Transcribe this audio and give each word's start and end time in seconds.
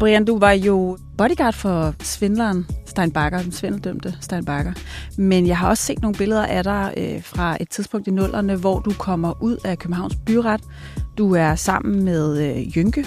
Brian, 0.00 0.24
du 0.24 0.38
var 0.38 0.52
jo 0.52 0.98
bodyguard 1.18 1.54
for 1.54 1.94
svindleren 2.00 2.66
Stein 2.86 3.10
Bakker, 3.10 3.42
den 3.42 3.52
svindeldømte 3.52 4.14
Stein 4.20 4.44
Bakker. 4.44 4.72
Men 5.18 5.46
jeg 5.46 5.58
har 5.58 5.68
også 5.68 5.82
set 5.82 6.02
nogle 6.02 6.18
billeder 6.18 6.46
af 6.46 6.64
dig 6.64 6.94
øh, 6.96 7.22
fra 7.22 7.56
et 7.60 7.68
tidspunkt 7.70 8.08
i 8.08 8.10
nullerne, 8.10 8.56
hvor 8.56 8.80
du 8.80 8.92
kommer 8.98 9.42
ud 9.42 9.56
af 9.64 9.78
Københavns 9.78 10.16
Byret. 10.26 10.60
Du 11.18 11.34
er 11.34 11.54
sammen 11.54 12.04
med 12.04 12.56
øh, 12.56 12.76
Jynke. 12.76 13.06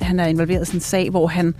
Han 0.00 0.20
er 0.20 0.26
involveret 0.26 0.62
i 0.62 0.64
sådan 0.64 0.76
en 0.76 0.80
sag, 0.80 1.10
hvor 1.10 1.26
han 1.26 1.54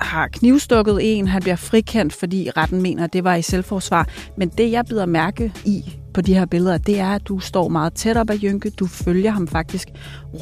har 0.00 0.28
knivstukket 0.28 0.98
en. 1.02 1.28
Han 1.28 1.42
bliver 1.42 1.56
frikendt, 1.56 2.12
fordi 2.12 2.50
retten 2.56 2.82
mener, 2.82 3.04
at 3.04 3.12
det 3.12 3.24
var 3.24 3.34
i 3.34 3.42
selvforsvar. 3.42 4.08
Men 4.36 4.48
det, 4.48 4.70
jeg 4.70 4.84
bider 4.86 5.06
mærke 5.06 5.52
i 5.64 5.84
på 6.14 6.20
de 6.20 6.34
her 6.34 6.46
billeder, 6.46 6.78
det 6.78 7.00
er, 7.00 7.08
at 7.14 7.28
du 7.28 7.38
står 7.38 7.68
meget 7.68 7.94
tæt 7.94 8.16
op 8.16 8.30
ad 8.30 8.38
Jynke. 8.42 8.70
Du 8.70 8.86
følger 8.86 9.30
ham 9.30 9.48
faktisk 9.48 9.88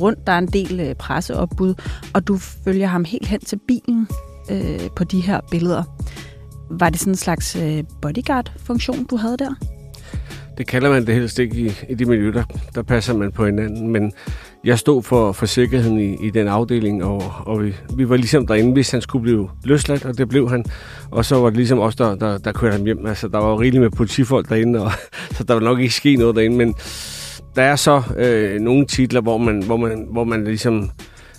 rundt. 0.01 0.27
Der 0.27 0.33
er 0.33 0.39
en 0.39 0.47
del 0.47 0.81
øh, 0.81 0.95
presseopbud, 0.95 1.75
og 2.15 2.29
du 2.29 2.37
følger 2.37 2.87
ham 2.87 3.05
helt 3.05 3.27
hen 3.27 3.41
til 3.41 3.59
bilen 3.69 4.09
øh, 4.51 4.81
på 4.97 5.05
de 5.05 5.21
her 5.21 5.41
billeder. 5.51 5.83
Var 6.71 6.91
det 6.91 7.01
sådan 7.01 7.13
en 7.13 7.17
slags 7.17 7.57
øh, 7.57 7.85
bodyguard-funktion, 8.03 9.05
du 9.05 9.17
havde 9.17 9.37
der? 9.37 9.55
Det 10.59 10.67
kalder 10.67 10.91
man 10.91 11.07
det 11.07 11.15
helst 11.15 11.39
ikke 11.39 11.57
i, 11.57 11.73
i 11.89 11.95
de 11.95 12.05
miljøer, 12.05 12.45
der 12.75 12.83
passer 12.83 13.15
man 13.15 13.33
på 13.33 13.47
hinanden. 13.47 13.89
Men 13.89 14.13
jeg 14.65 14.79
stod 14.79 15.03
for, 15.03 15.33
for 15.33 15.47
sikkerheden 15.47 16.01
i, 16.01 16.27
i 16.27 16.31
den 16.31 16.49
afdeling, 16.49 17.05
og, 17.05 17.33
og 17.47 17.65
vi, 17.65 17.75
vi 17.95 18.09
var 18.09 18.17
ligesom 18.17 18.47
derinde, 18.47 18.73
hvis 18.73 18.91
han 18.91 19.01
skulle 19.01 19.23
blive 19.23 19.51
løsladt, 19.65 20.05
og 20.05 20.19
det 20.19 20.29
blev 20.29 20.51
han. 20.51 20.65
Og 21.11 21.25
så 21.25 21.37
var 21.37 21.49
det 21.49 21.57
ligesom 21.57 21.79
os, 21.79 21.97
der, 21.97 22.15
der, 22.15 22.39
der 22.39 22.53
kørte 22.53 22.77
ham 22.77 22.85
hjem. 22.85 23.07
Altså, 23.07 23.29
der 23.29 23.39
var 23.39 23.51
jo 23.51 23.61
rigeligt 23.61 23.83
med 23.83 23.91
politifolk 23.91 24.49
derinde, 24.49 24.85
og, 24.85 24.93
så 25.37 25.45
der 25.45 25.55
var 25.55 25.61
nok 25.61 25.81
ikke 25.81 25.95
ske 25.95 26.17
noget 26.17 26.37
derinde. 26.37 26.57
Men 26.57 26.75
der 27.57 27.63
er 27.63 27.77
så 27.77 28.03
øh, 28.17 28.61
nogle 28.61 28.87
titler, 28.87 29.21
hvor 29.21 29.39
man, 29.39 29.63
hvor, 29.63 29.77
man, 29.77 30.07
hvor 30.11 30.25
man 30.25 30.45
ligesom 30.45 30.91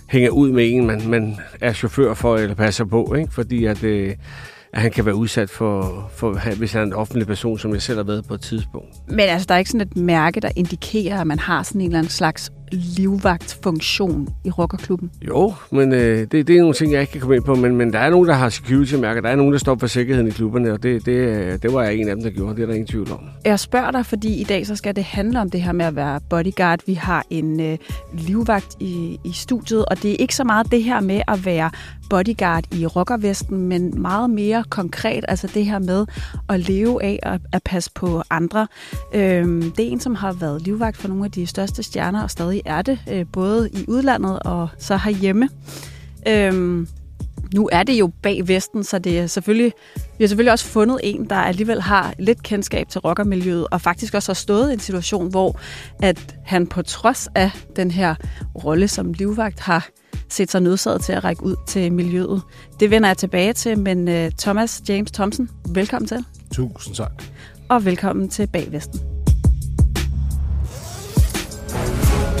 hænger 0.08 0.30
ud 0.30 0.50
med 0.50 0.72
en, 0.72 0.86
man, 0.86 1.02
man 1.08 1.36
er 1.60 1.72
chauffør 1.72 2.14
for 2.14 2.36
eller 2.36 2.54
passer 2.54 2.84
på, 2.84 3.14
ikke? 3.14 3.32
fordi 3.32 3.64
at... 3.64 3.84
Øh, 3.84 4.14
at 4.72 4.80
han 4.80 4.90
kan 4.90 5.06
være 5.06 5.14
udsat 5.14 5.50
for, 5.50 6.10
for, 6.14 6.54
hvis 6.56 6.72
han 6.72 6.82
er 6.82 6.86
en 6.86 6.92
offentlig 6.92 7.26
person, 7.26 7.58
som 7.58 7.72
jeg 7.72 7.82
selv 7.82 7.98
har 7.98 8.04
været 8.04 8.24
på 8.28 8.34
et 8.34 8.40
tidspunkt. 8.40 8.88
Men 9.08 9.20
altså, 9.20 9.46
der 9.48 9.54
er 9.54 9.58
ikke 9.58 9.70
sådan 9.70 9.86
et 9.86 9.96
mærke, 9.96 10.40
der 10.40 10.50
indikerer, 10.56 11.20
at 11.20 11.26
man 11.26 11.38
har 11.38 11.62
sådan 11.62 11.80
en 11.80 11.86
eller 11.86 11.98
anden 11.98 12.10
slags 12.10 12.50
livvagtfunktion 12.72 14.28
i 14.44 14.50
rockerklubben? 14.50 15.10
Jo, 15.28 15.54
men 15.70 15.92
øh, 15.92 16.18
det, 16.18 16.32
det 16.32 16.50
er 16.50 16.60
nogle 16.60 16.74
ting, 16.74 16.92
jeg 16.92 17.00
ikke 17.00 17.10
kan 17.10 17.20
komme 17.20 17.36
ind 17.36 17.44
på, 17.44 17.54
men, 17.54 17.76
men 17.76 17.92
der 17.92 17.98
er 17.98 18.10
nogen, 18.10 18.28
der 18.28 18.34
har 18.34 18.48
security-mærker. 18.48 19.20
Der 19.20 19.28
er 19.28 19.36
nogen, 19.36 19.52
der 19.52 19.58
står 19.58 19.76
for 19.80 19.86
sikkerheden 19.86 20.28
i 20.28 20.30
klubberne, 20.30 20.72
og 20.72 20.82
det, 20.82 21.06
det, 21.06 21.12
øh, 21.12 21.58
det 21.62 21.72
var 21.72 21.82
jeg 21.82 21.94
en 21.94 22.08
af 22.08 22.14
dem, 22.16 22.24
der 22.24 22.30
gjorde. 22.30 22.56
Det 22.56 22.62
er 22.62 22.66
der 22.66 22.74
ingen 22.74 22.86
tvivl 22.86 23.12
om. 23.12 23.20
Jeg 23.44 23.60
spørger 23.60 23.90
dig, 23.90 24.06
fordi 24.06 24.40
i 24.40 24.44
dag 24.44 24.66
så 24.66 24.76
skal 24.76 24.96
det 24.96 25.04
handle 25.04 25.40
om 25.40 25.50
det 25.50 25.62
her 25.62 25.72
med 25.72 25.86
at 25.86 25.96
være 25.96 26.20
bodyguard. 26.30 26.80
Vi 26.86 26.94
har 26.94 27.24
en 27.30 27.60
øh, 27.60 27.78
livvagt 28.12 28.76
i, 28.80 29.20
i 29.24 29.32
studiet, 29.32 29.84
og 29.84 30.02
det 30.02 30.10
er 30.10 30.16
ikke 30.18 30.36
så 30.36 30.44
meget 30.44 30.72
det 30.72 30.82
her 30.82 31.00
med 31.00 31.22
at 31.28 31.46
være 31.46 31.70
bodyguard 32.10 32.64
i 32.74 32.86
rockervesten, 32.86 33.58
men 33.58 34.02
meget 34.02 34.30
mere 34.30 34.64
konkret, 34.70 35.24
altså 35.28 35.50
det 35.54 35.64
her 35.64 35.78
med 35.78 36.06
at 36.48 36.60
leve 36.60 37.02
af 37.02 37.18
at, 37.22 37.40
at 37.52 37.62
passe 37.64 37.90
på 37.94 38.22
andre. 38.30 38.66
Øhm, 39.14 39.62
det 39.62 39.86
er 39.86 39.90
en, 39.90 40.00
som 40.00 40.14
har 40.14 40.32
været 40.32 40.62
livvagt 40.62 40.96
for 40.96 41.08
nogle 41.08 41.24
af 41.24 41.30
de 41.30 41.46
største 41.46 41.82
stjerner, 41.82 42.22
og 42.22 42.30
stadig 42.30 42.59
er 42.64 42.82
det, 42.82 42.98
øh, 43.10 43.26
både 43.32 43.70
i 43.72 43.84
udlandet 43.88 44.38
og 44.38 44.68
så 44.78 44.96
herhjemme. 44.96 45.48
Øhm, 46.28 46.88
nu 47.54 47.68
er 47.72 47.82
det 47.82 47.92
jo 47.92 48.10
bag 48.22 48.48
Vesten, 48.48 48.84
så 48.84 48.98
det 48.98 49.18
er 49.18 49.26
selvfølgelig, 49.26 49.72
vi 49.94 50.24
har 50.24 50.26
selvfølgelig 50.26 50.52
også 50.52 50.64
fundet 50.64 51.00
en, 51.02 51.24
der 51.30 51.36
alligevel 51.36 51.82
har 51.82 52.14
lidt 52.18 52.42
kendskab 52.42 52.88
til 52.88 53.00
rockermiljøet, 53.00 53.66
og 53.70 53.80
faktisk 53.80 54.14
også 54.14 54.30
har 54.30 54.34
stået 54.34 54.70
i 54.70 54.72
en 54.72 54.80
situation, 54.80 55.30
hvor 55.30 55.60
at 56.02 56.36
han 56.44 56.66
på 56.66 56.82
trods 56.82 57.28
af 57.34 57.50
den 57.76 57.90
her 57.90 58.14
rolle 58.64 58.88
som 58.88 59.12
livvagt 59.12 59.60
har 59.60 59.88
set 60.28 60.50
sig 60.50 60.60
nødsaget 60.60 61.00
til 61.00 61.12
at 61.12 61.24
række 61.24 61.42
ud 61.42 61.56
til 61.66 61.92
miljøet. 61.92 62.42
Det 62.80 62.90
vender 62.90 63.08
jeg 63.08 63.16
tilbage 63.16 63.52
til, 63.52 63.78
men 63.78 64.08
uh, 64.08 64.30
Thomas 64.38 64.82
James 64.88 65.10
Thompson, 65.10 65.48
velkommen 65.68 66.08
til. 66.08 66.24
Tusind 66.52 66.94
tak. 66.94 67.22
Og 67.68 67.84
velkommen 67.84 68.28
til 68.28 68.46
Bagvesten. 68.46 69.19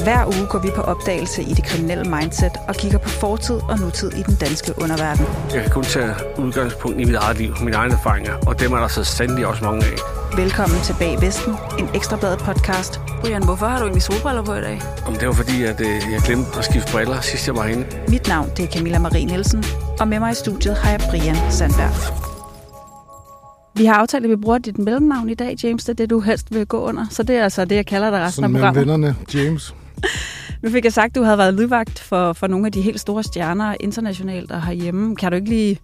Hver 0.04 0.26
uge 0.26 0.46
går 0.50 0.58
vi 0.58 0.70
på 0.76 0.82
opdagelse 0.82 1.42
i 1.42 1.54
det 1.54 1.64
kriminelle 1.64 2.04
mindset 2.04 2.52
og 2.68 2.74
kigger 2.74 2.98
på 2.98 3.08
fortid 3.08 3.54
og 3.54 3.78
nutid 3.78 4.12
i 4.12 4.22
den 4.22 4.34
danske 4.34 4.72
underverden. 4.82 5.26
Jeg 5.54 5.62
kan 5.62 5.70
kun 5.70 5.82
tage 5.84 6.10
udgangspunkt 6.38 7.00
i 7.00 7.04
mit 7.04 7.14
eget 7.14 7.38
liv, 7.38 7.54
mine 7.62 7.76
egne 7.76 7.94
erfaringer, 7.94 8.34
og 8.46 8.60
dem 8.60 8.72
er 8.72 8.76
der 8.80 8.88
så 8.88 9.04
sandelig 9.04 9.46
også 9.46 9.64
mange 9.64 9.84
af. 9.84 9.96
Velkommen 10.36 10.80
til 10.80 10.94
Bag 10.98 11.20
Vesten, 11.22 11.54
en 11.78 11.88
ekstrabladet 11.94 12.38
podcast. 12.38 13.00
Brian, 13.20 13.44
hvorfor 13.44 13.66
har 13.66 13.78
du 13.78 13.84
egentlig 13.84 14.02
solbriller 14.02 14.42
på 14.42 14.54
i 14.54 14.60
dag? 14.60 14.80
Om 15.06 15.14
det 15.14 15.28
var 15.28 15.34
fordi, 15.34 15.62
at 15.64 15.80
øh, 15.80 15.86
jeg 15.86 16.20
glemte 16.24 16.58
at 16.58 16.64
skifte 16.64 16.92
briller, 16.92 17.20
sidst 17.20 17.46
jeg 17.46 17.56
var 17.56 17.62
herinde. 17.62 17.86
Mit 18.08 18.28
navn 18.28 18.48
det 18.56 18.64
er 18.64 18.68
Camilla 18.68 18.98
Marie 18.98 19.24
Nielsen, 19.24 19.64
og 20.00 20.08
med 20.08 20.18
mig 20.18 20.30
i 20.32 20.34
studiet 20.34 20.74
har 20.76 20.90
jeg 20.90 21.00
Brian 21.10 21.36
Sandberg. 21.50 21.94
Vi 23.74 23.84
har 23.86 23.94
aftalt, 23.94 24.24
at 24.24 24.30
vi 24.30 24.36
bruger 24.36 24.58
dit 24.58 24.78
mellemnavn 24.78 25.28
i 25.28 25.34
dag, 25.34 25.56
James. 25.64 25.84
Det 25.84 25.88
er 25.92 25.94
det, 25.96 26.10
du 26.10 26.20
helst 26.20 26.46
vil 26.54 26.66
gå 26.66 26.80
under. 26.80 27.06
Så 27.10 27.22
det 27.22 27.36
er 27.36 27.44
altså 27.44 27.64
det, 27.64 27.76
jeg 27.76 27.86
kalder 27.86 28.10
dig 28.10 28.20
resten 28.20 28.42
Sådan 28.42 28.56
af 28.56 28.60
programmet. 28.60 28.80
vennerne, 28.80 29.16
James. 29.34 29.74
Nu 30.62 30.70
fik 30.70 30.84
jeg 30.84 30.92
sagt, 30.92 31.10
at 31.10 31.14
du 31.14 31.22
havde 31.22 31.38
været 31.38 31.54
livvagt 31.54 31.98
for, 31.98 32.32
for 32.32 32.46
nogle 32.46 32.66
af 32.66 32.72
de 32.72 32.80
helt 32.80 33.00
store 33.00 33.22
stjerner 33.22 33.74
internationalt 33.80 34.50
og 34.52 34.62
herhjemme. 34.66 35.16
Kan 35.16 35.32
du 35.32 35.36
ikke 35.36 35.48
lige 35.48 35.78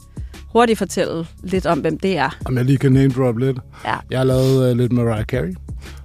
hurtigt 0.52 0.78
fortælle 0.78 1.26
lidt 1.42 1.66
om, 1.66 1.78
hvem 1.78 1.98
det 1.98 2.18
er? 2.18 2.38
Om 2.44 2.56
jeg 2.56 2.64
lige 2.64 2.78
kan 2.78 2.92
name 2.92 3.12
drop 3.16 3.38
lidt. 3.38 3.58
Ja. 3.84 3.94
Jeg 4.10 4.18
har 4.18 4.24
lavet 4.24 4.70
uh, 4.70 4.76
lidt 4.76 4.92
Mariah 4.92 5.24
Carey, 5.24 5.54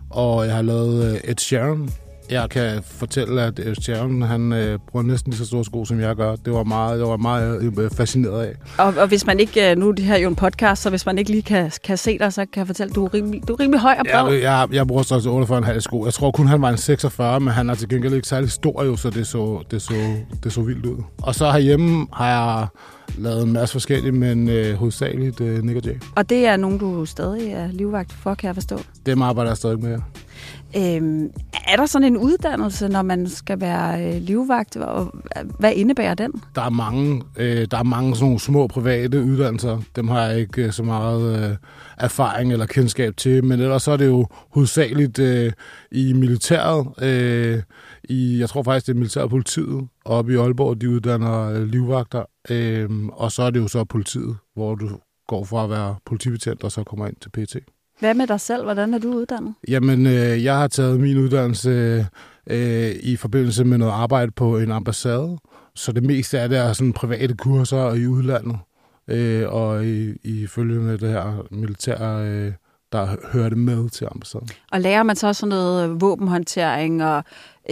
og 0.10 0.46
jeg 0.46 0.56
har 0.56 0.62
lavet 0.62 1.12
uh, 1.12 1.30
Ed 1.30 1.38
Sheeran. 1.38 1.90
Jeg 2.32 2.50
kan 2.50 2.84
fortælle, 2.84 3.42
at 3.42 3.60
Ed 3.60 3.76
Sheeran, 3.76 4.22
han 4.22 4.52
uh, 4.52 4.80
bruger 4.88 5.04
næsten 5.04 5.32
lige 5.32 5.38
så 5.38 5.46
store 5.46 5.66
sko, 5.66 5.86
som 5.86 6.00
jeg 6.00 6.16
gør. 6.16 6.36
Det 6.36 6.54
var 6.54 6.64
meget, 6.64 7.00
jeg 7.00 7.08
var 7.08 7.18
meget 7.18 7.78
uh, 7.78 7.90
fascineret 7.98 8.46
af. 8.46 8.54
Og, 8.78 8.94
og 8.98 9.08
hvis 9.08 9.26
man 9.26 9.40
ikke, 9.40 9.76
nu 9.76 9.90
er 9.90 9.92
det 9.92 10.06
her 10.06 10.18
jo 10.18 10.30
en 10.30 10.36
podcast, 10.36 10.82
så 10.82 10.90
hvis 10.90 11.06
man 11.06 11.18
ikke 11.18 11.32
lige 11.32 11.44
kan, 11.44 11.72
kan 11.84 11.98
se 11.98 12.18
dig, 12.18 12.34
så 12.34 12.46
kan 12.54 12.60
jeg 12.60 12.68
fortælle, 12.68 12.90
at 12.90 12.96
du 12.96 13.06
er 13.06 13.14
rimelig, 13.14 13.48
du 13.48 13.54
er 13.54 13.60
rimelig 13.60 13.80
høj 13.80 13.96
og 14.00 14.06
bred. 14.12 14.34
Jeg, 14.34 14.42
jeg, 14.42 14.68
jeg 14.74 14.88
bruger 14.88 15.04
størrelse 15.04 15.30
48,5 15.74 15.80
sko. 15.80 16.06
Jeg 16.06 16.14
tror 16.14 16.32
kun, 16.32 16.48
han 16.48 16.62
var 16.62 16.70
en 16.70 16.78
46, 16.78 17.40
men 17.40 17.54
han 17.54 17.70
er 17.70 17.76
til 17.76 17.90
gengæld 17.90 18.14
ikke 18.14 18.28
særlig 18.28 18.52
stor 18.52 18.84
jo, 18.84 18.96
så 18.96 19.10
det 19.10 19.28
så, 19.28 19.64
det 19.72 19.82
så, 19.82 19.94
det 20.44 20.54
så 20.54 20.62
vildt 20.62 20.86
ud. 20.86 21.04
Og 21.22 21.36
så 21.36 21.52
herhjemme 21.52 22.08
har 22.14 22.30
jeg 22.30 22.68
lavet 23.18 23.44
en 23.44 23.54
masse 23.54 23.74
forskellige, 23.74 24.12
men 24.12 24.50
øh, 24.50 24.76
hovedsageligt 24.76 25.42
øh, 25.42 25.64
Nick 25.64 25.78
og 25.78 25.86
Jay. 25.86 25.96
Og 26.16 26.30
det 26.30 26.48
er 26.48 26.58
nogen, 26.58 26.78
du 26.78 27.06
stadig 27.06 27.52
er 27.52 27.68
livvagt 27.68 28.14
for, 28.14 28.34
kan 28.34 28.48
jeg 28.48 28.56
forstå. 28.56 28.80
Dem 29.06 29.22
arbejder 29.22 29.52
jeg 29.52 29.58
stadig 29.58 29.80
med. 29.80 30.00
Øhm, 30.78 31.32
er 31.68 31.76
der 31.76 31.86
sådan 31.86 32.08
en 32.08 32.18
uddannelse, 32.18 32.88
når 32.88 33.02
man 33.02 33.28
skal 33.28 33.62
være 33.62 34.06
øh, 34.06 34.22
livvagt, 34.22 34.78
og 34.78 35.16
hvad 35.60 35.74
indebærer 35.76 36.14
den? 36.14 36.32
Der 36.56 36.62
er 36.62 36.70
mange, 36.70 37.24
øh, 37.38 37.68
der 37.72 37.78
er 37.78 37.84
mange 37.84 38.16
sådan 38.16 38.26
nogle 38.26 38.40
små 38.40 38.68
private 38.68 39.24
uddannelser. 39.24 39.82
Dem 39.96 40.08
har 40.08 40.22
jeg 40.22 40.40
ikke 40.40 40.66
øh, 40.66 40.72
så 40.72 40.84
meget 40.84 41.50
øh, 41.52 41.56
erfaring 41.98 42.52
eller 42.52 42.66
kendskab 42.66 43.18
til, 43.18 43.44
men 43.44 43.60
ellers 43.60 43.84
så 43.84 43.92
er 43.92 43.98
det 43.98 44.08
jo 44.08 44.28
hovedsageligt 44.50 45.20
øh, 45.20 45.52
i 45.92 46.14
militæret. 46.14 47.04
Øh, 47.04 47.64
i, 48.04 48.40
jeg 48.40 48.50
tror 48.50 48.64
faktisk, 48.64 48.88
det 48.88 48.94
er 48.94 48.98
militærpolitiet 48.98 49.88
oppe 50.06 50.34
i 50.34 50.36
Aalborg, 50.36 50.82
de 50.82 50.90
uddanner 50.90 51.50
øh, 51.50 51.64
livvagter. 51.64 52.24
Øh, 52.50 52.90
og 53.14 53.32
så 53.32 53.44
er 53.44 53.50
det 53.50 53.60
jo 53.60 53.68
så 53.68 53.84
politiet, 53.84 54.38
hvor 54.56 54.76
du 54.76 54.90
går 55.28 55.44
fra 55.44 55.64
at 55.64 55.70
være 55.70 55.96
politibetjent 56.06 56.64
og 56.64 56.72
så 56.72 56.84
kommer 56.84 57.08
ind 57.08 57.16
til 57.22 57.30
PT. 57.30 57.56
Hvad 58.02 58.14
med 58.14 58.28
dig 58.28 58.40
selv? 58.40 58.64
Hvordan 58.64 58.94
er 58.94 58.98
du 58.98 59.14
uddannet? 59.14 59.54
Jamen, 59.68 60.08
øh, 60.08 60.44
jeg 60.44 60.58
har 60.58 60.68
taget 60.68 61.00
min 61.00 61.18
uddannelse 61.18 61.70
øh, 62.48 62.92
i 63.04 63.16
forbindelse 63.16 63.64
med 63.66 63.78
noget 63.78 63.92
arbejde 63.92 64.32
på 64.32 64.58
en 64.58 64.72
ambassade. 64.72 65.38
Så 65.76 65.92
det 65.92 66.04
meste 66.04 66.40
af 66.40 66.50
det 66.50 66.58
er 66.58 66.74
sådan 66.74 66.94
private 66.94 67.34
kurser 67.34 67.94
i 67.94 68.08
udlandet. 68.08 68.58
Øh, 69.08 69.54
og 69.54 69.86
i, 69.86 70.14
i 70.24 70.48
følge 70.48 70.80
med 70.80 70.98
det 70.98 71.10
her 71.10 71.46
militær, 71.52 72.18
øh, 72.18 72.52
der 72.92 73.08
hører 73.34 73.50
det 73.50 73.58
med 73.58 73.90
til 73.90 74.08
ambassaden. 74.12 74.50
Og 74.72 74.82
lærer 74.82 75.04
man 75.04 75.16
så 75.16 75.28
også 75.28 75.40
sådan 75.40 75.50
noget 75.50 76.02
våbenhåndtering 76.02 77.04
og 77.04 77.24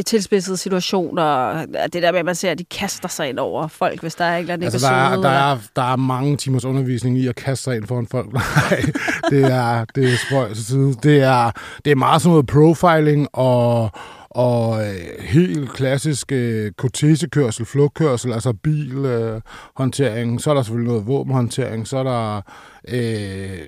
tilspidsede 0.05 0.57
situationer, 0.57 1.66
det 1.66 2.03
der 2.03 2.11
med, 2.11 2.19
at 2.19 2.25
man 2.25 2.35
ser, 2.35 2.52
at 2.52 2.59
de 2.59 2.64
kaster 2.64 3.08
sig 3.08 3.29
ind 3.29 3.40
over 3.40 3.67
folk, 3.67 4.02
hvis 4.02 4.16
der 4.16 4.25
er 4.25 4.37
ikke 4.37 4.53
altså, 4.53 4.87
der, 4.87 4.93
er, 4.93 5.22
der, 5.22 5.29
er, 5.29 5.58
der 5.75 5.91
er 5.91 5.96
mange 5.96 6.37
timers 6.37 6.66
undervisning 6.66 7.17
i 7.17 7.28
at 7.28 7.35
kaste 7.35 7.64
sig 7.64 7.75
ind 7.75 7.87
foran 7.87 8.08
folk. 8.08 8.34
Nej, 8.34 8.81
det 9.29 9.43
er, 9.43 9.85
det 9.96 10.14
er 10.14 10.17
spøj 10.28 10.47
Det 11.03 11.22
er, 11.22 11.52
det 11.85 11.91
er 11.91 11.96
meget 11.96 12.22
sådan 12.22 12.31
noget 12.31 12.47
profiling 12.47 13.28
og, 13.34 13.91
og 14.29 14.87
øh, 14.87 15.23
helt 15.23 15.73
klassisk 15.73 16.31
øh, 16.31 16.72
kortesekørsel, 16.72 17.66
flugtkørsel, 17.66 18.34
altså 18.34 18.53
bilhåndtering. 18.53 20.34
Øh, 20.34 20.40
så 20.40 20.49
er 20.49 20.53
der 20.53 20.61
selvfølgelig 20.61 20.91
noget 20.91 21.08
våbenhåndtering. 21.08 21.87
Så 21.87 21.97
er 21.97 22.03
der 22.03 22.41
øh, 22.87 23.59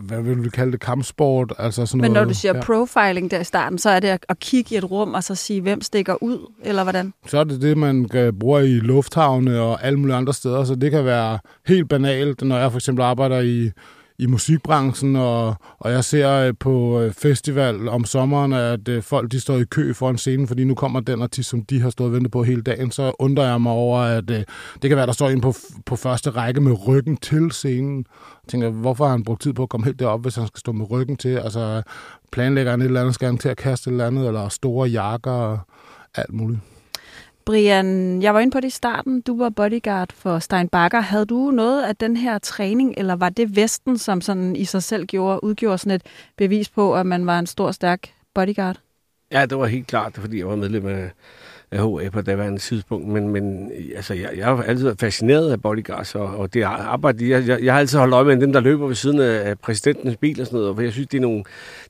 hvad 0.00 0.22
vil 0.22 0.44
du 0.44 0.50
kalde 0.50 0.72
det, 0.72 0.80
kampsport. 0.80 1.52
Altså 1.58 1.86
sådan 1.86 2.00
Men 2.00 2.10
når 2.10 2.14
noget, 2.14 2.28
du 2.28 2.34
siger 2.34 2.56
ja. 2.56 2.62
profiling 2.62 3.30
der 3.30 3.40
i 3.40 3.44
starten, 3.44 3.78
så 3.78 3.90
er 3.90 4.00
det 4.00 4.08
at, 4.08 4.26
at 4.28 4.38
kigge 4.38 4.74
i 4.74 4.78
et 4.78 4.90
rum 4.90 5.14
og 5.14 5.24
så 5.24 5.34
sige, 5.34 5.60
hvem 5.60 5.80
stikker 5.80 6.22
ud, 6.22 6.38
eller 6.62 6.82
hvordan? 6.82 7.12
Så 7.26 7.38
er 7.38 7.44
det 7.44 7.62
det, 7.62 7.76
man 7.76 8.08
bruger 8.40 8.60
i 8.60 8.74
lufthavne 8.74 9.60
og 9.60 9.84
alle 9.84 9.98
mulige 9.98 10.16
andre 10.16 10.34
steder, 10.34 10.64
så 10.64 10.74
det 10.74 10.90
kan 10.90 11.04
være 11.04 11.38
helt 11.66 11.88
banalt, 11.88 12.42
når 12.42 12.58
jeg 12.58 12.70
for 12.70 12.78
eksempel 12.78 13.02
arbejder 13.02 13.40
i, 13.40 13.70
i 14.20 14.26
musikbranchen, 14.26 15.16
og, 15.16 15.54
og 15.78 15.92
jeg 15.92 16.04
ser 16.04 16.30
øh, 16.30 16.54
på 16.60 17.00
øh, 17.00 17.12
festival 17.12 17.88
om 17.88 18.04
sommeren, 18.04 18.52
at 18.52 18.88
øh, 18.88 19.02
folk 19.02 19.32
de 19.32 19.40
står 19.40 19.56
i 19.56 19.64
kø 19.64 19.92
foran 19.92 20.18
scenen, 20.18 20.48
fordi 20.48 20.64
nu 20.64 20.74
kommer 20.74 21.00
den 21.00 21.22
artist, 21.22 21.48
som 21.48 21.64
de 21.64 21.80
har 21.80 21.90
stået 21.90 22.08
og 22.08 22.12
ventet 22.12 22.32
på 22.32 22.42
hele 22.42 22.62
dagen, 22.62 22.90
så 22.90 23.12
undrer 23.18 23.50
jeg 23.50 23.60
mig 23.60 23.72
over, 23.72 23.98
at 23.98 24.28
det 24.28 24.46
kan 24.82 24.96
være, 24.96 25.06
der 25.06 25.12
står 25.12 25.28
en 25.28 25.40
på, 25.40 25.54
på 25.86 25.96
første 25.96 26.30
række 26.30 26.60
med 26.60 26.88
ryggen 26.88 27.16
til 27.16 27.50
scenen. 27.50 27.98
Jeg 28.44 28.48
tænker, 28.48 28.70
hvorfor 28.70 29.04
har 29.04 29.12
han 29.12 29.24
brugt 29.24 29.42
tid 29.42 29.52
på 29.52 29.62
at 29.62 29.68
komme 29.68 29.86
helt 29.86 29.98
derop, 29.98 30.22
hvis 30.22 30.36
han 30.36 30.46
skal 30.46 30.60
stå 30.60 30.72
med 30.72 30.90
ryggen 30.90 31.16
til? 31.16 31.36
Altså, 31.36 31.82
planlægger 32.32 32.70
han 32.70 32.80
et 32.80 32.86
eller 32.86 33.00
andet, 33.00 33.14
skal 33.14 33.26
han 33.26 33.38
til 33.38 33.48
at 33.48 33.56
kaste 33.56 33.90
et 33.90 33.92
eller 33.92 34.06
andet, 34.06 34.26
eller 34.26 34.48
store 34.48 34.88
jakker 34.88 35.30
og 35.30 35.58
alt 36.14 36.32
muligt. 36.32 36.60
Brian, 37.50 38.22
jeg 38.22 38.34
var 38.34 38.40
inde 38.40 38.52
på 38.52 38.60
det 38.60 38.66
i 38.66 38.70
starten. 38.70 39.20
Du 39.20 39.38
var 39.38 39.48
bodyguard 39.48 40.12
for 40.14 40.38
Stein 40.38 40.68
Bakker. 40.68 41.00
Havde 41.00 41.26
du 41.26 41.50
noget 41.50 41.82
af 41.82 41.96
den 41.96 42.16
her 42.16 42.38
træning, 42.38 42.94
eller 42.96 43.16
var 43.16 43.28
det 43.28 43.56
Vesten, 43.56 43.98
som 43.98 44.20
sådan 44.20 44.56
i 44.56 44.64
sig 44.64 44.82
selv 44.82 45.06
gjorde, 45.06 45.44
udgjorde 45.44 45.78
sådan 45.78 45.92
et 45.92 46.02
bevis 46.36 46.68
på, 46.68 46.94
at 46.94 47.06
man 47.06 47.26
var 47.26 47.38
en 47.38 47.46
stor, 47.46 47.70
stærk 47.70 48.10
bodyguard? 48.34 48.76
Ja, 49.32 49.46
det 49.46 49.58
var 49.58 49.66
helt 49.66 49.86
klart, 49.86 50.12
fordi 50.14 50.38
jeg 50.38 50.48
var 50.48 50.56
medlem 50.56 50.86
af, 50.86 51.10
af 51.70 51.78
HA 51.78 52.10
på 52.10 52.20
daværende 52.20 52.58
tidspunkt. 52.58 53.08
Men, 53.08 53.28
men 53.28 53.72
altså, 53.96 54.14
jeg, 54.14 54.30
jeg 54.36 54.46
har 54.46 54.62
altid 54.62 54.84
været 54.84 55.00
fascineret 55.00 55.52
af 55.52 55.62
bodyguards, 55.62 56.14
og, 56.14 56.26
og 56.26 56.54
det 56.54 56.62
arbejde, 56.62 57.30
jeg, 57.30 57.48
jeg, 57.48 57.62
jeg 57.62 57.72
har 57.72 57.80
altid 57.80 57.98
holdt 57.98 58.14
øje 58.14 58.24
med 58.24 58.36
dem, 58.36 58.52
der 58.52 58.60
løber 58.60 58.86
ved 58.86 58.94
siden 58.94 59.20
af 59.20 59.58
præsidentens 59.58 60.16
bil 60.16 60.40
og 60.40 60.46
sådan 60.46 60.60
noget, 60.60 60.76
for 60.76 60.82
jeg 60.82 60.92
synes, 60.92 61.08
de 61.08 61.16
er 61.16 61.20
nogle, 61.20 61.44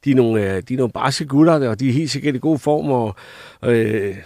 de 0.05 0.11
er 0.11 0.15
nogle, 0.15 0.43
øh, 0.43 0.63
de 0.69 0.75
er 0.75 0.79
nogle 0.79 0.93
barske 0.93 1.27
gutter, 1.27 1.69
og 1.69 1.81
de 1.81 1.89
er 1.89 1.93
helt 1.93 2.11
sikkert 2.11 2.35
i 2.35 2.39
god 2.39 2.59
form, 2.59 2.91
og 2.91 3.15
øh, 3.65 4.17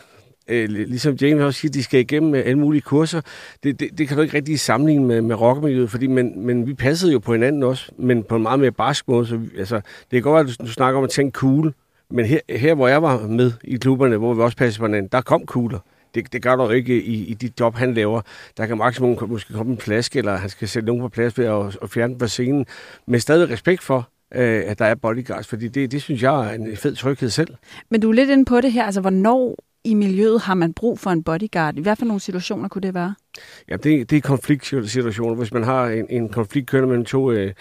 øh, 0.49 0.69
ligesom 0.69 1.15
James 1.15 1.43
også 1.43 1.61
siger, 1.61 1.73
de 1.73 1.83
skal 1.83 2.01
igennem 2.01 2.35
øh, 2.35 2.43
alle 2.47 2.59
mulige 2.59 2.83
kurser. 2.83 3.21
Det, 3.63 3.81
det, 3.81 3.99
det 3.99 4.09
kan 4.09 4.17
du 4.17 4.23
ikke 4.23 4.37
rigtig 4.37 4.61
sammenligne 4.61 5.05
med, 5.05 5.21
med 5.21 5.41
rockmiljøet, 5.41 5.91
fordi 5.91 6.07
men, 6.07 6.47
men 6.47 6.67
vi 6.67 6.75
passede 6.75 7.13
jo 7.13 7.19
på 7.19 7.33
hinanden 7.33 7.63
også, 7.63 7.93
men 7.99 8.23
på 8.23 8.37
en 8.37 8.43
meget 8.43 8.61
mere 8.61 8.73
barsk 8.73 9.09
måde. 9.09 9.27
Så 9.27 9.37
vi, 9.37 9.49
altså, 9.59 9.77
det 9.77 10.11
kan 10.11 10.23
godt 10.23 10.35
være, 10.35 10.53
at 10.53 10.59
du, 10.59 10.65
du 10.65 10.73
snakker 10.73 10.99
om 10.99 11.05
at 11.05 11.11
tænke 11.11 11.39
cool, 11.39 11.75
men 12.11 12.25
her, 12.25 12.39
her, 12.49 12.75
hvor 12.75 12.89
jeg 12.89 13.03
var 13.03 13.27
med 13.27 13.53
i 13.65 13.77
klubberne, 13.77 14.17
hvor 14.17 14.35
vi 14.35 14.43
også 14.43 14.57
passede 14.57 14.81
på 14.81 14.87
hinanden, 14.87 15.09
der 15.13 15.21
kom 15.21 15.47
kugler. 15.47 15.79
Det, 16.15 16.33
det 16.33 16.43
gør 16.43 16.57
du 16.57 16.71
ikke 16.71 17.03
i, 17.03 17.25
i 17.25 17.35
dit 17.35 17.61
job, 17.61 17.75
han 17.75 17.95
laver. 17.95 18.21
Der 18.57 18.67
kan 18.67 18.79
maksimum 18.79 19.19
måske 19.29 19.55
komme 19.55 19.73
en 19.73 19.79
flaske, 19.79 20.19
eller 20.19 20.37
han 20.37 20.49
skal 20.49 20.69
sætte 20.69 20.87
nogen 20.87 21.03
på 21.03 21.09
plads 21.09 21.39
ved 21.39 21.45
at, 21.45 21.79
at 21.83 21.91
fjerne 21.91 22.19
på 22.19 22.27
scenen. 22.27 22.67
Men 23.07 23.21
stadig 23.21 23.51
respekt 23.51 23.83
for, 23.83 24.09
øh, 24.35 24.63
at 24.67 24.79
der 24.79 24.85
er 24.85 24.95
bodyguards, 24.95 25.47
fordi 25.47 25.69
det, 25.69 25.93
det 25.93 26.03
synes 26.03 26.23
jeg 26.23 26.51
er 26.51 26.55
en 26.55 26.77
fed 26.77 26.95
tryghed 26.95 27.31
selv. 27.31 27.55
Men 27.91 28.01
du 28.01 28.09
er 28.09 28.15
lidt 28.15 28.31
inde 28.31 28.45
på 28.45 28.61
det 28.61 28.73
her, 28.73 28.85
altså 28.85 29.01
hvornår 29.01 29.57
i 29.85 29.95
miljøet 29.95 30.41
har 30.41 30.55
man 30.55 30.73
brug 30.73 30.99
for 30.99 31.11
en 31.11 31.23
bodyguard? 31.23 31.77
I 31.77 31.81
hvert 31.81 31.99
fald 31.99 32.09
nogle 32.09 32.21
situationer 32.21 32.69
kunne 32.69 32.83
det 32.83 32.95
være? 32.95 33.15
Ja, 33.69 33.77
det, 33.77 34.11
det 34.11 34.17
er 34.17 34.21
konfliktsituationer. 34.21 35.35
Hvis 35.35 35.53
man 35.53 35.65
har 35.65 35.87
en, 35.87 36.07
en 36.11 36.29
konflikt 36.29 36.67
kørende 36.71 36.89
mellem 36.89 37.05
to, 37.05 37.31
øh, 37.31 37.53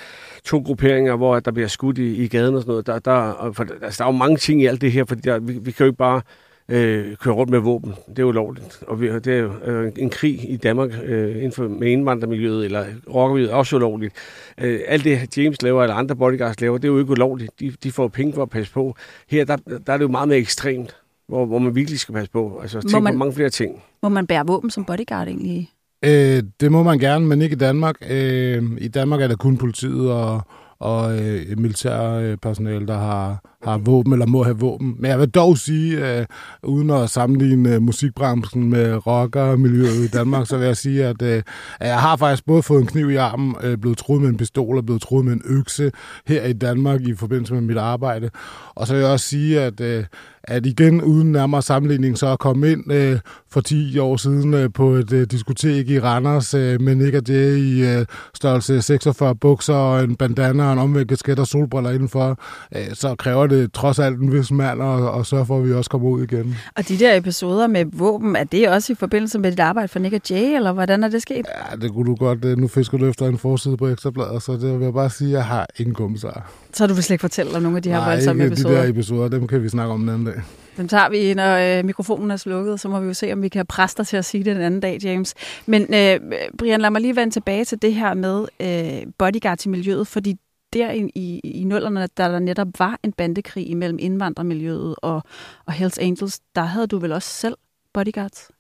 to 0.46 0.60
grupperinger, 0.60 1.16
hvor 1.16 1.40
der 1.40 1.52
bliver 1.52 1.68
skudt 1.68 1.98
i, 1.98 2.16
i 2.24 2.28
gaden 2.28 2.56
og 2.56 2.62
sådan 2.62 2.72
noget. 2.72 2.88
Der, 2.88 3.00
der, 3.00 3.52
for, 3.54 3.66
altså, 3.82 4.04
der 4.04 4.10
er 4.10 4.14
jo 4.14 4.18
mange 4.18 4.38
ting 4.38 4.62
i 4.62 4.66
alt 4.66 4.82
det 4.82 4.92
her, 4.92 5.06
for 5.06 5.16
der, 5.16 5.40
vi, 5.40 5.54
vi 5.54 5.72
kan 5.72 5.86
jo 5.86 5.86
ikke 5.86 5.98
bare 5.98 6.22
øh, 6.70 7.16
køre 7.16 7.34
rundt 7.34 7.52
med 7.52 7.60
våben. 7.60 7.94
Det 8.10 8.20
er 8.20 8.24
jo 8.24 8.32
lovligt. 8.32 8.84
Og 8.88 9.02
vi, 9.02 9.08
det 9.08 9.28
er 9.28 9.38
jo 9.38 9.52
øh, 9.66 9.92
en 9.98 10.10
krig 10.10 10.52
i 10.52 10.58
Danmark 10.58 10.92
øh, 11.04 11.36
inden 11.36 11.52
for, 11.52 11.68
med 11.68 11.88
indvandrermiljøet 11.88 12.66
eller 12.66 12.86
rockermiljøet 13.14 13.52
er 13.52 13.56
også 13.56 13.76
ulovligt. 13.76 14.16
Øh, 14.62 14.80
alt 14.88 15.04
det 15.04 15.38
James 15.38 15.62
laver 15.62 15.84
eller 15.84 15.96
andre 15.96 16.16
bodyguards 16.16 16.62
laver, 16.62 16.78
det 16.78 16.88
er 16.88 16.92
jo 16.92 17.00
ikke 17.00 17.12
ulovligt. 17.12 17.60
De, 17.60 17.74
de 17.84 17.92
får 17.92 18.08
penge 18.08 18.34
for 18.34 18.42
at 18.42 18.50
passe 18.50 18.74
på. 18.74 18.96
Her 19.30 19.46
der, 19.46 19.56
der 19.56 19.94
er 19.94 19.98
det 19.98 20.04
jo 20.04 20.12
meget 20.12 20.28
mere 20.28 20.38
ekstremt 20.38 20.96
hvor, 21.28 21.46
hvor 21.46 21.60
man 21.60 21.76
virkelig 21.76 22.00
skal 22.00 22.14
passe 22.14 22.32
på. 22.32 22.60
Altså 22.62 22.82
tænke 22.82 23.00
man, 23.00 23.14
på 23.14 23.18
mange 23.18 23.34
flere 23.34 23.50
ting. 23.50 23.84
Må 24.04 24.10
man 24.10 24.28
bære 24.28 24.48
våben 24.48 24.70
som 24.70 24.86
bodyguard 24.86 25.28
egentlig? 25.28 25.70
Øh, 26.06 26.44
det 26.60 26.72
må 26.72 26.84
man 26.84 27.00
gerne, 27.00 27.26
men 27.26 27.42
ikke 27.42 27.54
i 27.54 27.58
Danmark. 27.58 27.96
Øh, 28.10 28.64
I 28.78 28.88
Danmark 28.88 29.22
er 29.22 29.28
det 29.28 29.40
kun 29.40 29.58
politiet 29.58 30.12
og, 30.12 30.42
og 30.80 31.20
øh, 31.20 31.58
militærpersonale, 31.58 32.88
der 32.88 32.98
har, 32.98 33.53
har 33.64 33.78
våben 33.78 34.14
eller 34.14 34.26
må 34.26 34.44
have 34.44 34.60
våben. 34.60 34.96
Men 35.00 35.12
jeg 35.12 35.20
vil 35.20 35.30
dog 35.30 35.58
sige, 35.58 36.20
øh, 36.20 36.26
uden 36.64 36.90
at 36.90 37.10
sammenligne 37.10 37.76
øh, 37.76 37.82
musikbranchen 37.82 38.70
med 38.70 39.08
rockermiljøet 39.08 40.06
i 40.06 40.08
Danmark, 40.08 40.48
så 40.48 40.58
vil 40.58 40.66
jeg 40.66 40.78
sige, 40.78 41.06
at, 41.06 41.22
øh, 41.22 41.42
jeg 41.80 42.00
har 42.00 42.16
faktisk 42.16 42.46
både 42.46 42.64
fået 42.64 42.82
en 42.82 42.88
kniv 42.88 43.12
i 43.12 43.16
armen, 43.16 43.56
øh, 43.64 43.78
blevet 43.78 43.98
truet 43.98 44.22
med 44.22 44.30
en 44.30 44.38
pistol 44.38 44.78
og 44.78 44.86
blevet 44.86 45.02
truet 45.02 45.26
med 45.26 45.34
en 45.34 45.42
økse 45.46 45.92
her 46.28 46.44
i 46.46 46.54
Danmark 46.54 47.02
i 47.02 47.16
forbindelse 47.16 47.54
med 47.54 47.62
mit 47.62 47.78
arbejde. 47.78 48.30
Og 48.76 48.88
så 48.88 48.94
vil 48.94 49.02
jeg 49.02 49.12
også 49.12 49.28
sige, 49.28 49.62
at 49.62 49.82
øh, 49.82 50.04
at 50.44 50.66
igen 50.66 51.02
uden 51.02 51.32
nærmere 51.32 51.62
sammenligning 51.62 52.18
så 52.18 52.28
at 52.28 52.40
komme 52.40 52.72
ind 52.72 52.92
øh, 52.92 53.20
for 53.52 53.62
10 53.62 54.00
år 54.00 54.18
siden 54.18 54.54
øh, 54.54 54.70
på 54.74 54.90
et 54.90 55.14
øh, 55.14 55.28
diskotek 55.32 55.90
i 55.90 56.00
Randers 56.00 56.54
øh, 56.54 56.82
med 56.82 56.96
Nick 56.96 57.16
og 57.16 57.22
Jay 57.28 57.58
i 57.58 57.84
øh, 57.84 58.06
størrelse 58.34 58.82
46 58.82 59.36
bukser 59.36 59.74
og 59.74 60.04
en 60.04 60.16
bandana 60.16 60.66
og 60.66 60.74
en 60.74 60.80
omvendt 60.80 61.10
kasket 61.10 61.40
og 61.40 61.48
solbriller 61.48 61.92
indenfor, 61.92 62.40
øh, 62.76 62.94
så 62.94 63.16
kræver 63.16 63.48
det 63.48 63.53
trods 63.74 64.00
alt 64.00 64.20
en 64.20 64.32
vis 64.32 64.52
mand 64.52 64.84
at, 64.84 65.20
at 65.20 65.26
sørge 65.26 65.46
for, 65.46 65.58
at 65.58 65.68
vi 65.68 65.74
også 65.74 65.90
kommer 65.90 66.10
ud 66.10 66.24
igen. 66.24 66.56
Og 66.76 66.88
de 66.88 67.00
der 67.00 67.16
episoder 67.16 67.68
med 67.68 67.86
våben, 67.94 68.36
er 68.36 68.44
det 68.44 68.70
også 68.70 68.94
i 68.94 68.96
forbindelse 68.96 69.40
med 69.40 69.52
dit 69.52 69.60
arbejde 69.60 69.88
for 69.88 70.00
Nick 70.00 70.14
og 70.14 70.22
Jay, 70.30 70.56
eller 70.56 70.72
hvordan 70.72 71.04
er 71.04 71.08
det 71.08 71.22
sket? 71.22 71.46
Ja, 71.72 71.76
det 71.76 71.92
kunne 71.92 72.06
du 72.06 72.16
godt. 72.16 72.46
Øh, 72.46 72.58
nu 72.58 72.68
fisker 72.68 72.98
du 72.98 73.06
efter 73.06 73.28
en 73.28 73.38
forside 73.38 73.78
på 73.78 73.88
Ekstrabladet, 73.88 74.44
så 74.44 74.52
det 74.54 74.80
vil 74.80 74.84
jeg 74.84 74.94
bare 74.94 75.10
sige, 75.10 75.28
at 75.28 75.34
jeg 75.34 75.46
har 75.46 75.68
ingen 75.78 75.96
kommissar. 75.96 76.52
Så 76.74 76.88
du 76.88 76.94
vil 76.94 77.04
slet 77.04 77.14
ikke 77.14 77.22
fortælle 77.22 77.56
om 77.56 77.62
nogle 77.62 77.78
af 77.78 77.84
de 77.84 77.90
her 77.90 77.98
Nej, 77.98 78.10
voldsomme 78.10 78.46
episoder? 78.46 78.70
Nej, 78.70 78.82
de 78.82 78.88
der 78.88 78.94
episoder, 78.94 79.28
dem 79.28 79.48
kan 79.48 79.64
vi 79.64 79.70
snakke 79.70 79.94
om 79.94 80.00
den 80.00 80.10
anden 80.10 80.26
dag. 80.26 80.42
Dem 80.78 80.88
tager 80.88 81.10
vi, 81.10 81.34
når 81.34 81.80
øh, 81.80 81.86
mikrofonen 81.86 82.32
er 82.32 82.38
slukket, 82.38 82.80
så 82.80 82.90
må 82.90 83.00
vi 83.00 83.08
jo 83.08 83.14
se, 83.14 83.34
om 83.34 83.42
vi 83.42 83.48
kan 83.50 83.66
presse 83.66 83.98
dig 83.98 84.08
til 84.08 84.18
at 84.18 84.26
sige 84.26 84.44
det 84.44 84.56
den 84.56 84.64
anden 84.64 84.80
dag, 84.80 85.00
James. 85.04 85.34
Men 85.66 85.82
øh, 85.82 86.20
Brian, 86.58 86.82
lad 86.82 86.90
mig 86.90 87.02
lige 87.02 87.16
vende 87.16 87.34
tilbage 87.34 87.66
til 87.66 87.82
det 87.82 87.94
her 87.94 88.14
med 88.14 88.46
øh, 88.60 89.12
bodyguard 89.18 89.58
til 89.58 89.70
miljøet, 89.70 90.08
fordi 90.08 90.36
der 90.74 90.92
i, 90.92 91.12
i, 91.16 91.40
i 91.44 91.64
nullerne, 91.64 92.08
da 92.18 92.24
der 92.24 92.40
netop 92.40 92.68
var 92.80 93.00
en 93.04 93.14
bandekrig 93.14 93.70
imellem 93.70 93.98
indvandrermiljøet 94.02 94.96
og, 95.02 95.24
og 95.66 95.74
Hells 95.74 95.98
Angels, 95.98 96.40
der 96.56 96.62
havde 96.62 96.88
du 96.88 96.98
vel 96.98 97.12
også 97.12 97.30
selv 97.30 97.56
bodyguards? 97.94 98.52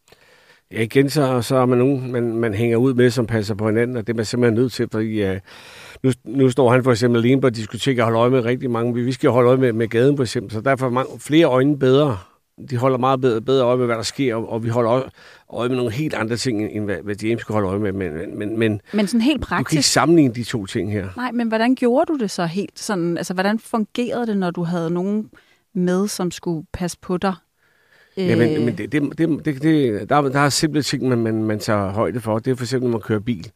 Ja, 0.71 0.81
igen 0.81 1.09
så, 1.09 1.41
så 1.41 1.55
er 1.55 1.65
man 1.65 1.77
nogen, 1.77 2.11
man, 2.11 2.37
man 2.37 2.53
hænger 2.53 2.77
ud 2.77 2.93
med, 2.93 3.09
som 3.09 3.27
passer 3.27 3.55
på 3.55 3.67
hinanden, 3.67 3.97
og 3.97 4.07
det 4.07 4.13
er 4.13 4.17
man 4.17 4.25
simpelthen 4.25 4.61
nødt 4.61 4.73
til, 4.73 4.87
fordi 4.91 5.29
uh, 5.29 5.37
nu, 6.03 6.11
nu 6.23 6.49
står 6.49 6.71
han 6.71 6.83
for 6.83 6.91
eksempel 6.91 7.19
alene 7.19 7.41
på 7.41 7.47
et 7.47 7.55
diskotek 7.55 7.97
og 7.99 8.03
holder 8.03 8.21
øje 8.21 8.29
med 8.29 8.45
rigtig 8.45 8.71
mange. 8.71 8.93
Vi 8.93 9.11
skal 9.11 9.29
holde 9.29 9.49
øje 9.49 9.57
med, 9.57 9.73
med 9.73 9.87
gaden 9.87 10.15
for 10.15 10.23
eksempel, 10.23 10.51
så 10.51 10.61
derfor 10.61 10.85
er 10.85 10.89
mange, 10.89 11.19
flere 11.19 11.45
øjne 11.45 11.79
bedre. 11.79 12.17
De 12.69 12.77
holder 12.77 12.97
meget 12.97 13.21
bedre, 13.21 13.41
bedre 13.41 13.65
øje 13.65 13.77
med, 13.77 13.85
hvad 13.85 13.95
der 13.95 14.03
sker, 14.03 14.35
og, 14.35 14.49
og 14.49 14.63
vi 14.63 14.69
holder 14.69 14.91
øje, 14.91 15.03
øje 15.49 15.69
med 15.69 15.77
nogle 15.77 15.91
helt 15.91 16.13
andre 16.13 16.37
ting, 16.37 16.63
end 16.71 16.85
hvad, 16.85 16.97
hvad 17.03 17.15
James 17.15 17.41
skal 17.41 17.53
holde 17.53 17.67
øje 17.67 17.79
med. 17.79 17.91
Men, 17.91 18.39
men, 18.39 18.59
men, 18.59 18.81
men 18.93 19.07
sådan 19.07 19.21
helt 19.21 19.41
praktisk... 19.41 19.69
Du 19.69 19.69
kan 19.69 19.77
ikke 19.77 19.87
sammenligne 19.87 20.33
de 20.33 20.43
to 20.43 20.65
ting 20.65 20.91
her. 20.91 21.09
Nej, 21.17 21.31
men 21.31 21.47
hvordan 21.47 21.75
gjorde 21.75 22.13
du 22.13 22.17
det 22.17 22.31
så 22.31 22.45
helt 22.45 22.79
sådan? 22.79 23.17
Altså, 23.17 23.33
hvordan 23.33 23.59
fungerede 23.59 24.27
det, 24.27 24.37
når 24.37 24.51
du 24.51 24.63
havde 24.63 24.89
nogen 24.89 25.29
med, 25.73 26.07
som 26.07 26.31
skulle 26.31 26.65
passe 26.73 26.97
på 27.01 27.17
dig? 27.17 27.33
Ja, 28.17 28.35
men, 28.35 28.65
men 28.65 28.77
det, 28.77 28.91
det, 28.91 29.17
det, 29.17 29.45
det, 29.45 29.61
det, 29.61 30.09
der, 30.09 30.21
der 30.21 30.39
er 30.39 30.49
simple 30.49 30.81
ting, 30.81 31.09
man, 31.09 31.17
man, 31.17 31.43
man 31.43 31.59
tager 31.59 31.91
højde 31.91 32.19
for. 32.19 32.39
Det 32.39 32.51
er 32.51 32.55
for 32.55 32.63
eksempel, 32.63 32.89
når 32.89 32.97
man 32.97 33.01
kører 33.01 33.19
bil 33.19 33.51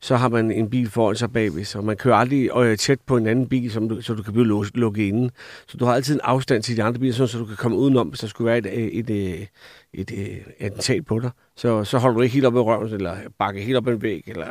så 0.00 0.16
har 0.16 0.28
man 0.28 0.50
en 0.50 0.70
bil 0.70 0.90
foran 0.90 1.16
sig 1.16 1.32
bagved, 1.32 1.64
så 1.64 1.80
man 1.80 1.96
kører 1.96 2.16
aldrig 2.16 2.50
øh, 2.56 2.76
tæt 2.76 2.98
på 3.06 3.16
en 3.16 3.26
anden 3.26 3.48
bil, 3.48 3.70
som 3.70 3.88
du, 3.88 4.00
så 4.00 4.14
du 4.14 4.22
kan 4.22 4.32
blive 4.32 4.46
lukket 4.74 5.02
inde. 5.02 5.30
Så 5.66 5.76
du 5.76 5.84
har 5.84 5.94
altid 5.94 6.14
en 6.14 6.20
afstand 6.24 6.62
til 6.62 6.76
de 6.76 6.82
andre 6.82 7.00
biler, 7.00 7.26
så 7.26 7.38
du 7.38 7.44
kan 7.44 7.56
komme 7.56 7.76
udenom, 7.76 8.08
hvis 8.08 8.20
der 8.20 8.26
skulle 8.26 8.46
være 8.46 8.58
et, 8.58 8.98
et, 8.98 9.10
et, 9.10 9.48
et, 9.92 10.10
et 10.10 10.42
attentat 10.60 11.04
på 11.04 11.18
dig. 11.18 11.30
Så, 11.56 11.84
så 11.84 11.98
holder 11.98 12.16
du 12.16 12.22
ikke 12.22 12.34
helt 12.34 12.46
op 12.46 12.54
i 12.54 12.58
røven, 12.58 12.92
eller 12.92 13.16
bakker 13.38 13.62
helt 13.62 13.76
op 13.76 13.88
ad 13.88 13.92
en 13.92 14.02
væg, 14.02 14.24
eller... 14.26 14.46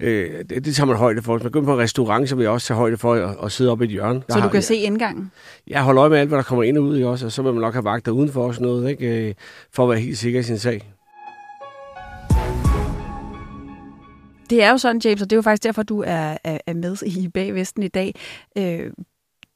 Øh, 0.00 0.30
det, 0.50 0.64
det 0.64 0.74
tager 0.74 0.86
man 0.86 0.96
højde 0.96 1.22
for. 1.22 1.36
Hvis 1.36 1.42
man 1.42 1.52
går 1.52 1.60
på 1.60 1.72
en 1.72 1.78
restaurant, 1.78 2.28
så 2.28 2.36
vil 2.36 2.42
jeg 2.42 2.52
også 2.52 2.66
tage 2.66 2.78
højde 2.78 2.96
for 2.96 3.14
at, 3.14 3.36
at 3.42 3.52
sidde 3.52 3.70
op 3.70 3.82
i 3.82 3.84
et 3.84 3.90
hjørne. 3.90 4.22
så 4.28 4.36
du 4.36 4.42
kan 4.42 4.54
jeg, 4.54 4.64
se 4.64 4.76
indgangen? 4.76 5.30
Jeg 5.66 5.82
holder 5.82 6.02
øje 6.02 6.10
med 6.10 6.18
alt, 6.18 6.28
hvad 6.28 6.38
der 6.38 6.44
kommer 6.44 6.62
ind 6.62 6.78
og 6.78 6.84
ud 6.84 6.98
i 6.98 7.04
også, 7.04 7.26
og 7.26 7.32
så 7.32 7.42
vil 7.42 7.52
man 7.52 7.60
nok 7.60 7.74
have 7.74 7.84
vagter 7.84 8.12
udenfor 8.12 8.46
også 8.46 8.62
noget, 8.62 8.90
ikke? 8.90 9.28
Øh, 9.28 9.34
for 9.72 9.82
at 9.82 9.90
være 9.90 9.98
helt 9.98 10.18
sikker 10.18 10.40
i 10.40 10.42
sin 10.42 10.58
sag. 10.58 10.95
Det 14.50 14.62
er 14.62 14.70
jo 14.70 14.78
sådan, 14.78 15.00
James, 15.04 15.22
og 15.22 15.30
det 15.30 15.36
er 15.36 15.38
jo 15.38 15.42
faktisk 15.42 15.64
derfor, 15.64 15.82
du 15.82 16.02
er, 16.06 16.36
er, 16.44 16.58
er 16.66 16.74
med 16.74 17.02
i 17.02 17.28
Bagvesten 17.28 17.82
i 17.82 17.88
dag. 17.88 18.14
Øh, 18.58 18.90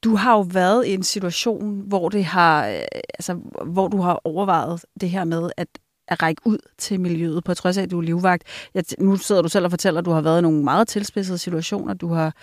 du 0.04 0.16
har 0.16 0.32
jo 0.32 0.40
været 0.40 0.87
i 0.87 0.94
en 0.94 1.02
situation, 1.02 1.82
hvor 1.87 2.09
det 2.09 2.25
har, 2.25 2.68
øh, 2.68 2.82
altså, 3.18 3.35
hvor 3.66 3.88
du 3.88 4.00
har 4.00 4.20
overvejet 4.25 4.85
det 5.00 5.11
her 5.11 5.25
med 5.25 5.50
at, 5.56 5.68
at 6.09 6.23
række 6.23 6.42
ud 6.44 6.59
til 6.78 7.00
miljøet, 7.00 7.44
på 7.44 7.54
trods 7.54 7.78
af, 7.78 7.82
at 7.82 7.90
du 7.90 7.99
er 7.99 8.02
livvagt. 8.02 8.44
Jeg, 8.75 8.85
nu 8.99 9.16
sidder 9.16 9.42
du 9.42 9.49
selv 9.49 9.64
og 9.64 9.70
fortæller, 9.70 10.00
at 10.00 10.04
du 10.04 10.11
har 10.11 10.20
været 10.20 10.38
i 10.38 10.42
nogle 10.42 10.64
meget 10.64 10.88
tilspidsede 10.88 11.38
situationer. 11.38 11.94
Du 11.94 12.09
har 12.09 12.35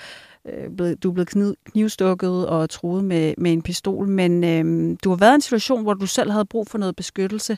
øh, 0.46 0.76
blevet, 0.76 1.04
du 1.04 1.10
er 1.10 1.14
blevet 1.14 1.30
kniv, 1.30 1.56
knivstukket 1.72 2.48
og 2.48 2.70
truet 2.70 3.04
med, 3.04 3.34
med 3.38 3.54
en 3.54 3.62
pistol, 3.62 4.08
men 4.08 4.44
øh, 4.44 4.98
du 5.04 5.10
har 5.10 5.18
været 5.18 5.34
i 5.34 5.36
en 5.36 5.42
situation, 5.42 5.84
hvor 5.84 5.94
du 5.94 6.06
selv 6.06 6.32
havde 6.32 6.46
brug 6.46 6.68
for 6.68 6.78
noget 6.78 6.96
beskyttelse. 6.96 7.58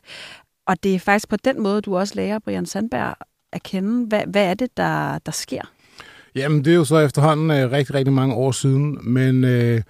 Og 0.67 0.83
det 0.83 0.95
er 0.95 0.99
faktisk 0.99 1.29
på 1.29 1.35
den 1.35 1.61
måde, 1.61 1.81
du 1.81 1.97
også 1.97 2.15
lærer 2.15 2.39
Brian 2.39 2.65
Sandberg 2.65 3.15
at 3.53 3.63
kende. 3.63 4.07
Hvad, 4.07 4.21
hvad 4.27 4.45
er 4.45 4.53
det, 4.53 4.77
der, 4.77 5.17
der 5.25 5.31
sker? 5.31 5.61
Jamen, 6.35 6.65
det 6.65 6.71
er 6.71 6.75
jo 6.75 6.85
så 6.85 6.99
efterhånden 6.99 7.51
øh, 7.51 7.71
rigtig, 7.71 7.95
rigtig 7.95 8.13
mange 8.13 8.35
år 8.35 8.51
siden, 8.51 8.97
men, 9.03 9.43
øh, 9.43 9.81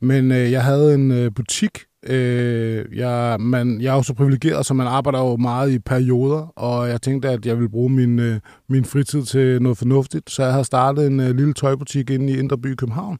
men 0.00 0.32
øh, 0.32 0.52
jeg 0.52 0.64
havde 0.64 0.94
en 0.94 1.10
øh, 1.10 1.30
butik 1.34 1.78
Øh, 2.06 2.96
jeg, 2.96 3.36
man, 3.40 3.80
jeg 3.80 3.90
er 3.90 3.94
jo 3.94 4.02
så 4.02 4.14
privilegeret, 4.14 4.66
så 4.66 4.74
man 4.74 4.86
arbejder 4.86 5.18
jo 5.18 5.36
meget 5.36 5.70
i 5.70 5.78
perioder, 5.78 6.52
og 6.56 6.88
jeg 6.88 7.02
tænkte, 7.02 7.28
at 7.28 7.46
jeg 7.46 7.56
ville 7.56 7.68
bruge 7.68 7.90
min, 7.90 8.18
øh, 8.18 8.40
min 8.68 8.84
fritid 8.84 9.22
til 9.22 9.62
noget 9.62 9.78
fornuftigt. 9.78 10.30
Så 10.30 10.44
jeg 10.44 10.52
har 10.52 10.62
startet 10.62 11.06
en 11.06 11.20
øh, 11.20 11.36
lille 11.36 11.54
tøjbutik 11.54 12.10
inde 12.10 12.32
i 12.32 12.38
Indre 12.38 12.58
By 12.58 12.74
København, 12.74 13.18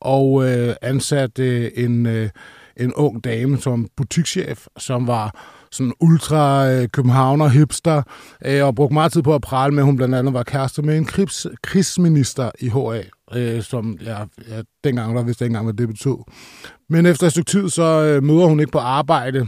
og 0.00 0.44
øh, 0.48 0.74
ansat 0.82 1.38
øh, 1.38 1.70
en, 1.74 2.06
øh, 2.06 2.28
en 2.76 2.94
ung 2.94 3.24
dame 3.24 3.58
som 3.58 3.88
butikschef, 3.96 4.66
som 4.78 5.06
var 5.06 5.54
sådan 5.74 5.92
ultra 6.00 6.70
øh, 6.70 6.88
københavner 6.88 7.48
hipster, 7.48 8.02
øh, 8.44 8.64
og 8.64 8.74
brugte 8.74 8.94
meget 8.94 9.12
tid 9.12 9.22
på 9.22 9.34
at 9.34 9.40
prale 9.40 9.74
med, 9.74 9.82
at 9.82 9.84
hun 9.84 9.96
blandt 9.96 10.14
andet 10.14 10.34
var 10.34 10.42
kæreste 10.42 10.82
med 10.82 10.98
en 10.98 11.04
krigs, 11.04 11.46
krigsminister 11.62 12.50
i 12.60 12.68
HA, 12.68 13.02
øh, 13.38 13.62
som 13.62 13.98
jeg, 14.04 14.26
jeg 14.50 14.64
dengang 14.84 15.16
der 15.16 15.22
vidste 15.22 15.44
ikke 15.44 15.50
engang, 15.50 15.66
hvad 15.66 15.74
det 15.74 15.88
betød. 15.88 16.16
Men 16.88 17.06
efter 17.06 17.26
et 17.26 17.32
stykke 17.32 17.50
tid, 17.50 17.68
så 17.68 18.02
øh, 18.02 18.22
møder 18.22 18.46
hun 18.46 18.60
ikke 18.60 18.72
på 18.72 18.78
arbejde. 18.78 19.46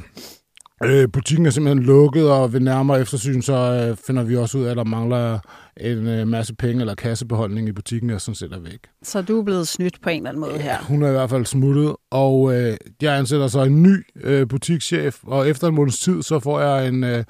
Øh, 0.85 1.09
butikken 1.13 1.47
er 1.47 1.51
simpelthen 1.51 1.85
lukket, 1.85 2.31
og 2.31 2.53
ved 2.53 2.61
nærmere 2.61 3.01
eftersyn, 3.01 3.43
så 3.43 3.55
øh, 3.55 3.97
finder 4.07 4.23
vi 4.23 4.37
også 4.37 4.59
ud 4.59 4.65
af, 4.65 4.71
at 4.71 4.77
der 4.77 4.85
mangler 4.85 5.39
en 5.81 6.07
øh, 6.07 6.29
masse 6.29 6.55
penge 6.55 6.81
eller 6.81 6.95
kassebeholdning 6.95 7.69
i 7.69 7.73
butikken, 7.73 8.11
og 8.11 8.21
sådan 8.21 8.35
set 8.35 8.53
er 8.53 8.59
væk. 8.59 8.79
Så 9.03 9.23
du 9.23 9.39
er 9.39 9.45
blevet 9.45 9.69
snydt 9.69 10.01
på 10.03 10.11
en 10.11 10.17
eller 10.17 10.31
anden 10.31 10.41
måde 10.41 10.59
her? 10.59 10.79
Hun 10.83 11.03
er 11.03 11.09
i 11.09 11.13
hvert 11.13 11.31
fald 11.31 11.47
smuttet, 11.47 11.97
og 12.11 12.55
øh, 12.55 12.77
jeg 13.03 13.19
ansætter 13.19 13.49
så 13.49 13.63
en 13.63 13.83
ny 13.83 14.07
øh, 14.17 14.49
butikschef, 14.49 15.19
og 15.23 15.49
efter 15.49 15.69
en 15.69 15.75
måneds 15.75 15.99
tid, 15.99 16.23
så 16.23 16.41
får 16.41 16.61
jeg 16.61 16.89
en... 16.89 17.05
Øh, 17.05 17.25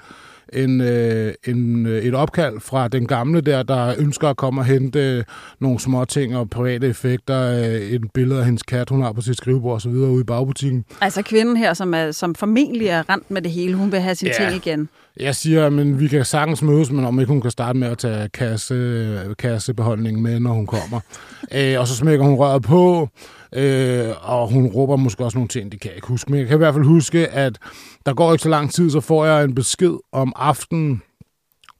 en, 0.53 0.81
øh, 0.81 1.33
en, 1.47 1.85
øh, 1.85 2.03
et 2.03 2.15
opkald 2.15 2.59
fra 2.59 2.87
den 2.87 3.07
gamle 3.07 3.41
der, 3.41 3.63
der 3.63 3.93
ønsker 3.97 4.29
at 4.29 4.37
komme 4.37 4.61
og 4.61 4.65
hente 4.65 5.25
nogle 5.59 5.79
små 5.79 6.05
ting 6.05 6.37
og 6.37 6.49
private 6.49 6.87
effekter, 6.87 7.51
øh, 7.59 7.65
et 7.81 8.01
billede 8.13 8.39
af 8.39 8.45
hendes 8.45 8.63
kat, 8.63 8.89
hun 8.89 9.01
har 9.01 9.11
på 9.11 9.21
sit 9.21 9.37
skrivebord 9.37 9.73
og 9.73 9.81
så 9.81 9.89
videre 9.89 10.09
ude 10.09 10.21
i 10.21 10.23
bagbutikken. 10.23 10.85
Altså 11.01 11.21
kvinden 11.21 11.57
her, 11.57 11.73
som, 11.73 11.93
er, 11.93 12.11
som 12.11 12.35
formentlig 12.35 12.87
er 12.87 13.09
rent 13.09 13.31
med 13.31 13.41
det 13.41 13.51
hele, 13.51 13.75
hun 13.75 13.91
vil 13.91 13.99
have 13.99 14.15
sine 14.15 14.31
Ja. 14.39 14.49
ting 14.49 14.65
igen. 14.67 14.89
Jeg 15.19 15.35
siger, 15.35 15.69
men 15.69 15.99
vi 15.99 16.07
kan 16.07 16.25
sagtens 16.25 16.61
mødes, 16.61 16.91
men 16.91 17.05
om 17.05 17.19
ikke 17.19 17.31
hun 17.31 17.41
kan 17.41 17.51
starte 17.51 17.79
med 17.79 17.87
at 17.87 17.97
tage 17.97 18.29
kasse, 18.33 19.19
kassebeholdningen 19.39 20.23
med, 20.23 20.39
når 20.39 20.51
hun 20.53 20.65
kommer. 20.67 20.99
øh, 21.57 21.79
og 21.79 21.87
så 21.87 21.95
smækker 21.95 22.25
hun 22.25 22.35
røret 22.35 22.61
på, 22.63 23.09
øh, 23.53 24.09
og 24.21 24.51
hun 24.51 24.67
råber 24.67 24.95
måske 24.95 25.25
også 25.25 25.37
nogle 25.37 25.47
ting, 25.47 25.71
det 25.71 25.81
kan 25.81 25.89
jeg 25.89 25.95
ikke 25.95 26.07
huske. 26.07 26.31
Men 26.31 26.39
jeg 26.39 26.47
kan 26.47 26.57
i 26.57 26.57
hvert 26.57 26.73
fald 26.73 26.85
huske, 26.85 27.27
at 27.27 27.59
der 28.05 28.13
går 28.13 28.31
ikke 28.31 28.43
så 28.43 28.49
lang 28.49 28.71
tid, 28.71 28.89
så 28.89 28.99
får 28.99 29.25
jeg 29.25 29.43
en 29.43 29.55
besked 29.55 29.93
om 30.11 30.33
aftenen, 30.35 31.01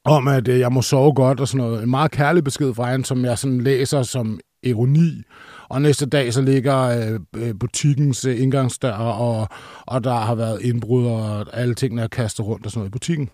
om 0.04 0.28
at 0.28 0.48
øh, 0.48 0.58
jeg 0.58 0.72
må 0.72 0.82
sove 0.82 1.14
godt 1.14 1.40
og 1.40 1.48
sådan 1.48 1.66
noget. 1.66 1.82
En 1.82 1.90
meget 1.90 2.10
kærlig 2.10 2.44
besked 2.44 2.74
fra 2.74 2.90
hende, 2.90 3.04
som 3.04 3.24
jeg 3.24 3.38
sådan 3.38 3.60
læser 3.60 4.02
som 4.02 4.40
ironi. 4.62 5.22
Og 5.68 5.82
næste 5.82 6.06
dag 6.06 6.32
så 6.32 6.42
ligger 6.42 6.78
øh, 6.78 7.20
øh, 7.36 7.54
butikkens 7.60 8.24
øh, 8.24 8.42
indgangsdør, 8.42 8.92
og, 8.92 9.48
og 9.86 10.04
der 10.04 10.14
har 10.14 10.34
været 10.34 10.62
indbrud, 10.62 11.06
og 11.06 11.46
alle 11.52 11.74
tingene 11.74 12.02
er 12.02 12.08
kastet 12.08 12.46
rundt 12.46 12.66
og 12.66 12.70
sådan 12.70 12.80
noget 12.80 12.88
i 12.88 12.92
butikken. 12.92 13.30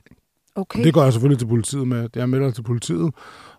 Okay. 0.56 0.84
Det 0.84 0.94
går 0.94 1.02
jeg 1.02 1.12
selvfølgelig 1.12 1.38
til 1.38 1.46
politiet 1.46 1.88
med. 1.88 2.08
Det 2.08 2.22
er 2.22 2.26
melder 2.26 2.50
til 2.50 2.62
politiet. 2.62 3.14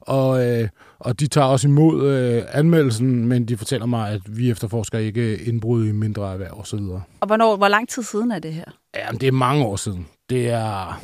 Og, 0.08 0.46
øh, 0.46 0.70
og 1.00 1.20
de 1.20 1.28
tager 1.28 1.48
også 1.48 1.68
imod 1.68 2.12
øh, 2.12 2.44
anmeldelsen, 2.52 3.28
men 3.28 3.46
de 3.46 3.58
fortæller 3.58 3.86
mig, 3.86 4.12
at 4.12 4.22
vi 4.28 4.52
efterforsker 4.52 5.00
ikke 5.00 5.38
indbrud 5.38 5.88
i 5.88 5.92
mindre 5.92 6.34
erhverv 6.34 6.60
osv. 6.60 6.80
Og 7.20 7.28
hvornår, 7.28 7.56
hvor 7.56 7.68
lang 7.68 7.90
tid 7.90 8.04
siden 8.04 8.32
er 8.32 8.40
det 8.40 8.54
her? 8.54 8.66
Jamen, 8.96 9.22
det 9.22 9.28
er 9.28 9.32
mange 9.32 9.66
år 9.66 9.76
siden. 9.76 10.08
Det 10.30 10.50
er, 10.50 11.02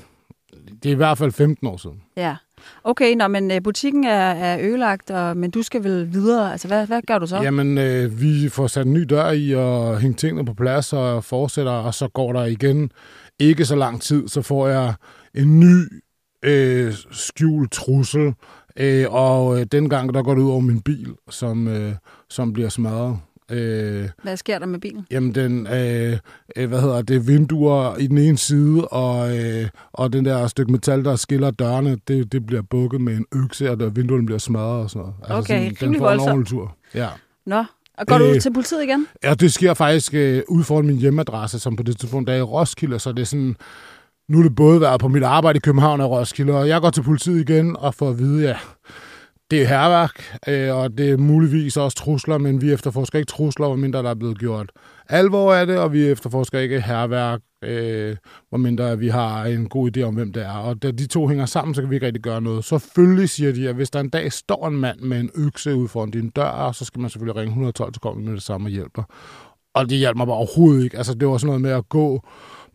det 0.84 0.89
er 0.89 0.93
i 0.93 0.98
hvert 0.98 1.17
fald 1.17 1.31
15 1.31 1.67
år 1.67 1.77
siden. 1.77 2.01
Ja. 2.17 2.36
Okay, 2.84 3.15
nå, 3.15 3.27
men 3.27 3.51
øh, 3.51 3.63
butikken 3.63 4.03
er, 4.03 4.31
er 4.31 4.60
ødelagt, 4.62 5.12
og, 5.12 5.38
men 5.38 5.51
du 5.51 5.62
skal 5.62 5.84
vel 5.84 6.13
videre. 6.13 6.51
Altså, 6.51 6.67
hvad, 6.67 6.88
hvad 6.88 7.01
gør 7.08 7.20
du 7.20 7.27
så? 7.27 7.38
Jamen, 7.38 7.77
øh, 7.77 8.22
vi 8.22 8.50
får 8.50 8.67
sat 8.67 8.86
en 8.86 8.93
ny 8.93 9.05
dør 9.10 9.31
i 9.31 9.55
og 9.55 10.00
hængt 10.00 10.20
tingene 10.20 10.46
på 10.46 10.53
plads 10.53 10.93
og 10.93 11.24
fortsætter, 11.24 11.72
og 11.72 11.93
så 11.93 12.08
går 12.08 12.34
der 12.34 12.46
igen 12.46 12.91
ikke 13.39 13.65
så 13.65 13.75
lang 13.75 14.01
tid, 14.01 14.27
så 14.27 14.41
får 14.41 14.67
jeg 14.67 14.93
en 15.36 15.60
ny 15.60 16.03
øh, 16.43 16.93
skjult 17.12 17.72
trussel, 17.72 18.34
øh, 18.78 19.06
og 19.10 19.60
øh, 19.60 19.66
dengang 19.72 20.13
der 20.13 20.24
går 20.24 20.36
det 20.36 20.42
ud 20.42 20.50
over 20.51 20.60
min 20.60 20.82
bil, 20.82 21.08
som, 21.30 21.68
øh, 21.68 21.94
som 22.30 22.54
bliver 22.54 22.70
smadret. 22.70 23.18
Øh, 23.51 24.10
Hvad 24.24 24.38
sker 24.38 24.60
der 24.60 24.66
med 24.66 24.80
bilen? 24.80 25.06
Jamen, 25.12 25.36
den, 25.36 25.68
øh, 25.68 26.18
øh, 26.56 26.70
hvad 26.70 26.82
hedder 26.82 27.01
det, 27.01 27.28
vinduer 27.28 27.98
i 27.98 28.08
den 28.08 28.18
ene 28.18 28.38
side, 28.38 28.88
og, 28.88 29.38
øh, 29.40 29.68
og 29.94 30.13
den 30.13 30.25
der 30.25 30.48
stykke 30.48 30.72
metal, 30.72 31.04
der 31.06 31.16
skiller 31.16 31.51
dørene, 31.51 31.98
det, 32.08 32.32
det 32.32 32.46
bliver 32.46 32.62
bukket 32.62 33.01
med 33.01 33.18
en 33.18 33.25
økse, 33.36 33.72
og 33.72 33.80
der 33.80 33.90
vinduerne 33.90 34.25
bliver 34.25 34.40
smadret 34.40 34.84
og 34.84 34.90
sådan 34.90 35.00
noget. 35.01 35.16
Altså 35.24 35.54
Okay, 35.54 35.70
den 35.70 35.78
rimelig 35.82 36.00
får 36.00 36.10
en 36.12 36.18
voldsomt. 36.20 36.30
ordentlig 36.30 36.48
tur. 36.48 36.75
Ja. 36.96 37.08
Nå, 37.46 37.63
og 37.98 38.08
går 38.08 38.18
du 38.18 38.24
Øh. 38.25 38.32
ud 38.32 38.40
til 38.40 38.54
politiet 38.54 38.84
igen? 38.84 39.08
ja, 39.24 39.34
det 39.34 39.54
sker 39.54 39.74
faktisk 39.74 40.13
øh, 40.13 40.42
ud 40.48 40.63
foran 40.63 40.86
min 40.86 40.98
hjemmeadresse, 40.98 41.60
som 41.60 41.75
på 41.75 41.84
det 41.84 41.98
tidspunkt 42.00 42.30
er 42.30 42.36
i 42.36 42.42
Roskilde, 42.42 43.00
så 43.00 43.12
det 43.12 43.22
er 43.22 43.25
sådan, 43.25 43.56
nu 44.32 44.40
er 44.40 44.44
det 44.44 44.56
både 44.56 44.82
været 44.82 45.02
på 45.02 45.08
mit 45.08 45.24
arbejde 45.24 45.58
i 45.58 45.60
København 45.60 46.02
og 46.02 46.12
Roskilde, 46.12 46.54
og 46.54 46.68
jeg 46.68 46.82
går 46.82 46.90
til 46.90 47.04
politiet 47.04 47.50
igen 47.50 47.78
og 47.78 47.94
får 47.94 48.10
at 48.10 48.20
vide, 48.20 48.48
ja, 48.48 48.56
det 49.52 49.62
er 49.62 49.68
herværk, 49.68 50.40
øh, 50.48 50.76
og 50.76 50.98
det 50.98 51.10
er 51.10 51.18
muligvis 51.18 51.78
også 51.78 51.98
trusler, 51.98 52.38
men 52.38 52.62
vi 52.62 52.72
efterforsker 52.74 53.20
ikke 53.20 53.30
trusler, 53.30 53.68
hvormindre 53.68 54.04
der 54.04 54.10
er 54.10 54.16
blevet 54.16 54.40
gjort 54.40 54.72
alvor 55.10 55.54
af 55.54 55.68
det, 55.68 55.78
og 55.78 55.94
vi 55.94 56.08
efterforsker 56.08 56.60
ikke 56.60 56.82
herværk, 56.82 57.40
øh, 57.64 58.16
hvormindre 58.50 59.00
vi 59.00 59.08
har 59.08 59.46
en 59.46 59.70
god 59.70 59.98
idé 59.98 60.02
om, 60.02 60.16
hvem 60.16 60.34
det 60.34 60.44
er. 60.44 60.58
Og 60.58 60.84
da 60.84 60.92
de 60.92 61.08
to 61.08 61.28
hænger 61.28 61.46
sammen, 61.46 61.76
så 61.76 61.82
kan 61.82 61.90
vi 61.90 61.96
ikke 61.96 62.06
rigtig 62.06 62.24
gøre 62.24 62.42
noget. 62.42 62.66
Selvfølgelig 62.66 63.30
siger 63.30 63.54
de, 63.54 63.70
at 63.70 63.76
hvis 63.76 63.90
der 63.90 64.00
en 64.00 64.10
dag 64.10 64.32
står 64.32 64.68
en 64.68 64.76
mand 64.76 65.00
med 65.00 65.20
en 65.20 65.30
økse 65.36 65.76
ud 65.76 65.88
foran 65.88 66.12
din 66.12 66.30
dør, 66.30 66.72
så 66.72 66.86
skal 66.86 67.02
man 67.02 67.10
selvfølgelig 67.10 67.36
ringe 67.36 67.50
112 67.50 67.94
til 67.94 68.02
kommer 68.02 68.24
med 68.24 68.34
det 68.34 68.44
samme 68.44 68.68
og 68.68 68.72
hjælper. 68.72 69.04
Og 69.74 69.90
det 69.90 69.98
hjalp 69.98 70.18
mig 70.18 70.28
bare 70.28 70.36
overhovedet 70.36 70.84
ikke. 70.84 70.98
Altså, 70.98 71.14
det 71.14 71.28
var 71.28 71.38
sådan 71.38 71.48
noget 71.48 71.62
med 71.62 71.72
at 71.72 71.90
gå 71.90 72.22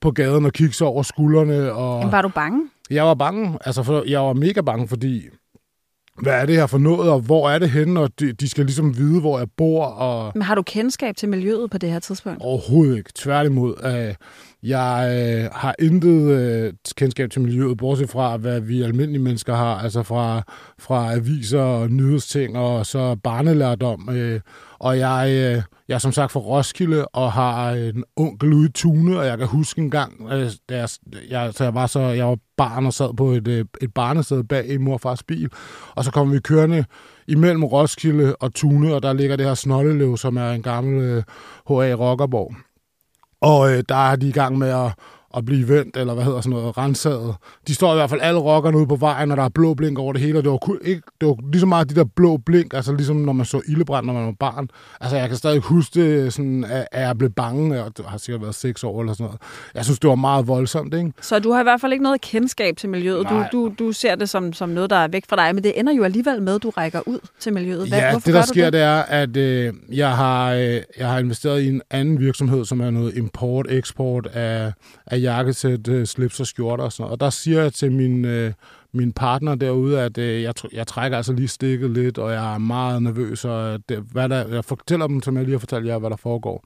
på 0.00 0.10
gaden 0.10 0.44
og 0.44 0.52
kigge 0.52 0.74
sig 0.74 0.86
over 0.86 1.02
skuldrene. 1.02 1.72
Og... 1.72 1.98
Jamen, 1.98 2.12
var 2.12 2.22
du 2.22 2.28
bange? 2.28 2.62
Jeg 2.90 3.04
var 3.04 3.14
bange. 3.14 3.58
Altså, 3.64 3.82
for, 3.82 4.04
jeg 4.06 4.20
var 4.20 4.32
mega 4.32 4.60
bange, 4.60 4.88
fordi 4.88 5.22
hvad 6.22 6.32
er 6.32 6.46
det 6.46 6.54
her 6.56 6.66
for 6.66 6.78
noget, 6.78 7.10
og 7.10 7.20
hvor 7.20 7.50
er 7.50 7.58
det 7.58 7.70
henne, 7.70 8.00
og 8.00 8.10
de, 8.20 8.32
de 8.32 8.48
skal 8.48 8.64
ligesom 8.64 8.96
vide, 8.96 9.20
hvor 9.20 9.38
jeg 9.38 9.48
bor, 9.56 9.84
og 9.84 10.32
Men 10.34 10.42
har 10.42 10.54
du 10.54 10.62
kendskab 10.62 11.16
til 11.16 11.28
miljøet 11.28 11.70
på 11.70 11.78
det 11.78 11.90
her 11.90 11.98
tidspunkt? 11.98 12.42
overhovedet 12.42 12.96
ikke. 12.98 13.10
Tværtimod. 13.14 13.74
Øh, 13.84 14.14
jeg 14.62 15.08
øh, 15.12 15.50
har 15.52 15.74
intet 15.78 16.30
øh, 16.30 16.72
kendskab 16.96 17.30
til 17.30 17.40
miljøet, 17.40 17.78
bortset 17.78 18.10
fra, 18.10 18.36
hvad 18.36 18.60
vi 18.60 18.82
almindelige 18.82 19.22
mennesker 19.22 19.54
har, 19.54 19.78
altså 19.78 20.02
fra, 20.02 20.42
fra 20.78 21.14
aviser 21.14 21.60
og 21.60 21.90
nyhedsting, 21.90 22.58
og 22.58 22.86
så 22.86 23.16
barnelærdom. 23.22 24.08
Øh, 24.12 24.40
og 24.78 24.98
jeg, 24.98 25.28
øh, 25.30 25.62
jeg 25.88 25.94
er 25.94 25.98
som 25.98 26.12
sagt 26.12 26.32
fra 26.32 26.40
Roskilde, 26.40 27.08
og 27.08 27.32
har 27.32 27.70
en 27.70 28.04
onkel 28.16 28.52
ude 28.52 28.68
i 28.68 28.72
Tune, 28.72 29.18
og 29.18 29.26
jeg 29.26 29.38
kan 29.38 29.46
huske 29.46 29.80
en 29.80 29.90
gang, 29.90 30.32
øh, 30.32 30.50
da 30.68 30.76
jeg, 30.76 30.88
jeg, 31.30 31.54
så 31.54 31.64
jeg 31.64 31.74
var 31.74 31.86
så 31.86 32.00
jeg 32.00 32.26
var 32.26 32.38
barn 32.56 32.86
og 32.86 32.92
sad 32.92 33.16
på 33.16 33.30
et, 33.30 33.48
øh, 33.48 33.64
et 33.80 33.94
barnesæde 33.94 34.44
bag 34.44 34.68
i 34.68 34.76
morfars 34.76 35.22
bil, 35.22 35.50
og 35.94 36.04
så 36.04 36.10
kom 36.10 36.32
vi 36.32 36.40
kørende 36.40 36.84
imellem 37.28 37.64
Roskilde 37.64 38.36
og 38.36 38.54
Tune, 38.54 38.94
og 38.94 39.02
der 39.02 39.12
ligger 39.12 39.36
det 39.36 39.46
her 39.46 39.54
Snollelev, 39.54 40.16
som 40.16 40.36
er 40.36 40.50
en 40.50 40.62
gammel 40.62 41.02
øh, 41.02 41.22
HA 41.68 41.94
Rockerborg. 41.94 42.65
Og 43.40 43.72
øh, 43.72 43.84
der 43.88 44.10
er 44.10 44.16
de 44.16 44.28
i 44.28 44.32
gang 44.32 44.58
med 44.58 44.68
at, 44.68 44.94
at 45.36 45.44
blive 45.44 45.68
vendt, 45.68 45.96
eller 45.96 46.14
hvad 46.14 46.24
hedder 46.24 46.40
sådan 46.40 46.58
noget, 46.58 46.78
renset. 46.78 47.34
De 47.68 47.74
står 47.74 47.92
i 47.92 47.96
hvert 47.96 48.10
fald 48.10 48.20
alle 48.22 48.40
rockerne 48.40 48.78
ude 48.78 48.86
på 48.86 48.96
vejen, 48.96 49.30
og 49.30 49.36
der 49.36 49.42
er 49.42 49.48
blå 49.48 49.74
blink 49.74 49.98
over 49.98 50.12
det 50.12 50.22
hele, 50.22 50.38
og 50.38 50.44
det 50.44 50.50
var, 50.50 50.58
kun, 50.58 50.78
ikke, 50.82 51.02
det 51.20 51.28
var 51.28 51.36
lige 51.52 51.60
så 51.60 51.66
meget 51.66 51.90
de 51.90 51.94
der 51.94 52.04
brand, 52.04 52.26
blink, 52.46 52.74
altså 52.74 52.92
ligesom 52.92 53.16
når 53.16 53.32
man 53.32 53.46
så 53.46 53.60
ildebrand, 53.68 54.06
når 54.06 54.12
man 54.12 54.26
var 54.26 54.34
barn. 54.40 54.68
Altså 55.00 55.16
jeg 55.16 55.28
kan 55.28 55.36
stadig 55.36 55.60
huske 55.60 56.00
det, 56.00 56.32
sådan, 56.32 56.64
at 56.64 57.02
jeg 57.02 57.18
blev 57.18 57.30
bange, 57.30 57.84
og 57.84 57.96
det 57.96 58.04
har 58.06 58.18
sikkert 58.18 58.42
været 58.42 58.54
seks 58.54 58.84
år 58.84 59.00
eller 59.00 59.12
sådan 59.12 59.24
noget. 59.24 59.40
Jeg 59.74 59.84
synes, 59.84 59.98
det 59.98 60.10
var 60.10 60.14
meget 60.14 60.48
voldsomt, 60.48 60.94
ikke? 60.94 61.12
Så 61.20 61.38
du 61.38 61.52
har 61.52 61.60
i 61.60 61.62
hvert 61.62 61.80
fald 61.80 61.92
ikke 61.92 62.02
noget 62.02 62.20
kendskab 62.20 62.76
til 62.76 62.88
miljøet. 62.88 63.28
Du, 63.28 63.34
Nej. 63.34 63.48
du, 63.52 63.72
du 63.78 63.92
ser 63.92 64.14
det 64.14 64.28
som, 64.28 64.52
som 64.52 64.68
noget, 64.68 64.90
der 64.90 64.96
er 64.96 65.08
væk 65.08 65.24
fra 65.28 65.36
dig, 65.36 65.54
men 65.54 65.64
det 65.64 65.80
ender 65.80 65.92
jo 65.92 66.04
alligevel 66.04 66.42
med, 66.42 66.54
at 66.54 66.62
du 66.62 66.70
rækker 66.70 67.00
ud 67.06 67.18
til 67.40 67.52
miljøet. 67.52 67.88
Hvad, 67.88 67.98
ja, 67.98 68.14
det 68.14 68.34
der 68.34 68.40
du 68.40 68.46
sker, 68.46 68.64
det? 68.64 68.72
det 68.72 68.80
er, 68.80 69.02
at 69.02 69.36
øh, 69.36 69.74
jeg, 69.92 70.16
har, 70.16 70.52
øh, 70.54 70.80
jeg 70.98 71.08
har 71.08 71.18
investeret 71.18 71.62
i 71.62 71.68
en 71.68 71.82
anden 71.90 72.20
virksomhed, 72.20 72.64
som 72.64 72.80
er 72.80 72.90
noget 72.90 73.16
import-eksport 73.16 74.26
af, 74.26 74.72
af 75.06 75.20
jakkesæt, 75.26 75.88
øh, 75.88 76.06
slips 76.06 76.40
og 76.40 76.46
skjorter 76.46 76.84
og 76.84 76.92
sådan 76.92 77.02
noget. 77.02 77.12
Og 77.12 77.20
der 77.20 77.30
siger 77.30 77.62
jeg 77.62 77.72
til 77.72 77.92
min, 77.92 78.24
øh, 78.24 78.52
min 78.92 79.12
partner 79.12 79.54
derude, 79.54 80.00
at 80.00 80.18
øh, 80.18 80.42
jeg, 80.42 80.54
jeg 80.72 80.86
trækker 80.86 81.16
altså 81.16 81.32
lige 81.32 81.48
stikket 81.48 81.90
lidt, 81.90 82.18
og 82.18 82.32
jeg 82.32 82.54
er 82.54 82.58
meget 82.58 83.02
nervøs, 83.02 83.44
og 83.44 83.72
øh, 83.72 83.78
det, 83.88 83.98
hvad 84.12 84.28
der, 84.28 84.48
jeg 84.54 84.64
fortæller 84.64 85.06
dem, 85.06 85.22
som 85.22 85.36
jeg 85.36 85.44
lige 85.44 85.54
har 85.54 85.58
fortalt 85.58 85.86
jer, 85.86 85.98
hvad 85.98 86.10
der 86.10 86.16
foregår. 86.16 86.64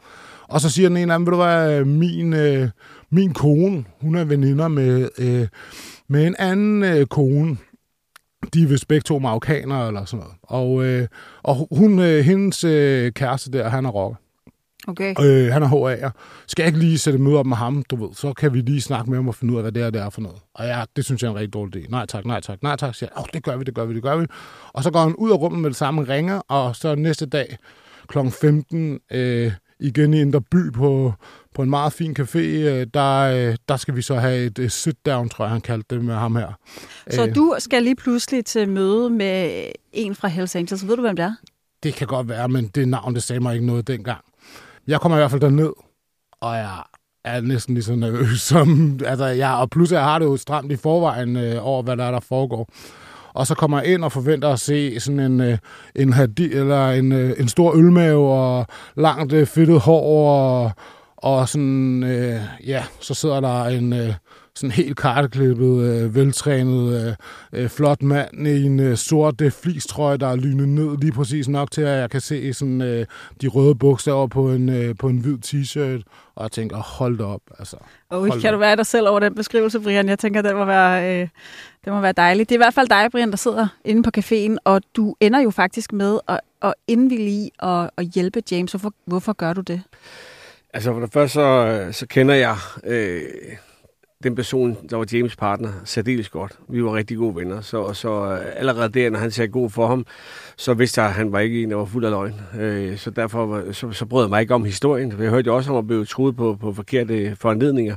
Og 0.49 0.61
så 0.61 0.71
siger 0.71 0.89
den 0.89 0.97
ene 0.97 1.13
af 1.13 1.19
dem, 1.19 1.27
ved 1.27 1.31
du 1.31 1.37
hvad, 1.37 1.81
øh, 1.81 1.87
min, 1.87 2.33
øh, 2.33 2.69
min 3.11 3.33
kone, 3.35 3.85
hun 4.01 4.15
er 4.15 4.25
veninder 4.25 4.69
med, 4.69 5.09
øh, 5.19 5.49
med 6.09 6.27
en 6.27 6.37
anden 6.39 6.83
øh, 6.83 7.07
kone, 7.07 7.57
de 8.55 8.63
er 8.63 8.67
vist 8.67 8.89
begge 8.89 9.03
to 9.03 9.19
marokkanere 9.19 9.89
eller 9.89 10.05
sådan 10.05 10.25
noget. 10.25 10.37
Og, 10.43 10.85
øh, 10.85 11.09
og 11.43 11.69
hun, 11.71 11.99
øh, 11.99 12.25
hendes 12.25 12.65
øh, 12.65 13.13
kæreste 13.13 13.51
der, 13.53 13.69
han 13.69 13.87
er 13.87 13.91
rocker. 13.91 14.17
Okay. 14.89 15.15
Øh, 15.25 15.53
han 15.53 15.63
er 15.63 15.69
HA'er. 15.69 16.11
Skal 16.47 16.63
jeg 16.63 16.67
ikke 16.67 16.79
lige 16.79 16.99
sætte 16.99 17.19
møde 17.19 17.37
op 17.37 17.47
med 17.47 17.57
ham, 17.57 17.83
du 17.91 17.97
ved, 18.07 18.15
så 18.15 18.33
kan 18.33 18.55
vi 18.55 18.61
lige 18.61 18.81
snakke 18.81 19.11
med 19.11 19.19
ham 19.19 19.29
og 19.29 19.35
finde 19.35 19.53
ud 19.53 19.59
af, 19.59 19.65
hvad 19.65 19.73
det 19.73 19.83
er, 19.83 19.91
det 19.91 20.01
er 20.01 20.11
for 20.11 20.21
noget. 20.21 20.39
Og 20.55 20.67
ja, 20.67 20.85
det 20.97 21.05
synes 21.05 21.23
jeg 21.23 21.29
er 21.29 21.33
en 21.33 21.39
rigtig 21.39 21.53
dårlig 21.53 21.85
idé. 21.85 21.91
Nej 21.91 22.07
tak, 22.07 22.25
nej 22.25 22.41
tak, 22.41 22.63
nej 22.63 22.77
tak, 22.77 22.95
siger 22.95 23.11
jeg. 23.17 23.25
Det 23.33 23.43
gør 23.43 23.57
vi, 23.57 23.65
det 23.65 23.75
gør 23.75 23.85
vi, 23.85 23.95
det 23.95 24.03
gør 24.03 24.17
vi. 24.17 24.27
Og 24.73 24.83
så 24.83 24.91
går 24.91 25.01
han 25.01 25.15
ud 25.15 25.31
af 25.31 25.35
rummet 25.35 25.61
med 25.61 25.71
det 25.71 25.77
samme 25.77 26.05
ringer, 26.09 26.41
og 26.49 26.77
så 26.77 26.95
næste 26.95 27.27
dag 27.27 27.59
kl. 28.09 28.19
15 28.31 29.01
øh, 29.13 29.53
igen 29.81 30.15
i 30.15 30.21
Indre 30.21 30.41
By 30.41 30.73
på, 30.73 31.13
på 31.55 31.63
en 31.63 31.71
meget 31.71 31.93
fin 31.93 32.17
café. 32.19 32.39
Øh, 32.39 32.87
der, 32.95 33.21
øh, 33.21 33.57
der 33.69 33.77
skal 33.77 33.97
vi 33.97 34.03
så 34.03 34.15
have 34.15 34.45
et, 34.45 34.59
et 34.59 34.73
sit-down, 34.73 35.29
tror 35.29 35.45
jeg, 35.45 35.53
han 35.53 35.61
kaldte 35.61 35.97
det 35.97 36.05
med 36.05 36.15
ham 36.15 36.37
her. 36.37 36.59
Så 37.11 37.27
øh, 37.27 37.35
du 37.35 37.55
skal 37.59 37.83
lige 37.83 37.97
pludselig 37.97 38.45
til 38.45 38.69
møde 38.69 39.11
med 39.11 39.65
en 39.93 40.15
fra 40.15 40.29
Hells 40.29 40.57
Angels. 40.57 40.89
Ved 40.89 40.97
du, 40.97 41.03
hvem 41.03 41.17
det 41.17 41.25
er? 41.25 41.35
Det 41.83 41.95
kan 41.95 42.07
godt 42.07 42.29
være, 42.29 42.49
men 42.49 42.67
det 42.67 42.89
navn, 42.89 43.15
det 43.15 43.23
sagde 43.23 43.41
mig 43.41 43.55
ikke 43.55 43.67
noget 43.67 43.87
dengang. 43.87 44.21
Jeg 44.87 45.01
kommer 45.01 45.19
i 45.19 45.21
hvert 45.21 45.31
fald 45.31 45.41
derned, 45.41 45.73
og 46.41 46.57
jeg 46.57 46.83
er 47.25 47.41
næsten 47.41 47.75
lige 47.75 47.85
så 47.85 47.95
nervøs 47.95 48.41
som... 48.41 48.99
Altså, 49.07 49.25
jeg, 49.25 49.55
og 49.55 49.71
plus, 49.71 49.93
jeg 49.93 50.03
har 50.03 50.19
det 50.19 50.27
jo 50.27 50.37
stramt 50.37 50.73
i 50.73 50.77
forvejen 50.77 51.37
øh, 51.37 51.67
over, 51.67 51.83
hvad 51.83 51.97
der 51.97 52.05
er, 52.05 52.11
der 52.11 52.21
foregår. 52.21 52.69
Og 53.35 53.47
så 53.47 53.55
kommer 53.55 53.81
jeg 53.81 53.93
ind 53.93 54.05
og 54.05 54.13
forventer 54.13 54.49
at 54.49 54.61
se 54.61 55.01
sådan 55.01 55.21
en, 55.21 55.41
øh, 55.41 55.59
en, 55.97 56.13
hadi, 56.13 56.53
eller 56.53 56.91
en, 56.91 57.13
øh, 57.13 57.33
en 57.39 57.49
stor 57.49 57.77
ølmave 57.77 58.33
og 58.33 58.67
langt 58.97 59.33
øh, 59.33 59.47
fedtet 59.47 59.81
hår 59.81 60.31
og, 60.31 60.73
og 61.17 61.49
sådan, 61.49 62.03
øh, 62.03 62.41
ja, 62.67 62.85
så 63.01 63.15
sidder 63.15 63.41
der 63.41 63.65
en, 63.65 63.93
øh, 63.93 64.15
sådan 64.61 64.71
helt 64.71 64.97
karteklippet, 64.97 65.83
øh, 65.83 66.15
veltrænet, 66.15 67.17
øh, 67.53 67.63
øh, 67.63 67.69
flot 67.69 68.03
mand 68.03 68.47
i 68.47 68.63
en 68.63 68.81
øh, 68.81 68.97
sort 68.97 69.41
øh, 69.41 69.51
flistrøje, 69.51 70.17
der 70.17 70.29
er 70.29 70.37
lynet 70.37 70.69
ned 70.69 70.97
lige 70.99 71.13
præcis 71.13 71.49
nok 71.49 71.71
til, 71.71 71.83
at 71.83 72.01
jeg 72.01 72.11
kan 72.11 72.21
se 72.21 72.53
sådan, 72.55 72.83
øh, 72.83 73.07
de 73.43 73.49
røde 73.49 73.75
bogstaver 73.75 74.27
på 74.27 74.51
en, 74.51 74.69
øh, 74.69 74.97
på 74.97 75.09
en 75.09 75.19
hvid 75.19 75.39
t-shirt, 75.47 76.03
og 76.35 76.43
jeg 76.43 76.53
tænker, 76.53 76.77
hold 76.77 77.19
da 77.19 77.25
op. 77.25 77.41
Altså, 77.59 77.77
oh, 78.11 78.29
kan 78.29 78.49
op. 78.49 78.53
du 78.53 78.59
være 78.59 78.77
dig 78.77 78.87
selv 78.87 79.09
over 79.09 79.21
den 79.21 79.35
beskrivelse, 79.35 79.81
Brian? 79.81 80.09
Jeg 80.09 80.19
tænker, 80.19 80.43
det 80.43 80.57
må 80.57 80.65
være, 80.65 81.21
øh, 81.23 81.29
det 81.85 81.93
må 81.93 82.01
være 82.01 82.13
dejligt. 82.13 82.49
Det 82.49 82.55
er 82.55 82.59
i 82.59 82.65
hvert 82.65 82.75
fald 82.75 82.89
dig, 82.89 83.09
Brian, 83.11 83.31
der 83.31 83.37
sidder 83.37 83.69
inde 83.85 84.03
på 84.03 84.11
caféen, 84.19 84.57
og 84.65 84.83
du 84.97 85.15
ender 85.21 85.41
jo 85.41 85.51
faktisk 85.51 85.93
med 85.93 86.19
at, 86.29 86.41
at 86.63 86.75
indvillige 86.89 87.51
og 87.59 87.91
at 87.97 88.07
hjælpe 88.07 88.43
James. 88.51 88.73
Hvorfor, 88.73 88.93
hvorfor 89.05 89.33
gør 89.33 89.53
du 89.53 89.61
det? 89.61 89.83
Altså 90.75 90.93
for 90.93 91.01
det 91.01 91.13
første, 91.13 91.35
så, 91.35 91.89
så 91.93 92.07
kender 92.07 92.35
jeg 92.35 92.57
øh, 92.85 93.23
den 94.23 94.35
person, 94.35 94.77
der 94.91 94.97
var 94.97 95.07
James' 95.13 95.37
partner, 95.39 95.69
særdeles 95.85 96.29
godt. 96.29 96.59
Vi 96.69 96.85
var 96.85 96.95
rigtig 96.95 97.17
gode 97.17 97.37
venner, 97.37 97.61
så, 97.61 97.93
så 97.93 98.11
øh, 98.11 98.41
allerede 98.57 98.89
der, 98.89 99.11
når 99.11 99.19
han 99.19 99.31
sagde 99.31 99.53
god 99.53 99.71
for 99.71 99.87
ham, 99.87 100.07
så 100.57 100.75
vidste 100.75 101.01
jeg, 101.01 101.09
at 101.09 101.15
han 101.15 101.33
var 101.33 101.39
ikke 101.39 101.63
en, 101.63 101.71
der 101.71 101.77
var 101.77 101.85
fuld 101.85 102.05
af 102.05 102.11
løgn. 102.11 102.35
Øh, 102.61 102.99
så 102.99 103.11
derfor 103.11 103.73
så, 103.73 103.93
så 103.93 104.07
brød 104.07 104.25
jeg 104.25 104.31
mig 104.31 104.41
ikke 104.41 104.55
om 104.55 104.65
historien. 104.65 105.11
Jeg 105.11 105.31
hørte 105.31 105.47
jo 105.47 105.57
også, 105.57 105.71
at 105.71 105.77
han 105.77 105.87
blev 105.87 106.07
truet 106.07 106.37
på, 106.37 106.57
på 106.61 106.73
forkerte 106.73 107.37
foranledninger, 107.37 107.97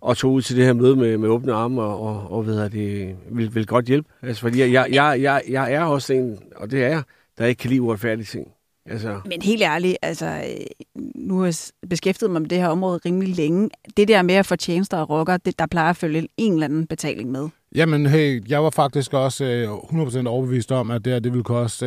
og 0.00 0.16
tog 0.16 0.32
ud 0.32 0.42
til 0.42 0.56
det 0.56 0.64
her 0.64 0.72
møde 0.72 0.96
med, 0.96 1.18
med 1.18 1.28
åbne 1.28 1.52
arme, 1.52 1.82
og, 1.82 2.00
og, 2.00 2.32
og 2.32 2.46
ved 2.46 2.70
det, 2.70 3.16
vil, 3.30 3.54
vil 3.54 3.66
godt 3.66 3.84
hjælpe. 3.84 4.08
Altså, 4.22 4.40
fordi 4.40 4.60
jeg, 4.60 4.72
jeg, 4.72 4.86
jeg, 4.92 5.20
jeg, 5.20 5.42
jeg 5.48 5.72
er 5.72 5.82
også 5.82 6.12
en, 6.12 6.38
og 6.56 6.70
det 6.70 6.84
er 6.84 6.88
jeg, 6.88 7.02
der 7.38 7.46
ikke 7.46 7.60
kan 7.60 7.70
lide 7.70 7.82
uretfærdige 7.82 8.24
ting. 8.24 8.48
Altså... 8.86 9.20
Men 9.24 9.42
helt 9.42 9.62
ærligt, 9.62 9.96
altså, 10.02 10.26
øh, 10.26 11.02
nu 11.14 11.38
har 11.38 11.44
jeg 11.44 11.54
beskæftiget 11.88 12.30
mig 12.30 12.42
med 12.42 12.50
det 12.50 12.58
her 12.58 12.68
område 12.68 13.00
rimelig 13.04 13.36
længe. 13.36 13.70
Det 13.96 14.08
der 14.08 14.22
med 14.22 14.34
at 14.34 14.46
få 14.46 14.56
tjenester 14.56 14.96
og 14.96 15.10
rocker, 15.10 15.36
det, 15.36 15.58
der 15.58 15.66
plejer 15.66 15.90
at 15.90 15.96
følge 15.96 16.28
en 16.36 16.52
eller 16.52 16.64
anden 16.64 16.86
betaling 16.86 17.30
med. 17.30 17.48
Jamen, 17.74 18.06
hey, 18.06 18.48
jeg 18.48 18.64
var 18.64 18.70
faktisk 18.70 19.14
også 19.14 19.44
øh, 19.44 19.68
100% 19.68 20.26
overbevist 20.26 20.72
om, 20.72 20.90
at 20.90 21.04
det 21.04 21.12
her, 21.12 21.20
det 21.20 21.32
ville 21.32 21.44
koste 21.44 21.86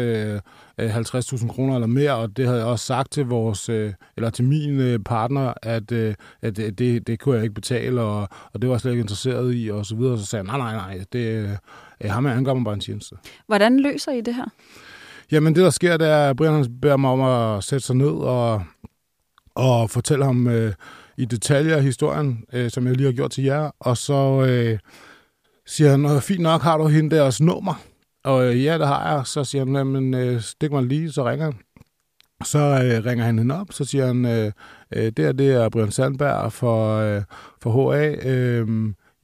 øh, 0.79 0.97
50.000 0.97 1.47
kroner 1.47 1.75
eller 1.75 1.87
mere, 1.87 2.15
og 2.15 2.37
det 2.37 2.45
havde 2.45 2.59
jeg 2.59 2.67
også 2.67 2.85
sagt 2.85 3.11
til 3.11 3.25
vores, 3.25 3.69
øh, 3.69 3.93
eller 4.17 4.29
til 4.29 4.45
min 4.45 4.79
øh, 4.79 4.99
partner, 4.99 5.53
at, 5.61 5.91
øh, 5.91 6.15
at 6.41 6.57
det, 6.57 7.07
det 7.07 7.19
kunne 7.19 7.35
jeg 7.35 7.43
ikke 7.43 7.55
betale, 7.55 8.01
og, 8.01 8.27
og 8.53 8.61
det 8.61 8.69
var 8.69 8.75
jeg 8.75 8.81
slet 8.81 8.91
ikke 8.91 9.01
interesseret 9.01 9.53
i, 9.55 9.71
og 9.71 9.85
så 9.85 9.95
videre. 9.95 10.17
Så 10.17 10.25
sagde 10.25 10.45
jeg, 10.51 10.57
nej, 10.57 10.73
nej, 10.73 10.95
nej, 10.95 11.05
det, 11.13 11.49
øh, 12.01 12.09
ham 12.09 12.25
her, 12.25 12.33
han 12.33 12.45
gør 12.45 12.53
mig 12.53 12.63
bare 12.63 12.73
en 12.73 12.79
tjeneste. 12.79 13.15
Hvordan 13.47 13.79
løser 13.79 14.11
I 14.11 14.21
det 14.21 14.35
her? 14.35 14.45
Jamen 15.31 15.55
det, 15.55 15.63
der 15.63 15.69
sker, 15.69 15.97
det 15.97 16.07
er, 16.07 16.29
at 16.29 16.35
Brian 16.35 16.79
beder 16.81 16.97
mig 16.97 17.11
om 17.11 17.21
at 17.21 17.63
sætte 17.63 17.85
sig 17.85 17.95
ned 17.95 18.07
og, 18.07 18.63
og 19.55 19.89
fortælle 19.89 20.25
ham 20.25 20.47
øh, 20.47 20.73
i 21.17 21.25
detaljer 21.25 21.79
historien, 21.79 22.45
øh, 22.53 22.71
som 22.71 22.87
jeg 22.87 22.95
lige 22.95 23.05
har 23.05 23.13
gjort 23.13 23.31
til 23.31 23.43
jer. 23.43 23.71
Og 23.79 23.97
så 23.97 24.45
øh, 24.49 24.79
siger 25.65 25.91
han, 25.91 26.21
fint 26.21 26.41
nok, 26.41 26.61
har 26.61 26.77
du 26.77 26.87
hende 26.87 27.15
deres 27.15 27.41
nummer? 27.41 27.73
Og 28.23 28.45
øh, 28.45 28.63
ja, 28.63 28.77
det 28.77 28.87
har 28.87 29.15
jeg. 29.15 29.27
Så 29.27 29.43
siger 29.43 29.65
han, 29.65 29.87
men 29.87 30.13
øh, 30.13 30.41
stik 30.41 30.71
mig 30.71 30.83
lige, 30.83 31.11
så 31.11 31.29
ringer 31.29 31.45
han. 31.45 31.53
Så 32.43 32.59
øh, 32.59 33.05
ringer 33.05 33.25
han 33.25 33.37
hende 33.37 33.59
op, 33.59 33.67
så 33.71 33.85
siger 33.85 34.05
han, 34.05 34.25
øh, 34.25 34.51
øh, 34.91 35.11
det 35.17 35.19
er 35.19 35.31
det 35.31 35.51
er 35.51 35.69
Brian 35.69 35.91
Sandberg 35.91 36.53
for, 36.53 36.97
øh, 36.97 37.21
for 37.61 37.91
HA. 37.93 38.15
Øh, 38.29 38.67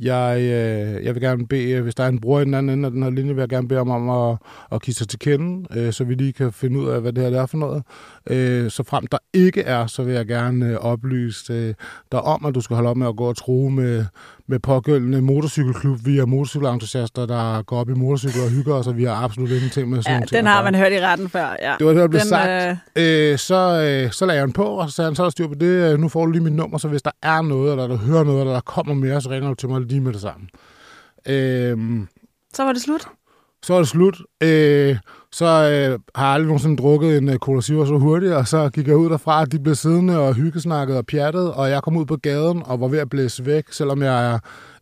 jeg, 0.02 0.38
øh, 0.40 1.06
jeg 1.06 1.14
vil 1.16 1.22
gerne 1.22 1.48
bede, 1.48 1.82
hvis 1.82 1.96
der 1.96 2.04
er 2.04 2.08
en 2.08 2.22
bror 2.22 2.40
i 2.40 2.46
den 2.46 2.54
anden 2.54 2.78
ende 2.78 2.86
af 2.86 2.92
den 2.92 3.04
her 3.04 3.10
linje, 3.10 3.34
vil 3.34 3.42
jeg 3.42 3.50
gerne 3.50 3.68
bede 3.68 3.80
om, 3.80 3.90
om 3.90 4.10
at, 4.10 4.38
at 4.72 4.82
kigge 4.82 4.98
sig 4.98 5.08
til 5.08 5.20
kende, 5.20 5.68
øh, 5.80 5.94
så 5.94 6.04
vi 6.04 6.14
lige 6.14 6.34
kan 6.34 6.52
finde 6.54 6.80
ud 6.80 6.90
af, 6.90 7.02
hvad 7.02 7.14
det 7.14 7.24
her 7.24 7.42
er 7.42 7.46
for 7.46 7.58
noget. 7.58 7.84
Øh, 8.30 8.72
så 8.72 8.84
frem 8.84 9.08
der 9.08 9.18
ikke 9.34 9.62
er, 9.62 9.88
så 9.88 10.04
vil 10.04 10.14
jeg 10.14 10.26
gerne 10.26 10.66
øh, 10.66 10.76
oplyse 10.76 11.54
øh, 11.54 11.74
dig 12.12 12.22
om, 12.22 12.46
at 12.46 12.56
du 12.56 12.62
skal 12.62 12.76
holde 12.76 12.90
op 12.90 12.98
med 12.98 13.08
at 13.08 13.16
gå 13.16 13.24
og 13.24 13.36
tro 13.36 13.70
med, 13.70 14.06
med 14.48 14.60
pågældende 14.60 15.22
motorcykelklub. 15.22 16.00
Vi 16.06 16.20
er 16.20 16.26
motorcykelentusiaster, 16.26 17.26
der 17.26 17.62
går 17.62 17.80
op 17.80 17.90
i 17.90 17.94
motorcykler 17.94 18.44
og 18.44 18.50
hygger 18.50 18.74
os, 18.74 18.88
og 18.88 18.98
vi 18.98 19.04
har 19.04 19.16
absolut 19.16 19.50
ingenting 19.50 19.90
med 19.90 20.02
sådan 20.02 20.20
ja, 20.20 20.26
ting. 20.26 20.38
den 20.38 20.46
har 20.46 20.64
man 20.64 20.76
hørt 20.76 20.92
i 20.92 21.00
retten 21.00 21.30
før, 21.30 21.56
ja. 21.62 21.76
Det 21.80 21.86
var 21.86 21.94
det, 21.94 22.02
der 22.02 22.08
blev 22.08 22.20
den, 22.20 22.30
sagt. 22.30 22.80
Øh... 22.98 23.32
Øh, 23.32 23.38
så, 23.38 23.82
øh, 24.06 24.12
så 24.12 24.26
lagde 24.26 24.40
jeg 24.40 24.48
den 24.48 24.54
på, 24.54 24.64
og 24.64 24.90
så 24.90 24.96
sagde 24.96 25.08
han, 25.08 25.16
så 25.16 25.22
er 25.22 25.26
der 25.26 25.32
styr 25.32 25.48
på 25.48 25.54
det. 25.54 26.00
Nu 26.00 26.08
får 26.08 26.26
du 26.26 26.32
lige 26.32 26.44
mit 26.44 26.54
nummer, 26.54 26.78
så 26.78 26.88
hvis 26.88 27.02
der 27.02 27.12
er 27.24 27.42
noget, 27.42 27.72
eller 27.72 27.88
der 27.88 27.98
hører 27.98 28.24
noget, 28.24 28.40
eller 28.40 28.54
der 28.54 28.62
kommer 28.62 28.94
mere, 28.94 29.22
så 29.22 29.30
ringer 29.30 29.50
du 29.50 29.56
til 29.56 29.70
mig 29.70 29.91
lige 29.92 30.02
med 30.02 30.14
det 30.14 30.22
samme. 30.22 30.48
Øh, 31.28 31.78
så 32.54 32.64
var 32.64 32.74
det 32.74 32.82
slut? 32.82 33.08
Så 33.64 33.74
var 33.74 33.80
det 33.80 33.90
slut. 33.90 34.22
Øh, 34.44 34.98
så 35.32 35.46
øh, 35.46 36.00
har 36.16 36.26
jeg 36.26 36.34
aldrig 36.34 36.48
nogensinde 36.48 36.78
drukket 36.78 37.18
en 37.18 37.30
uh, 37.30 37.36
Cola 37.36 37.62
Zero 37.62 37.86
så 37.86 37.98
hurtigt, 37.98 38.34
og 38.34 38.48
så 38.48 38.70
gik 38.70 38.88
jeg 38.88 38.98
ud 38.98 39.10
derfra, 39.10 39.42
at 39.42 39.52
de 39.52 39.60
blev 39.60 39.76
siddende 39.76 40.20
og 40.20 40.34
hyggesnakket 40.34 40.98
og 40.98 41.06
pjattet, 41.06 41.54
og 41.54 41.70
jeg 41.70 41.84
kom 41.84 41.98
ud 41.98 42.06
på 42.06 42.18
gaden 42.18 42.64
og 42.66 42.82
var 42.82 42.88
ved 42.88 43.00
at 43.00 43.10
blæse 43.10 43.46
væk, 43.46 43.64
selvom 43.72 44.02
jeg 44.02 44.32
er 44.32 44.40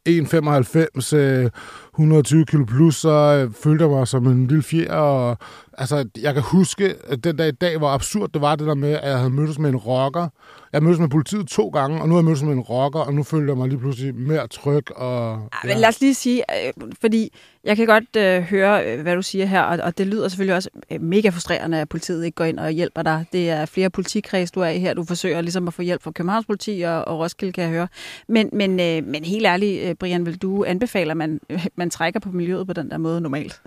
1,95, 0.10 1.15
øh, 1.15 1.50
120 1.99 2.45
kilo 2.45 2.65
plus, 2.65 2.95
så 2.95 3.09
øh, 3.09 3.53
følte 3.63 3.83
jeg 3.83 3.91
mig 3.91 4.07
som 4.07 4.27
en 4.27 4.47
lille 4.47 4.63
fjer. 4.63 4.93
Og, 4.93 5.38
altså, 5.77 6.05
jeg 6.21 6.33
kan 6.33 6.43
huske, 6.43 6.95
at 7.07 7.23
den 7.23 7.35
dag 7.35 7.47
i 7.47 7.51
dag, 7.51 7.77
hvor 7.77 7.89
absurd 7.89 8.29
det 8.33 8.41
var, 8.41 8.55
det 8.55 8.67
der 8.67 8.75
med, 8.75 8.91
at 8.91 9.09
jeg 9.09 9.17
havde 9.17 9.29
mødtes 9.29 9.59
med 9.59 9.69
en 9.69 9.77
rocker. 9.77 10.27
Jeg 10.73 10.83
mødtes 10.83 10.99
med 10.99 11.09
politiet 11.09 11.47
to 11.47 11.69
gange, 11.69 12.01
og 12.01 12.07
nu 12.07 12.13
har 12.13 12.19
jeg 12.19 12.25
mødtes 12.25 12.43
med 12.43 12.53
en 12.53 12.59
rocker, 12.59 12.99
og 12.99 13.13
nu 13.13 13.23
føler 13.23 13.47
jeg 13.47 13.57
mig 13.57 13.67
lige 13.67 13.79
pludselig 13.79 14.15
mere 14.15 14.47
tryg. 14.47 14.97
Og, 14.97 15.49
ja. 15.63 15.67
Men 15.67 15.77
lad 15.77 15.89
os 15.89 16.01
lige 16.01 16.13
sige, 16.13 16.43
øh, 16.67 16.73
fordi 17.01 17.33
jeg 17.63 17.77
kan 17.77 17.85
godt 17.85 18.15
øh, 18.17 18.41
høre, 18.41 18.85
øh, 18.85 19.01
hvad 19.01 19.15
du 19.15 19.21
siger 19.21 19.45
her, 19.45 19.62
og, 19.62 19.79
og 19.83 19.97
det 19.97 20.07
lyder 20.07 20.27
selvfølgelig 20.27 20.55
også 20.55 20.69
mega 20.99 21.29
frustrerende, 21.29 21.77
at 21.81 21.89
politiet 21.89 22.25
ikke 22.25 22.35
går 22.35 22.45
ind 22.45 22.59
og 22.59 22.71
hjælper 22.71 23.01
dig. 23.01 23.25
Det 23.33 23.49
er 23.49 23.65
flere 23.65 23.89
politikreds, 23.89 24.51
du 24.51 24.59
er 24.59 24.69
i 24.69 24.79
her. 24.79 24.93
Du 24.93 25.03
forsøger 25.03 25.41
ligesom 25.41 25.67
at 25.67 25.73
få 25.73 25.81
hjælp 25.81 26.03
fra 26.03 26.12
Københavns 26.12 26.45
politi 26.45 26.81
og, 26.81 27.07
og 27.07 27.19
Roskilde, 27.19 27.53
kan 27.53 27.63
jeg 27.63 27.71
høre. 27.71 27.88
Men, 28.27 28.49
men, 28.53 28.79
øh, 28.79 29.07
men 29.07 29.23
helt 29.23 29.45
ærligt, 29.45 29.99
Brian, 29.99 30.25
vil 30.25 30.38
du 30.38 30.65
anbefale, 30.65 31.12
at 31.12 31.17
man, 31.17 31.39
man 31.75 31.88
trækker 31.89 32.19
på 32.19 32.32
miljøet 32.32 32.67
på 32.67 32.73
den 32.73 32.91
der 32.91 32.97
måde 32.97 33.21
normalt? 33.21 33.62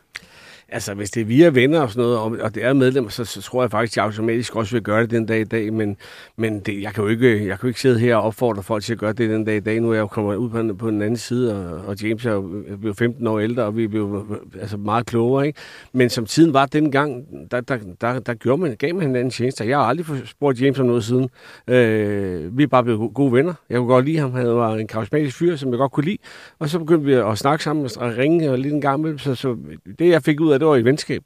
Altså, 0.72 0.94
hvis 0.94 1.10
det 1.10 1.20
er 1.20 1.24
via 1.24 1.48
venner 1.48 1.80
og 1.80 1.90
sådan 1.90 2.02
noget, 2.02 2.40
og 2.40 2.54
det 2.54 2.64
er 2.64 2.72
medlemmer, 2.72 3.10
så, 3.10 3.24
så 3.24 3.42
tror 3.42 3.62
jeg 3.62 3.70
faktisk, 3.70 3.92
at 3.92 3.96
jeg 3.96 4.04
automatisk 4.04 4.56
også 4.56 4.74
vil 4.74 4.82
gøre 4.82 5.02
det 5.02 5.10
den 5.10 5.26
dag 5.26 5.40
i 5.40 5.44
dag. 5.44 5.72
Men, 5.72 5.96
men 6.36 6.60
det, 6.60 6.82
jeg, 6.82 6.94
kan 6.94 7.04
jo 7.04 7.10
ikke, 7.10 7.46
jeg 7.46 7.58
kan 7.58 7.62
jo 7.62 7.68
ikke 7.68 7.80
sidde 7.80 7.98
her 7.98 8.16
og 8.16 8.22
opfordre 8.22 8.62
folk 8.62 8.84
til 8.84 8.92
at 8.92 8.98
gøre 8.98 9.12
det 9.12 9.30
den 9.30 9.44
dag 9.44 9.56
i 9.56 9.60
dag. 9.60 9.80
Nu 9.80 9.90
er 9.90 9.94
jeg 9.94 10.00
jo 10.00 10.06
kommet 10.06 10.36
ud 10.36 10.50
på, 10.50 10.58
en, 10.58 10.76
på 10.76 10.90
den 10.90 11.02
anden 11.02 11.16
side, 11.16 11.72
og, 11.72 11.86
og 11.86 12.02
James 12.02 12.26
er 12.26 12.32
jo 12.32 12.64
blevet 12.80 12.96
15 12.96 13.26
år 13.26 13.38
ældre, 13.38 13.62
og 13.62 13.76
vi 13.76 13.84
er 13.84 13.88
blevet 13.88 14.24
altså, 14.60 14.76
meget 14.76 15.06
klogere. 15.06 15.46
Ikke? 15.46 15.58
Men 15.92 16.10
som 16.10 16.26
tiden 16.26 16.52
var 16.52 16.66
dengang, 16.66 17.26
der, 17.50 17.60
der, 17.60 17.78
der, 18.00 18.18
der 18.18 18.34
gjorde 18.34 18.62
man, 18.62 18.76
gav 18.76 18.94
man 18.94 19.06
hinanden 19.06 19.30
tjenester. 19.30 19.64
Jeg 19.64 19.78
har 19.78 19.84
aldrig 19.84 20.06
spurgt 20.24 20.60
James 20.60 20.78
om 20.78 20.86
noget 20.86 21.04
siden. 21.04 21.30
Øh, 21.68 22.58
vi 22.58 22.62
er 22.62 22.66
bare 22.66 22.84
blevet 22.84 23.14
gode 23.14 23.32
venner. 23.32 23.54
Jeg 23.70 23.78
kunne 23.78 23.88
godt 23.88 24.04
lide 24.04 24.18
ham. 24.18 24.32
Han 24.32 24.46
var 24.46 24.74
en 24.74 24.86
karismatisk 24.86 25.36
fyr, 25.36 25.56
som 25.56 25.70
jeg 25.70 25.78
godt 25.78 25.92
kunne 25.92 26.04
lide. 26.04 26.18
Og 26.58 26.68
så 26.68 26.78
begyndte 26.78 27.06
vi 27.06 27.12
at 27.12 27.38
snakke 27.38 27.64
sammen 27.64 27.90
og 27.96 28.16
ringe 28.18 28.50
og 28.50 28.58
lidt 28.58 28.74
en 28.74 28.80
gang 28.80 29.20
Så, 29.20 29.34
så 29.34 29.56
det, 29.98 30.08
jeg 30.08 30.22
fik 30.22 30.40
ud 30.40 30.52
af 30.52 30.61
det 30.62 30.70
var 30.70 30.76
i 30.76 30.84
venskab. 30.84 31.22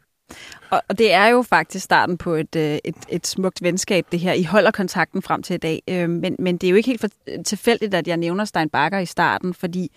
Og, 0.70 0.83
og 0.88 0.99
det 0.99 1.12
er 1.12 1.27
jo 1.27 1.42
faktisk 1.42 1.85
starten 1.85 2.18
på 2.18 2.35
et, 2.35 2.57
øh, 2.57 2.79
et, 2.85 2.96
et 3.09 3.27
smukt 3.27 3.62
venskab, 3.62 4.07
det 4.12 4.20
her. 4.20 4.33
I 4.33 4.42
holder 4.42 4.70
kontakten 4.70 5.22
frem 5.22 5.42
til 5.42 5.55
i 5.55 5.59
dag. 5.59 5.83
Øh, 5.88 6.11
men, 6.11 6.37
men 6.38 6.57
det 6.57 6.66
er 6.66 6.70
jo 6.70 6.77
ikke 6.77 6.87
helt 6.87 7.01
for, 7.01 7.09
tilfældigt, 7.44 7.94
at 7.94 8.09
jeg 8.09 8.16
nævner 8.16 8.44
Stein 8.44 8.68
Bakker 8.68 8.99
i 8.99 9.07
starten, 9.07 9.55
fordi 9.55 9.90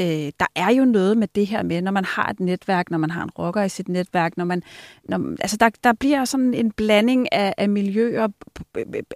øh, 0.00 0.32
der 0.40 0.46
er 0.56 0.70
jo 0.70 0.84
noget 0.84 1.18
med 1.18 1.28
det 1.34 1.46
her 1.46 1.62
med, 1.62 1.82
når 1.82 1.90
man 1.90 2.04
har 2.04 2.28
et 2.30 2.40
netværk, 2.40 2.90
når 2.90 2.98
man 2.98 3.10
har 3.10 3.22
en 3.22 3.30
rocker 3.30 3.62
i 3.62 3.68
sit 3.68 3.88
netværk, 3.88 4.36
når 4.36 4.44
man, 4.44 4.62
når, 5.08 5.34
altså 5.40 5.56
der, 5.56 5.70
der 5.84 5.92
bliver 5.92 6.24
sådan 6.24 6.54
en 6.54 6.70
blanding 6.70 7.32
af, 7.32 7.54
af 7.58 7.68
miljøer, 7.68 8.28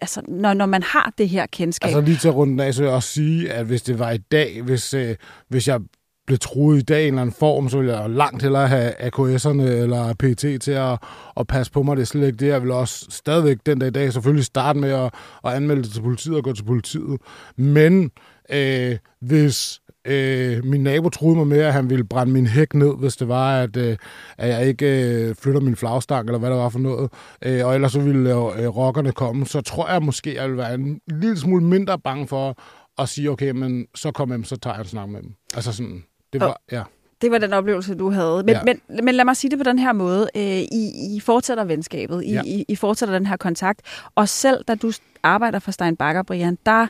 altså 0.01 0.23
når, 0.29 0.55
når 0.55 0.67
man 0.67 0.83
har 0.83 1.13
det 1.19 1.29
her 1.29 1.47
kendskab. 1.47 1.87
Altså 1.87 2.01
lige 2.01 2.17
til 2.17 2.31
runden 2.31 2.61
af, 2.61 2.75
så 2.75 2.83
vil 2.83 2.87
jeg 2.87 2.95
også 2.95 3.09
sige, 3.09 3.53
at 3.53 3.67
hvis 3.67 3.83
det 3.83 3.99
var 3.99 4.11
i 4.11 4.19
dag, 4.19 4.63
hvis, 4.63 4.95
øh, 4.95 5.17
hvis 5.49 5.69
jeg 5.69 5.81
blev 6.29 6.38
truet 6.38 6.79
i 6.79 6.83
dag 6.83 7.05
i 7.05 7.09
en 7.09 7.14
eller 7.14 7.23
anden 7.23 7.37
form, 7.38 7.69
så 7.69 7.79
ville 7.79 7.99
jeg 7.99 8.11
langt 8.11 8.43
hellere 8.43 8.69
have 8.69 8.93
AKS'erne 9.07 9.62
eller 9.62 10.14
PT 10.19 10.62
til 10.62 10.71
at, 10.71 10.99
at 11.37 11.47
passe 11.47 11.73
på 11.73 11.83
mig. 11.83 11.97
Det 11.97 12.03
er 12.03 12.07
slet 12.07 12.27
ikke 12.27 12.37
det. 12.37 12.47
Jeg 12.47 12.62
vil 12.62 12.71
også 12.71 13.07
stadigvæk 13.11 13.59
den 13.67 13.79
dag 13.79 13.88
i 13.88 13.91
dag 13.91 14.12
selvfølgelig 14.12 14.45
starte 14.45 14.79
med 14.79 14.91
at, 14.91 15.14
at 15.45 15.53
anmelde 15.53 15.83
det 15.83 15.91
til 15.93 16.03
politiet 16.03 16.37
og 16.37 16.45
gå 16.45 16.53
til 16.53 16.64
politiet. 16.64 17.21
Men 17.57 18.11
øh, 18.53 18.97
hvis 19.21 19.81
Øh, 20.05 20.64
min 20.64 20.83
nabo 20.83 21.09
troede 21.09 21.37
mig 21.37 21.47
med, 21.47 21.59
at 21.59 21.73
han 21.73 21.91
ville 21.91 22.05
brænde 22.05 22.33
min 22.33 22.47
hæk 22.47 22.75
ned, 22.75 22.99
hvis 22.99 23.17
det 23.17 23.29
var, 23.29 23.62
at, 23.62 23.77
øh, 23.77 23.97
at 24.38 24.49
jeg 24.49 24.67
ikke 24.67 25.12
øh, 25.12 25.35
flytter 25.35 25.61
min 25.61 25.77
flagstang, 25.77 26.27
eller 26.27 26.38
hvad 26.38 26.51
der 26.51 26.57
var 26.57 26.69
for 26.69 26.79
noget. 26.79 27.11
Øh, 27.45 27.67
og 27.67 27.75
ellers 27.75 27.93
så 27.93 28.01
ville 28.01 28.31
øh, 28.31 28.64
øh 28.64 28.77
rockerne 28.77 29.12
komme. 29.12 29.47
Så 29.47 29.61
tror 29.61 29.91
jeg 29.91 30.03
måske, 30.03 30.31
at 30.31 30.37
jeg 30.37 30.45
ville 30.45 30.59
være 30.59 30.75
en 30.75 31.01
lille 31.07 31.38
smule 31.38 31.64
mindre 31.64 31.99
bange 31.99 32.29
for 32.29 32.57
at 32.99 33.09
sige, 33.09 33.31
okay, 33.31 33.51
men 33.51 33.87
så 33.95 34.11
kom 34.11 34.29
hjem, 34.29 34.45
så 34.45 34.57
tager 34.57 34.75
jeg 34.75 34.83
en 34.83 34.88
snak 34.88 35.09
med 35.09 35.23
dem. 35.23 35.35
Altså 35.55 35.73
sådan, 35.73 36.05
det 36.33 36.41
var, 36.41 36.61
ja. 36.73 36.83
Det 37.21 37.31
var 37.31 37.38
den 37.38 37.53
oplevelse, 37.53 37.95
du 37.95 38.11
havde. 38.11 38.43
Men, 38.43 38.55
ja. 38.55 38.62
men, 38.64 39.05
men 39.05 39.14
lad 39.14 39.25
mig 39.25 39.37
sige 39.37 39.51
det 39.51 39.59
på 39.59 39.64
den 39.64 39.79
her 39.79 39.93
måde. 39.93 40.29
Øh, 40.37 40.43
I, 40.43 41.17
I 41.17 41.21
fortsætter 41.21 41.64
venskabet. 41.64 42.25
I, 42.25 42.33
ja. 42.33 42.43
I, 42.47 42.64
I 42.69 42.77
fortsætter 42.77 43.14
den 43.19 43.27
her 43.27 43.37
kontakt. 43.37 43.81
Og 44.14 44.29
selv 44.29 44.64
da 44.64 44.75
du 44.75 44.93
arbejder 45.23 45.59
for 45.59 45.71
Stein 45.71 45.97
Bakker, 45.97 46.23
Brian, 46.23 46.59
der 46.67 46.87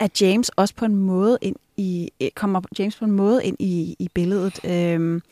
er 0.00 0.08
James 0.20 0.48
også 0.48 0.74
på 0.74 0.84
en 0.84 0.96
måde 0.96 1.38
ind 1.40 1.56
i, 1.76 2.10
kommer 2.34 2.60
James 2.78 2.96
på 2.96 3.04
en 3.04 3.10
måde 3.10 3.44
ind 3.44 3.56
i, 3.58 3.96
i 3.98 4.08
billedet. 4.14 4.64
Øhm, 4.64 5.22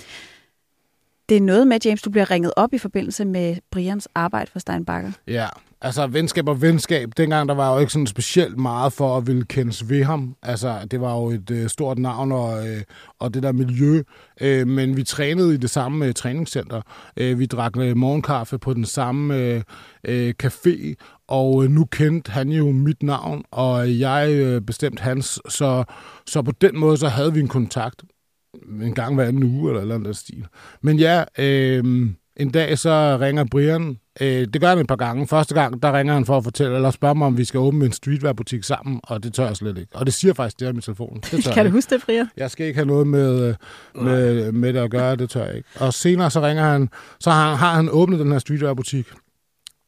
det 1.29 1.37
er 1.37 1.41
noget 1.41 1.67
med, 1.67 1.79
James, 1.85 2.03
du 2.03 2.11
bliver 2.11 2.31
ringet 2.31 2.53
op 2.57 2.75
i 2.75 2.79
forbindelse 2.79 3.25
med 3.25 3.57
Brians 3.71 4.09
arbejde 4.15 4.51
for 4.51 4.59
Steinbacher. 4.59 5.13
Ja, 5.27 5.49
Altså, 5.81 6.07
venskab 6.07 6.49
og 6.49 6.63
venskab. 6.63 7.09
Dengang 7.17 7.49
der 7.49 7.55
var 7.55 7.75
jo 7.75 7.81
ikke 7.81 7.93
sådan 7.93 8.07
specielt 8.07 8.59
meget 8.59 8.93
for 8.93 9.17
at 9.17 9.27
ville 9.27 9.45
kendes 9.45 9.89
ved 9.91 10.05
ham. 10.05 10.37
Altså, 10.43 10.87
det 10.91 11.01
var 11.01 11.17
jo 11.17 11.31
et 11.31 11.51
øh, 11.51 11.69
stort 11.69 11.99
navn 11.99 12.33
og, 12.33 12.69
øh, 12.69 12.83
og 13.19 13.35
det 13.35 13.43
der 13.43 13.53
miljø. 13.53 14.03
Øh, 14.41 14.67
men 14.67 14.97
vi 14.97 15.03
trænede 15.03 15.55
i 15.55 15.57
det 15.57 15.71
samme 15.71 16.07
øh, 16.07 16.15
træningscenter. 16.15 16.83
Øh, 17.17 17.39
vi 17.39 17.47
drak 17.47 17.77
øh, 17.79 17.97
morgenkaffe 17.97 18.59
på 18.59 18.75
den 18.75 18.85
samme 18.85 19.37
øh, 19.37 19.63
øh, 20.05 20.35
café. 20.43 20.95
Og 21.29 21.65
øh, 21.65 21.71
nu 21.71 21.85
kendte 21.85 22.33
han 22.33 22.49
jo 22.49 22.71
mit 22.71 23.03
navn, 23.03 23.45
og 23.51 23.99
jeg 24.01 24.31
øh, 24.31 24.61
bestemt 24.61 25.01
hans. 25.01 25.41
Så, 25.49 25.85
så 26.27 26.43
på 26.43 26.53
den 26.61 26.79
måde, 26.79 26.97
så 26.97 27.09
havde 27.09 27.35
vi 27.35 27.41
en 27.41 27.49
kontakt 27.49 28.03
en 28.83 28.95
gang 28.95 29.15
hver 29.15 29.25
anden 29.25 29.43
uge, 29.43 29.71
eller 29.71 29.83
eller 29.83 29.95
andet 29.95 30.17
stil. 30.17 30.47
Men 30.83 30.99
ja, 30.99 31.25
øh, 31.39 31.85
en 32.37 32.51
dag 32.51 32.79
så 32.79 33.19
ringer 33.21 33.45
Brian. 33.51 33.99
Øh, 34.21 34.47
det 34.53 34.61
gør 34.61 34.69
han 34.69 34.79
et 34.79 34.87
par 34.87 34.97
gange. 34.97 35.27
Første 35.27 35.55
gang, 35.55 35.83
der 35.83 35.99
ringer 35.99 36.15
han 36.15 36.27
for 36.27 36.37
at 36.37 36.45
fortælle, 36.45 36.75
eller 36.75 36.91
spørge 36.91 37.15
mig, 37.15 37.27
om 37.27 37.39
vi 37.39 37.45
skal 37.45 37.61
åbne 37.61 37.85
en 37.85 37.93
streetwear-butik 37.93 38.65
sammen, 38.65 39.01
og 39.05 39.23
det 39.23 39.35
tør 39.35 39.47
jeg 39.47 39.57
slet 39.57 39.79
ikke. 39.79 39.97
Og 39.97 40.07
det 40.07 40.15
siger 40.15 40.35
faktisk 40.35 40.61
det 40.61 40.69
her 40.69 40.73
med 40.73 40.83
telefonen. 40.83 41.21
Det 41.31 41.45
tør 41.45 41.53
kan 41.55 41.67
du 41.67 41.71
huske 41.71 41.95
det, 41.95 42.03
Brian? 42.05 42.29
Jeg 42.37 42.51
skal 42.51 42.67
ikke 42.67 42.79
have 42.79 42.87
noget 42.87 43.07
med, 43.07 43.55
med, 43.95 44.53
med 44.53 44.73
det 44.73 44.81
at 44.81 44.91
gøre, 44.91 45.17
det 45.17 45.31
tør 45.31 45.45
jeg 45.45 45.57
ikke. 45.57 45.69
Og 45.81 45.95
senere 45.95 46.31
så 46.31 46.41
ringer 46.41 46.63
han, 46.65 46.89
så 47.21 47.31
har, 47.31 47.55
har 47.55 47.75
han 47.75 47.89
åbnet 47.91 48.21
den 48.21 48.33
her 48.33 48.39
streetwear-butik. 48.39 49.07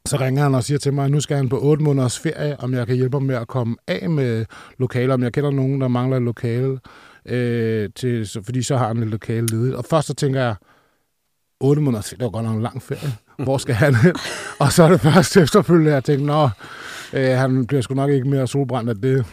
Så 0.06 0.16
ringer 0.20 0.42
han 0.42 0.54
og 0.54 0.64
siger 0.64 0.78
til 0.78 0.92
mig, 0.92 1.04
at 1.04 1.10
nu 1.10 1.20
skal 1.20 1.36
han 1.36 1.48
på 1.48 1.58
8 1.60 1.84
måneders 1.84 2.18
ferie, 2.18 2.60
om 2.60 2.74
jeg 2.74 2.86
kan 2.86 2.96
hjælpe 2.96 3.14
ham 3.14 3.22
med 3.22 3.34
at 3.34 3.48
komme 3.48 3.76
af 3.86 4.10
med 4.10 4.44
lokaler, 4.78 5.14
om 5.14 5.22
jeg 5.22 5.32
kender 5.32 5.50
nogen, 5.50 5.80
der 5.80 5.88
mangler 5.88 6.16
et 6.16 6.22
lokale, 6.22 6.78
øh, 7.28 7.90
til, 7.96 8.28
fordi 8.44 8.62
så 8.62 8.76
har 8.76 8.86
han 8.86 9.02
et 9.02 9.08
lokale 9.08 9.46
ledigt. 9.46 9.74
Og 9.74 9.84
først 9.84 10.06
så 10.06 10.14
tænker 10.14 10.40
jeg, 10.40 10.54
8 11.60 11.82
måneder, 11.82 12.02
det 12.02 12.20
var 12.20 12.30
godt 12.30 12.44
nok 12.44 12.56
en 12.56 12.62
lang 12.62 12.82
ferie. 12.82 13.12
Hvor 13.38 13.58
skal 13.58 13.74
han 13.74 13.94
hen? 13.94 14.14
og 14.60 14.72
så 14.72 14.82
er 14.82 14.88
det 14.88 15.00
først 15.00 15.36
efterfølgende, 15.36 15.90
at 15.90 15.94
jeg 15.94 16.04
tænkte, 16.04 16.26
nå, 16.26 16.48
øh, 17.12 17.28
han 17.28 17.66
bliver 17.66 17.80
sgu 17.82 17.94
nok 17.94 18.10
ikke 18.10 18.28
mere 18.28 18.46
solbrændt 18.46 18.90
af 18.90 18.96
det. 18.96 19.26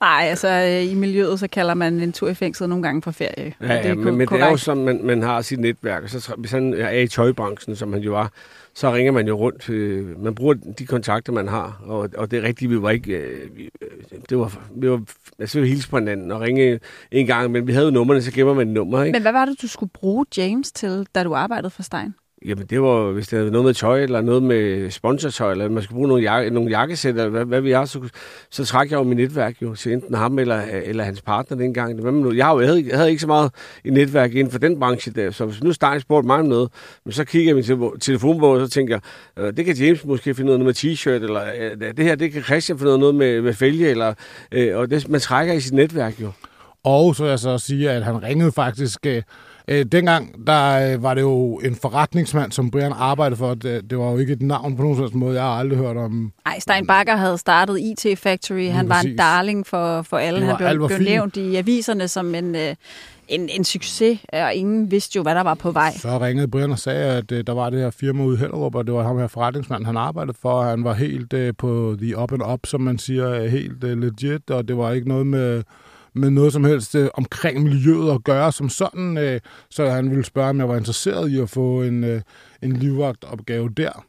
Nej, 0.00 0.26
altså 0.28 0.48
øh, 0.48 0.92
i 0.92 0.94
miljøet, 0.94 1.40
så 1.40 1.48
kalder 1.48 1.74
man 1.74 2.00
en 2.00 2.12
tur 2.12 2.28
i 2.28 2.34
fængslet 2.34 2.68
nogle 2.68 2.82
gange 2.82 3.02
for 3.02 3.10
ferie. 3.10 3.54
Ja, 3.60 3.74
ja 3.74 3.82
det 3.82 3.90
er 3.90 3.94
men, 3.94 4.16
men 4.16 4.28
det 4.28 4.40
er 4.40 4.50
jo 4.50 4.56
sådan, 4.56 4.84
man, 4.84 5.00
man 5.04 5.22
har 5.22 5.42
sit 5.42 5.58
netværk. 5.58 6.02
Og 6.02 6.10
så, 6.10 6.34
hvis 6.38 6.50
han 6.50 6.74
er 6.74 6.90
i 6.90 7.08
tøjbranchen, 7.08 7.76
som 7.76 7.92
han 7.92 8.02
jo 8.02 8.12
var, 8.12 8.32
så 8.78 8.92
ringer 8.92 9.12
man 9.12 9.28
jo 9.28 9.34
rundt. 9.36 9.70
Øh, 9.70 10.22
man 10.22 10.34
bruger 10.34 10.54
de 10.54 10.86
kontakter, 10.86 11.32
man 11.32 11.48
har. 11.48 11.80
Og, 11.84 12.08
og 12.16 12.30
det 12.30 12.38
er 12.38 12.42
rigtigt, 12.42 12.70
vi 12.70 12.82
var 12.82 12.90
ikke... 12.90 13.12
Øh, 13.12 13.50
øh 13.82 13.88
det 14.28 14.38
var, 14.38 14.68
vi 14.76 14.90
var, 14.90 15.02
altså, 15.38 15.60
vi 15.60 15.68
hilse 15.68 15.88
på 15.90 15.98
hinanden 15.98 16.30
og 16.30 16.40
ringe 16.40 16.80
en 17.10 17.26
gang, 17.26 17.50
men 17.50 17.66
vi 17.66 17.72
havde 17.72 17.84
jo 17.84 17.90
nummerne, 17.90 18.22
så 18.22 18.32
gemmer 18.32 18.54
man 18.54 18.66
nummer, 18.66 19.02
ikke? 19.02 19.12
Men 19.12 19.22
hvad 19.22 19.32
var 19.32 19.44
det, 19.44 19.62
du 19.62 19.68
skulle 19.68 19.90
bruge 19.90 20.26
James 20.36 20.72
til, 20.72 21.06
da 21.14 21.24
du 21.24 21.34
arbejdede 21.34 21.70
for 21.70 21.82
Stein? 21.82 22.14
Jamen, 22.46 22.66
det 22.66 22.82
var, 22.82 23.12
hvis 23.12 23.28
det 23.28 23.38
havde 23.38 23.50
noget 23.50 23.64
med 23.64 23.74
tøj, 23.74 24.02
eller 24.02 24.20
noget 24.20 24.42
med 24.42 24.90
sponsortøj, 24.90 25.50
eller 25.50 25.68
man 25.68 25.82
skulle 25.82 25.96
bruge 25.96 26.08
nogle, 26.08 26.22
jakke, 26.22 26.50
nogle 26.50 26.70
jakkesæt, 26.70 27.14
eller 27.14 27.28
hvad, 27.28 27.44
hvad 27.44 27.60
vi 27.60 27.70
har, 27.70 27.84
så, 27.84 28.08
så 28.50 28.64
trak 28.64 28.90
jeg 28.90 28.96
jo 28.98 29.02
mit 29.02 29.16
netværk 29.16 29.62
jo 29.62 29.74
til 29.74 29.92
enten 29.92 30.14
ham 30.14 30.38
eller, 30.38 30.62
eller 30.84 31.04
hans 31.04 31.22
partner 31.22 31.56
dengang. 31.56 31.98
Jeg, 32.36 32.46
har 32.46 32.52
jo, 32.52 32.60
jeg, 32.60 32.68
havde, 32.68 32.84
jeg 32.88 32.96
havde 32.96 33.10
ikke 33.10 33.20
så 33.20 33.26
meget 33.26 33.52
i 33.84 33.90
netværk 33.90 34.34
inden 34.34 34.50
for 34.50 34.58
den 34.58 34.80
branche 34.80 35.12
der, 35.12 35.30
så 35.30 35.46
hvis 35.46 35.62
nu 35.62 35.72
Stein 35.72 36.00
spurgte 36.00 36.26
mig 36.26 36.38
om 36.38 36.46
noget, 36.46 36.70
men 37.04 37.12
så 37.12 37.24
kigger 37.24 37.54
jeg 37.54 37.80
min 37.80 37.98
telefonbog, 38.00 38.50
og 38.50 38.60
så 38.60 38.68
tænker 38.68 38.98
jeg, 39.36 39.44
øh, 39.44 39.56
det 39.56 39.64
kan 39.64 39.76
James 39.76 40.04
måske 40.04 40.34
finde 40.34 40.58
noget 40.58 40.64
med 40.64 40.74
t-shirt, 40.74 41.08
eller 41.08 41.42
øh, 41.58 41.96
det 41.96 42.04
her, 42.04 42.14
det 42.14 42.32
kan 42.32 42.42
Christian 42.42 42.78
finde 42.78 42.98
noget 42.98 43.14
med, 43.14 43.42
med 43.42 43.54
fælge, 43.54 43.88
eller, 43.88 44.14
øh, 44.52 44.76
og 44.76 44.90
det, 44.90 45.08
man 45.08 45.20
trækker 45.20 45.54
i 45.54 45.60
sit 45.60 45.72
netværk 45.72 46.20
jo. 46.20 46.32
Og 46.84 47.16
så 47.16 47.22
vil 47.22 47.30
jeg 47.30 47.38
så 47.38 47.58
sige, 47.58 47.90
at 47.90 48.04
han 48.04 48.22
ringede 48.22 48.52
faktisk 48.52 49.06
øh, 49.06 49.22
Øh, 49.68 49.84
dengang 49.84 50.46
der 50.46 50.92
øh, 50.92 51.02
var 51.02 51.14
det 51.14 51.20
jo 51.20 51.56
en 51.56 51.76
forretningsmand, 51.76 52.52
som 52.52 52.70
Brian 52.70 52.92
arbejdede 52.92 53.38
for. 53.38 53.54
Det, 53.54 53.90
det 53.90 53.98
var 53.98 54.10
jo 54.10 54.18
ikke 54.18 54.32
et 54.32 54.42
navn 54.42 54.76
på 54.76 54.82
nogen 54.82 55.10
måde. 55.12 55.34
Jeg 55.34 55.42
har 55.42 55.58
aldrig 55.58 55.78
hørt 55.78 55.96
om... 55.96 56.32
Nej, 56.44 56.58
Stein 56.58 56.86
Bakker 56.86 57.16
havde 57.16 57.38
startet 57.38 57.80
IT 57.80 58.18
Factory. 58.18 58.68
Han 58.68 58.88
var 58.88 59.00
en 59.00 59.16
darling 59.16 59.66
for, 59.66 60.02
for 60.02 60.18
alle. 60.18 60.46
Han 60.46 60.56
blev, 60.56 60.88
blev 60.88 60.98
nævnt 61.00 61.36
i 61.36 61.56
aviserne 61.56 62.08
som 62.08 62.34
en... 62.34 62.54
Øh, 62.54 62.74
en, 63.28 63.48
en 63.48 63.64
succes, 63.64 64.18
og 64.32 64.54
ingen 64.54 64.90
vidste 64.90 65.16
jo, 65.16 65.22
hvad 65.22 65.34
der 65.34 65.40
var 65.40 65.54
på 65.54 65.70
vej. 65.70 65.92
Så 65.92 66.18
ringede 66.18 66.48
Brian 66.48 66.70
og 66.70 66.78
sagde, 66.78 67.04
at 67.04 67.32
uh, 67.32 67.38
der 67.38 67.52
var 67.52 67.70
det 67.70 67.80
her 67.80 67.90
firma 67.90 68.22
ude 68.24 68.36
i 68.36 68.38
Hellerup, 68.38 68.74
og 68.74 68.86
det 68.86 68.94
var 68.94 69.02
ham 69.02 69.18
her 69.18 69.26
forretningsmand, 69.26 69.86
han 69.86 69.96
arbejdede 69.96 70.36
for. 70.42 70.62
Han 70.62 70.84
var 70.84 70.94
helt 70.94 71.32
uh, 71.32 71.48
på 71.58 71.96
the 72.02 72.18
up 72.18 72.32
and 72.32 72.42
up, 72.52 72.60
som 72.66 72.80
man 72.80 72.98
siger, 72.98 73.48
helt 73.48 73.84
uh, 73.84 73.90
legit, 73.90 74.50
og 74.50 74.68
det 74.68 74.76
var 74.76 74.92
ikke 74.92 75.08
noget 75.08 75.26
med 75.26 75.62
med 76.18 76.30
noget 76.30 76.52
som 76.52 76.64
helst 76.64 76.94
øh, 76.94 77.08
omkring 77.14 77.62
miljøet 77.62 78.14
at 78.14 78.24
gøre 78.24 78.52
som 78.52 78.68
sådan, 78.68 79.18
øh, 79.18 79.40
så 79.70 79.88
han 79.88 80.10
ville 80.10 80.24
spørge, 80.24 80.50
om 80.50 80.58
jeg 80.58 80.68
var 80.68 80.76
interesseret 80.76 81.30
i 81.30 81.40
at 81.40 81.50
få 81.50 81.82
en, 81.82 82.04
øh, 82.04 82.20
en 82.62 82.72
livvagtopgave 82.72 83.68
der. 83.76 84.04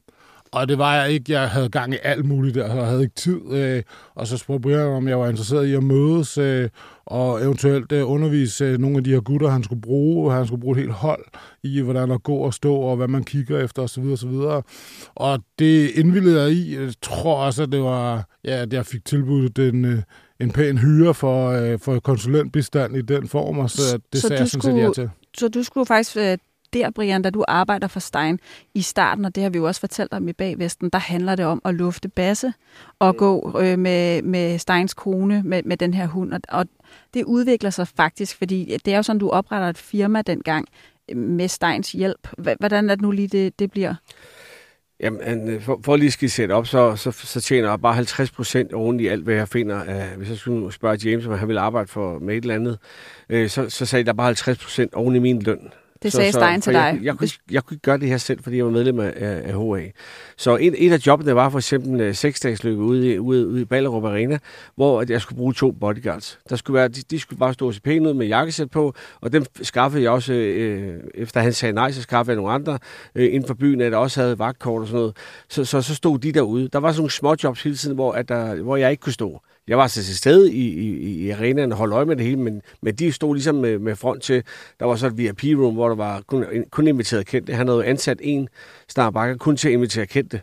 Og 0.51 0.67
det 0.67 0.77
var 0.77 0.95
jeg 0.95 1.11
ikke. 1.11 1.31
Jeg 1.31 1.49
havde 1.49 1.69
gang 1.69 1.93
i 1.93 1.97
alt 2.03 2.25
muligt 2.25 2.55
der, 2.55 2.69
og 2.69 2.77
jeg 2.77 2.85
havde 2.85 3.01
ikke 3.01 3.15
tid. 3.15 3.41
Øh, 3.51 3.83
og 4.15 4.27
så 4.27 4.37
spurgte 4.37 4.61
Brian, 4.61 4.87
om 4.87 5.07
jeg 5.07 5.19
var 5.19 5.29
interesseret 5.29 5.65
i 5.67 5.73
at 5.73 5.83
mødes 5.83 6.37
øh, 6.37 6.69
og 7.05 7.41
eventuelt 7.41 7.91
øh, 7.91 8.09
undervise 8.11 8.65
øh, 8.65 8.77
nogle 8.77 8.97
af 8.97 9.03
de 9.03 9.09
her 9.09 9.19
gutter, 9.19 9.49
han 9.49 9.63
skulle 9.63 9.81
bruge. 9.81 10.33
Han 10.33 10.47
skulle 10.47 10.61
bruge 10.61 10.77
et 10.77 10.81
helt 10.81 10.93
hold 10.93 11.25
i, 11.63 11.81
hvordan 11.81 12.11
at 12.11 12.23
gå 12.23 12.35
og 12.35 12.53
stå, 12.53 12.75
og 12.75 12.97
hvad 12.97 13.07
man 13.07 13.23
kigger 13.23 13.59
efter 13.59 13.81
osv. 13.81 14.03
osv. 14.03 14.61
Og 15.15 15.39
det 15.59 15.91
indvildede 15.91 16.41
jeg 16.41 16.51
i. 16.51 16.77
Jeg 16.79 16.93
tror 17.01 17.35
også, 17.35 17.63
at 17.63 17.71
det 17.71 17.81
var, 17.81 18.29
ja, 18.45 18.61
at 18.61 18.73
jeg 18.73 18.85
fik 18.85 19.05
tilbudt 19.05 19.57
øh, 19.57 20.01
en 20.39 20.51
pæn 20.51 20.77
hyre 20.77 21.13
for, 21.13 21.49
øh, 21.49 21.79
for 21.79 21.99
konsulentbistand 21.99 22.97
i 22.97 23.01
den 23.01 23.27
form, 23.27 23.59
og 23.59 23.69
så 23.69 23.99
det 24.13 24.21
så 24.21 24.27
sagde 24.27 24.41
jeg 24.41 24.49
sådan 24.49 24.77
set 24.77 24.83
ja 24.83 24.91
til. 24.93 25.09
Så 25.37 25.47
du 25.47 25.63
skulle 25.63 25.85
faktisk 25.85 26.11
der, 26.73 26.89
Brian, 26.91 27.21
da 27.21 27.29
du 27.29 27.45
arbejder 27.47 27.87
for 27.87 27.99
Stein 27.99 28.39
i 28.73 28.81
starten, 28.81 29.25
og 29.25 29.35
det 29.35 29.43
har 29.43 29.49
vi 29.49 29.57
jo 29.57 29.67
også 29.67 29.79
fortalt 29.79 30.13
om 30.13 30.27
i 30.27 30.33
Bagvesten, 30.33 30.89
der 30.89 30.99
handler 30.99 31.35
det 31.35 31.45
om 31.45 31.61
at 31.65 31.75
lufte 31.75 32.09
basse 32.09 32.53
og 32.99 33.17
gå 33.17 33.59
øh, 33.61 33.79
med, 33.79 34.21
med 34.21 34.59
Steins 34.59 34.93
kone 34.93 35.43
med, 35.45 35.63
med 35.63 35.77
den 35.77 35.93
her 35.93 36.07
hund. 36.07 36.33
Og, 36.33 36.39
og 36.49 36.65
det 37.13 37.23
udvikler 37.23 37.69
sig 37.69 37.87
faktisk, 37.87 38.37
fordi 38.37 38.77
det 38.85 38.93
er 38.93 38.97
jo 38.97 39.03
sådan, 39.03 39.19
du 39.19 39.29
opretter 39.29 39.67
et 39.67 39.77
firma 39.77 40.21
dengang 40.21 40.67
med 41.15 41.47
Steins 41.47 41.91
hjælp. 41.91 42.27
Hvordan 42.59 42.89
er 42.89 42.95
det 42.95 43.01
nu 43.01 43.11
lige, 43.11 43.27
det, 43.27 43.59
det 43.59 43.71
bliver? 43.71 43.95
Jamen, 44.99 45.49
øh, 45.49 45.61
for, 45.61 45.79
for 45.83 45.95
lige 45.95 46.25
at 46.25 46.31
sætte 46.31 46.53
op, 46.53 46.67
så, 46.67 46.95
så, 46.95 47.11
så 47.11 47.41
tjener 47.41 47.69
jeg 47.69 47.81
bare 47.81 47.93
50 47.93 48.31
procent 48.31 48.73
oven 48.73 48.99
i 48.99 49.07
alt, 49.07 49.23
hvad 49.23 49.35
jeg 49.35 49.47
finder. 49.47 49.81
Uh, 49.81 50.17
hvis 50.17 50.29
jeg 50.29 50.37
skulle 50.37 50.73
spørge 50.73 50.99
James, 51.03 51.25
om 51.25 51.37
han 51.37 51.47
ville 51.47 51.61
arbejde 51.61 51.87
for 51.87 52.19
med 52.19 52.35
et 52.35 52.41
eller 52.41 52.55
andet, 52.55 52.77
uh, 53.33 53.47
så, 53.47 53.69
så 53.69 53.85
sagde 53.85 53.99
jeg, 53.99 54.05
der 54.05 54.13
bare 54.13 54.25
50 54.25 54.57
procent 54.57 54.93
oven 54.93 55.15
i 55.15 55.19
min 55.19 55.41
løn. 55.41 55.71
Det 56.03 56.11
sagde 56.13 56.31
så, 56.31 56.39
Stein 56.39 56.61
til 56.61 56.73
dig. 56.73 56.79
Jeg, 56.79 56.99
jeg, 57.03 57.15
kunne, 57.15 57.29
jeg 57.51 57.63
kunne 57.63 57.75
ikke 57.75 57.81
gøre 57.81 57.97
det 57.97 58.07
her 58.07 58.17
selv, 58.17 58.43
fordi 58.43 58.57
jeg 58.57 58.65
var 58.65 58.71
medlem 58.71 58.99
af, 58.99 59.13
af 59.17 59.53
HA. 59.53 59.89
Så 60.37 60.57
et, 60.61 60.85
et 60.85 60.91
af 60.91 61.07
jobbene 61.07 61.35
var 61.35 61.49
for 61.49 61.59
eksempel 61.59 62.07
uh, 62.07 62.15
seksdagsløbet 62.15 62.81
ude, 62.81 63.13
i, 63.13 63.19
ude, 63.19 63.47
ude 63.47 63.61
i 63.61 63.65
Ballerup 63.65 64.03
Arena, 64.03 64.37
hvor 64.75 65.05
jeg 65.09 65.21
skulle 65.21 65.37
bruge 65.37 65.53
to 65.53 65.71
bodyguards. 65.71 66.39
Der 66.49 66.55
skulle 66.55 66.75
være, 66.75 66.87
de, 66.87 67.01
de 67.01 67.19
skulle 67.19 67.39
bare 67.39 67.53
stå 67.53 67.67
og 67.67 67.73
se 67.73 67.81
pæne 67.81 68.09
ud 68.09 68.13
med 68.13 68.27
jakkesæt 68.27 68.71
på, 68.71 68.93
og 69.21 69.33
dem 69.33 69.45
skaffede 69.61 70.03
jeg 70.03 70.11
også, 70.11 70.33
uh, 70.33 71.21
efter 71.21 71.41
han 71.41 71.53
sagde 71.53 71.73
nej, 71.73 71.91
så 71.91 72.01
skaffede 72.01 72.31
jeg 72.31 72.35
nogle 72.35 72.51
andre 72.51 72.73
uh, 73.15 73.23
inden 73.23 73.47
for 73.47 73.53
byen, 73.53 73.79
der 73.79 73.97
også 73.97 74.21
havde 74.21 74.39
vagtkort 74.39 74.81
og 74.81 74.87
sådan 74.87 74.99
noget. 74.99 75.17
Så, 75.49 75.65
så, 75.65 75.81
så 75.81 75.95
stod 75.95 76.19
de 76.19 76.31
derude. 76.31 76.67
Der 76.67 76.79
var 76.79 76.91
sådan 76.91 76.99
nogle 76.99 77.11
små 77.11 77.35
jobs 77.43 77.63
hele 77.63 77.75
tiden, 77.75 77.95
hvor, 77.95 78.11
at 78.11 78.29
der, 78.29 78.55
hvor 78.55 78.77
jeg 78.77 78.91
ikke 78.91 79.01
kunne 79.01 79.13
stå. 79.13 79.41
Jeg 79.69 79.77
var 79.77 79.83
altså 79.83 80.03
til 80.03 80.17
stede 80.17 80.53
i, 80.53 80.67
i, 80.67 81.25
i 81.25 81.29
arenaen 81.29 81.71
og 81.71 81.77
holdt 81.77 81.93
øje 81.93 82.05
med 82.05 82.15
det 82.15 82.25
hele, 82.25 82.39
men, 82.39 82.61
men 82.81 82.95
de 82.95 83.11
stod 83.11 83.35
ligesom 83.35 83.55
med, 83.55 83.79
med 83.79 83.95
front 83.95 84.23
til, 84.23 84.43
der 84.79 84.85
var 84.85 84.95
så 84.95 85.07
et 85.07 85.17
VIP-room, 85.17 85.73
hvor 85.73 85.87
der 85.87 85.95
var 85.95 86.21
kun, 86.27 86.45
kun 86.71 86.87
inviteret 86.87 87.25
kendte. 87.25 87.53
Han 87.53 87.67
havde 87.67 87.85
ansat 87.85 88.17
en 88.21 88.49
snarbakker 88.87 89.37
kun 89.37 89.57
til 89.57 89.67
at 89.67 89.73
invitere 89.73 90.05
kendte 90.05 90.41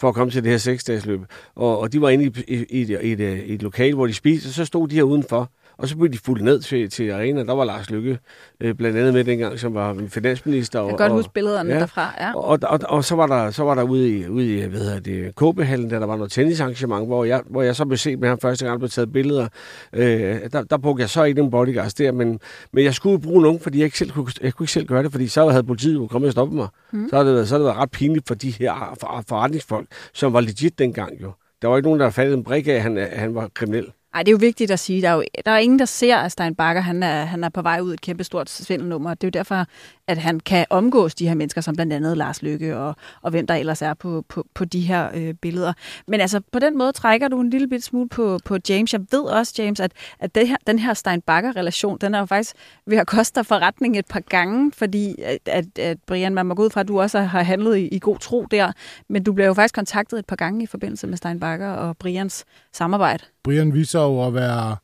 for 0.00 0.08
at 0.08 0.14
komme 0.14 0.30
til 0.30 0.42
det 0.42 0.50
her 0.50 0.58
seksdagsløb. 0.58 1.20
Og, 1.54 1.78
og 1.78 1.92
de 1.92 2.00
var 2.00 2.08
inde 2.08 2.24
i, 2.24 2.54
i, 2.54 2.66
i, 2.70 2.82
et, 2.82 2.88
i, 3.02 3.12
et, 3.12 3.20
øh, 3.20 3.38
i 3.38 3.54
et 3.54 3.62
lokal, 3.62 3.94
hvor 3.94 4.06
de 4.06 4.14
spiste, 4.14 4.46
og 4.46 4.52
så 4.52 4.64
stod 4.64 4.88
de 4.88 4.94
her 4.94 5.02
udenfor 5.02 5.50
og 5.82 5.88
så 5.88 5.96
blev 5.96 6.12
de 6.12 6.18
fuldt 6.18 6.44
ned 6.44 6.60
til, 6.60 6.90
til 6.90 7.10
arena. 7.10 7.44
Der 7.44 7.54
var 7.54 7.64
Lars 7.64 7.90
Lykke 7.90 8.18
øh, 8.60 8.74
blandt 8.74 8.98
andet 8.98 9.14
med 9.14 9.24
dengang, 9.24 9.58
som 9.58 9.74
var 9.74 9.96
finansminister. 10.08 10.80
Jeg 10.80 10.88
kan 10.88 10.92
og, 10.92 10.98
godt 10.98 11.12
huske 11.12 11.32
billederne 11.32 11.74
ja, 11.74 11.80
derfra. 11.80 12.14
Ja. 12.20 12.34
Og, 12.34 12.58
og, 12.62 12.80
og, 12.84 13.04
så 13.04 13.14
var 13.14 13.26
der, 13.26 13.50
så 13.50 13.64
var 13.64 13.74
der 13.74 13.82
ude 13.82 14.18
i, 14.18 14.28
ude 14.28 14.58
i 14.58 14.66
hvad 14.66 14.80
hedder 14.80 15.00
det, 15.00 15.34
KB-hallen, 15.36 15.90
der, 15.90 15.98
der 15.98 16.06
var 16.06 16.16
noget 16.16 16.32
tennisarrangement, 16.32 17.06
hvor 17.06 17.24
jeg, 17.24 17.42
hvor 17.50 17.62
jeg 17.62 17.76
så 17.76 17.84
blev 17.84 17.98
set 17.98 18.18
med 18.18 18.28
ham 18.28 18.38
første 18.40 18.66
gang, 18.66 18.78
blev 18.78 18.90
taget 18.90 19.12
billeder. 19.12 19.48
Øh, 19.92 20.40
der, 20.52 20.62
der 20.62 20.78
brugte 20.78 21.00
jeg 21.00 21.10
så 21.10 21.24
ikke 21.24 21.42
den 21.42 21.50
bodyguards 21.50 21.94
der, 21.94 22.12
men, 22.12 22.40
men 22.72 22.84
jeg 22.84 22.94
skulle 22.94 23.20
bruge 23.20 23.42
nogen, 23.42 23.60
fordi 23.60 23.78
jeg 23.78 23.84
ikke 23.84 23.98
selv 23.98 24.10
kunne, 24.10 24.26
jeg 24.42 24.54
kunne 24.54 24.64
ikke 24.64 24.72
selv 24.72 24.86
gøre 24.86 25.02
det, 25.02 25.12
fordi 25.12 25.28
så 25.28 25.48
havde 25.48 25.64
politiet 25.64 25.94
jo 25.94 26.06
kommet 26.06 26.26
og 26.26 26.32
stoppet 26.32 26.56
mig. 26.56 26.68
Mm. 26.92 27.08
Så, 27.08 27.16
havde 27.16 27.38
det, 27.38 27.48
så 27.48 27.54
havde 27.54 27.64
det 27.64 27.66
været 27.66 27.82
ret 27.82 27.90
pinligt 27.90 28.28
for 28.28 28.34
de 28.34 28.50
her 28.50 28.98
forretningsfolk, 29.28 29.86
som 30.14 30.32
var 30.32 30.40
legit 30.40 30.78
dengang 30.78 31.22
jo. 31.22 31.32
Der 31.62 31.68
var 31.68 31.76
ikke 31.76 31.88
nogen, 31.88 32.00
der 32.00 32.10
fattet 32.10 32.34
en 32.34 32.44
brik 32.44 32.68
af, 32.68 32.72
at 32.72 32.82
han, 32.82 33.08
han 33.12 33.34
var 33.34 33.48
kriminel. 33.54 33.86
Ej, 34.14 34.22
det 34.22 34.28
er 34.28 34.32
jo 34.32 34.38
vigtigt 34.40 34.70
at 34.70 34.78
sige. 34.78 35.02
Der 35.02 35.08
er 35.08 35.14
jo 35.14 35.24
der 35.44 35.50
er 35.50 35.58
ingen, 35.58 35.78
der 35.78 35.84
ser, 35.84 36.16
at 36.16 36.32
Stein 36.32 36.54
Bakker 36.54 36.82
han 36.82 37.02
er, 37.02 37.24
han 37.24 37.44
er 37.44 37.48
på 37.48 37.62
vej 37.62 37.80
ud 37.80 37.90
i 37.90 37.94
et 37.94 38.00
kæmpestort 38.00 38.50
svindelnummer. 38.50 39.14
Det 39.14 39.24
er 39.24 39.28
jo 39.28 39.30
derfor, 39.30 39.66
at 40.06 40.18
han 40.18 40.40
kan 40.40 40.66
omgås 40.70 41.14
de 41.14 41.28
her 41.28 41.34
mennesker, 41.34 41.60
som 41.60 41.74
blandt 41.74 41.92
andet 41.92 42.16
Lars 42.16 42.42
Lykke 42.42 42.76
og, 42.76 42.96
og 43.22 43.30
hvem 43.30 43.46
der 43.46 43.54
ellers 43.54 43.82
er 43.82 43.94
på, 43.94 44.24
på, 44.28 44.46
på 44.54 44.64
de 44.64 44.80
her 44.80 45.10
øh, 45.14 45.34
billeder. 45.34 45.72
Men 46.06 46.20
altså, 46.20 46.40
på 46.52 46.58
den 46.58 46.78
måde 46.78 46.92
trækker 46.92 47.28
du 47.28 47.40
en 47.40 47.50
lille 47.50 47.68
bit 47.68 47.84
smule 47.84 48.08
på, 48.08 48.38
på 48.44 48.56
James. 48.68 48.92
Jeg 48.92 49.00
ved 49.10 49.20
også, 49.20 49.54
James, 49.58 49.80
at, 49.80 49.92
at 50.18 50.34
det 50.34 50.48
her, 50.48 50.56
den 50.66 50.78
her 50.78 50.94
Stein 50.94 51.20
Bakker-relation, 51.20 51.98
den 51.98 52.14
er 52.14 52.18
jo 52.18 52.26
faktisk 52.26 52.54
ved 52.86 52.98
at 52.98 53.06
koste 53.06 53.40
dig 53.40 53.46
forretning 53.46 53.98
et 53.98 54.06
par 54.06 54.20
gange, 54.20 54.72
fordi 54.72 55.14
at, 55.22 55.38
at, 55.46 55.78
at 55.78 55.98
Brian, 56.06 56.34
man 56.34 56.46
må 56.46 56.54
gå 56.54 56.64
ud 56.64 56.70
fra, 56.70 56.80
at 56.80 56.88
du 56.88 57.00
også 57.00 57.20
har 57.20 57.42
handlet 57.42 57.76
i, 57.76 57.88
i 57.88 57.98
god 57.98 58.18
tro 58.18 58.46
der, 58.50 58.72
men 59.08 59.22
du 59.22 59.32
bliver 59.32 59.46
jo 59.46 59.54
faktisk 59.54 59.74
kontaktet 59.74 60.18
et 60.18 60.26
par 60.26 60.36
gange 60.36 60.62
i 60.62 60.66
forbindelse 60.66 61.06
med 61.06 61.16
Stein 61.16 61.40
Bakker 61.40 61.70
og 61.70 61.96
Brians 61.96 62.44
samarbejde. 62.72 63.24
Brian 63.44 63.74
viser 63.74 64.00
jo 64.00 64.26
at 64.26 64.34
være 64.34 64.76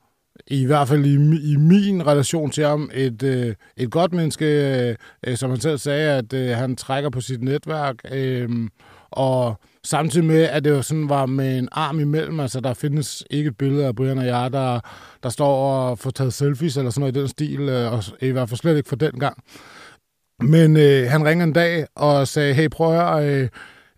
i 0.47 0.65
hvert 0.65 0.89
fald 0.89 1.07
i, 1.07 1.15
i 1.53 1.57
min 1.57 2.07
relation 2.07 2.51
til 2.51 2.65
ham, 2.65 2.91
et, 2.95 3.23
øh, 3.23 3.55
et 3.77 3.91
godt 3.91 4.13
menneske, 4.13 4.45
øh, 5.27 5.37
som 5.37 5.51
han 5.51 5.61
selv 5.61 5.79
sagde, 5.79 6.13
at 6.13 6.33
øh, 6.33 6.57
han 6.57 6.77
trækker 6.77 7.11
på 7.11 7.21
sit 7.21 7.43
netværk, 7.43 7.97
øh, 8.13 8.49
og 9.11 9.61
samtidig 9.85 10.27
med, 10.27 10.43
at 10.43 10.65
det 10.65 10.71
jo 10.71 10.83
sådan 10.83 11.09
var 11.09 11.27
med 11.27 11.59
en 11.59 11.69
arm 11.73 12.01
imellem, 12.01 12.41
altså 12.41 12.61
der 12.61 12.75
findes 12.75 13.25
ikke 13.31 13.49
et 13.49 13.57
billede 13.59 13.87
af 13.87 13.97
Brian 13.97 14.19
og 14.19 14.27
jeg, 14.27 14.53
der, 14.53 14.81
der 15.23 15.29
står 15.29 15.73
og 15.73 15.99
får 15.99 16.11
taget 16.11 16.33
selfies 16.33 16.77
eller 16.77 16.91
sådan 16.91 17.01
noget 17.01 17.17
i 17.17 17.21
den 17.21 17.29
stil, 17.29 17.61
øh, 17.61 17.93
og 17.93 18.05
i 18.21 18.31
hvert 18.31 18.49
fald 18.49 18.59
slet 18.59 18.77
ikke 18.77 18.89
for 18.89 18.97
den 18.97 19.21
gang. 19.21 19.43
Men 20.43 20.77
øh, 20.77 21.11
han 21.11 21.25
ringer 21.25 21.45
en 21.45 21.53
dag 21.53 21.87
og 21.97 22.29
sagde, 22.29 22.55
hey 22.55 22.69
prøv 22.69 22.93
at 22.93 23.03
høre, 23.03 23.43
øh, 23.43 23.49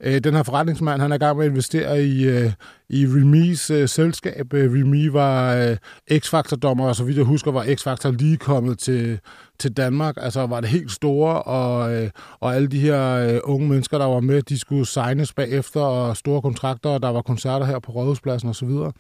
øh, 0.03 0.21
den 0.25 0.35
her 0.35 0.43
forretningsmand, 0.43 1.01
han 1.01 1.11
er 1.11 1.17
i 1.17 1.19
gang 1.19 1.37
med 1.37 1.45
at 1.45 1.51
investere 1.51 2.05
i, 2.05 2.29
øh, 2.29 2.53
i 2.89 3.07
Remis 3.07 3.71
øh, 3.71 3.89
selskab. 3.89 4.55
Øh, 4.55 4.73
Remi 4.73 5.13
var 5.13 5.55
øh, 5.55 5.77
X-Factor-dommer, 6.19 6.89
og 6.89 6.97
så 6.97 7.05
vidt 7.05 7.17
jeg 7.17 7.25
husker, 7.25 7.53
var 7.53 7.65
X-Factor 7.65 8.11
lige 8.11 8.37
kommet 8.37 8.79
til, 8.79 9.19
til 9.59 9.73
Danmark. 9.77 10.15
Altså 10.21 10.47
var 10.47 10.61
det 10.61 10.71
helt 10.71 10.93
store, 10.93 11.43
og, 11.43 11.95
øh, 11.95 12.11
og 12.41 12.55
alle 12.55 12.69
de 12.69 12.81
her 12.81 13.13
øh, 13.13 13.41
unge 13.45 13.69
mennesker, 13.69 13.99
der 13.99 14.07
var 14.07 14.21
med, 14.21 14.43
de 14.43 14.59
skulle 14.59 14.87
signes 14.87 15.33
bagefter, 15.33 15.81
og 15.81 16.17
store 16.17 16.43
kontrakter, 16.43 16.91
og 16.91 17.03
der 17.03 17.09
var 17.09 17.23
koncerter 17.23 17.67
her 17.67 17.79
på 17.79 17.93
Rådhuspladsen 17.93 18.49
osv. 18.49 18.55
Så, 18.55 18.67
videre. 18.67 18.93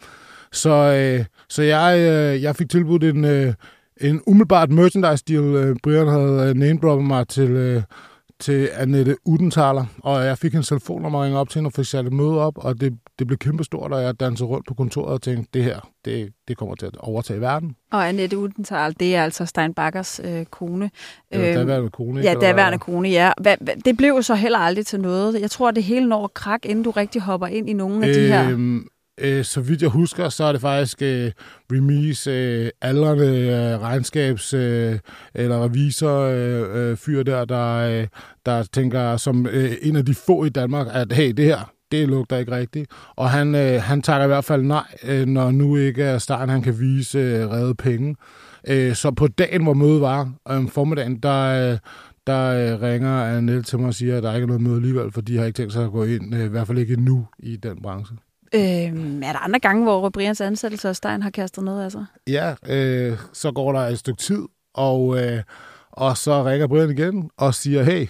så, 0.53 0.71
øh, 0.71 1.25
så 1.49 1.63
jeg, 1.63 1.99
øh, 1.99 2.43
jeg 2.43 2.57
fik 2.57 2.71
tilbudt 2.71 3.05
en, 3.05 3.25
øh, 3.25 3.55
en 4.01 4.23
umiddelbart 4.27 4.71
merchandise 4.71 5.25
deal. 5.29 5.45
Øh, 5.45 5.77
Brian 5.83 6.09
havde 6.09 6.49
øh, 6.49 6.55
name 6.55 7.03
mig 7.03 7.29
til... 7.29 7.51
Øh, 7.51 7.83
Øh, 8.41 8.45
til 8.45 8.69
Annette 8.75 9.17
Udenthaler, 9.25 9.85
og 9.99 10.25
jeg 10.25 10.39
fik 10.39 10.55
en 10.55 10.63
telefonnummer 10.63 11.19
og 11.19 11.25
ringe 11.25 11.39
op 11.39 11.49
til 11.49 11.59
hende 11.59 11.69
og 11.69 11.73
fik 11.73 11.85
sat 11.85 12.07
et 12.07 12.13
møde 12.13 12.41
op, 12.41 12.55
og 12.57 12.81
det, 12.81 12.99
det 13.19 13.27
blev 13.27 13.39
kæmpestort, 13.39 13.93
og 13.93 14.03
jeg 14.03 14.21
dansede 14.21 14.49
rundt 14.49 14.67
på 14.67 14.75
kontoret 14.75 15.13
og 15.13 15.23
tænkte, 15.23 15.51
det 15.55 15.65
her, 15.65 15.91
det, 16.05 16.33
det 16.49 16.57
kommer 16.57 16.75
til 16.75 16.87
at 16.87 16.97
overtage 16.97 17.41
verden. 17.41 17.77
Og 17.93 18.09
Annette 18.09 18.39
Udenthaler, 18.39 18.95
det 19.01 19.17
er 19.17 19.25
altså 19.25 19.47
Stein 19.47 19.75
Bakkers 19.75 20.21
øh, 20.25 20.45
kone. 20.45 20.91
Ja, 21.33 21.55
daværende 21.55 21.91
kone. 21.91 22.21
Ja, 22.21 22.35
daværende 22.41 22.79
kone, 22.79 23.09
ja. 23.09 23.33
Hva, 23.41 23.57
hva, 23.61 23.73
det 23.85 23.97
blev 23.97 24.09
jo 24.09 24.23
så 24.23 24.35
heller 24.35 24.59
aldrig 24.59 24.87
til 24.87 25.01
noget. 25.01 25.41
Jeg 25.41 25.51
tror, 25.51 25.71
det 25.71 25.83
hele 25.83 26.09
når 26.09 26.31
krak, 26.35 26.67
inden 26.67 26.85
du 26.85 26.91
rigtig 26.91 27.23
hopper 27.23 27.47
ind 27.47 27.71
i 27.71 27.73
nogle 27.73 28.07
af 28.07 28.09
øh, 28.09 28.15
de 28.15 28.29
her... 28.29 28.81
Øh, 29.21 29.45
så 29.45 29.61
vidt 29.61 29.83
jeg 29.83 29.91
husker, 29.91 30.29
så 30.29 30.45
er 30.45 30.53
det 30.53 30.61
faktisk 30.61 31.03
øh, 31.03 31.33
Remis 31.73 32.27
øh, 32.27 32.71
aldrende 32.81 33.27
øh, 33.27 33.81
regnskabs- 33.81 34.57
øh, 34.57 34.99
eller 35.35 35.65
revisor-fyr 35.65 36.77
øh, 36.77 36.91
øh, 36.91 36.97
fyr 36.97 37.23
der, 37.23 37.45
der, 37.45 37.77
øh, 37.77 38.07
der 38.47 38.63
tænker 38.63 39.17
som 39.17 39.47
øh, 39.47 39.73
en 39.83 39.97
af 39.97 40.07
de 40.07 40.15
få 40.15 40.45
i 40.45 40.49
Danmark, 40.49 40.87
at 40.91 41.13
hey, 41.13 41.33
det 41.33 41.45
her, 41.45 41.73
det 41.93 42.09
lugter 42.09 42.37
ikke 42.37 42.53
rigtigt. 42.53 42.91
Og 43.17 43.31
han, 43.31 43.55
øh, 43.55 43.83
han 43.83 44.03
takker 44.03 44.25
i 44.25 44.29
hvert 44.29 44.45
fald 44.45 44.63
nej, 44.63 44.85
øh, 45.05 45.27
når 45.27 45.51
nu 45.51 45.77
ikke 45.77 46.03
er 46.03 46.19
starten, 46.19 46.49
han 46.49 46.63
kan 46.63 46.81
vise 46.81 47.19
øh, 47.19 47.51
redde 47.51 47.75
penge. 47.75 48.17
Øh, 48.69 48.95
så 48.95 49.11
på 49.11 49.29
dagen, 49.29 49.63
hvor 49.63 49.75
mødet 49.75 50.01
var, 50.01 50.33
om 50.45 50.69
formiddagen, 50.69 51.17
der, 51.17 51.73
øh, 51.73 51.79
der 52.27 52.73
øh, 52.75 52.83
ringer 52.83 53.25
Annette 53.25 53.63
til 53.63 53.79
mig 53.79 53.89
og 53.89 53.95
siger, 53.95 54.17
at 54.17 54.23
der 54.23 54.35
ikke 54.35 54.43
er 54.43 54.47
noget 54.47 54.63
møde 54.63 54.77
alligevel, 54.77 55.13
for 55.13 55.21
de 55.21 55.37
har 55.37 55.45
ikke 55.45 55.57
tænkt 55.57 55.73
sig 55.73 55.85
at 55.85 55.91
gå 55.91 56.05
ind, 56.05 56.35
øh, 56.35 56.45
i 56.45 56.49
hvert 56.49 56.67
fald 56.67 56.79
ikke 56.79 57.01
nu 57.01 57.27
i 57.39 57.57
den 57.57 57.83
branche. 57.83 58.17
Øhm, 58.55 59.23
er 59.23 59.33
der 59.33 59.39
andre 59.39 59.59
gange, 59.59 59.83
hvor 59.83 60.09
Brians 60.09 60.41
ansættelse 60.41 60.89
af 60.89 60.97
Stein 60.97 61.23
har 61.23 61.31
kastet 61.31 61.65
noget 61.65 61.85
af 61.85 61.93
sig? 61.93 62.07
Ja, 62.27 62.55
øh, 62.69 63.19
så 63.33 63.53
går 63.53 63.73
der 63.73 63.81
et 63.81 63.99
stykke 63.99 64.23
tid, 64.23 64.43
og, 64.75 65.19
øh, 65.23 65.43
og 65.91 66.17
så 66.17 66.45
ringer 66.45 66.67
Brian 66.67 66.91
igen 66.91 67.31
og 67.37 67.55
siger, 67.55 67.83
hey, 67.83 68.09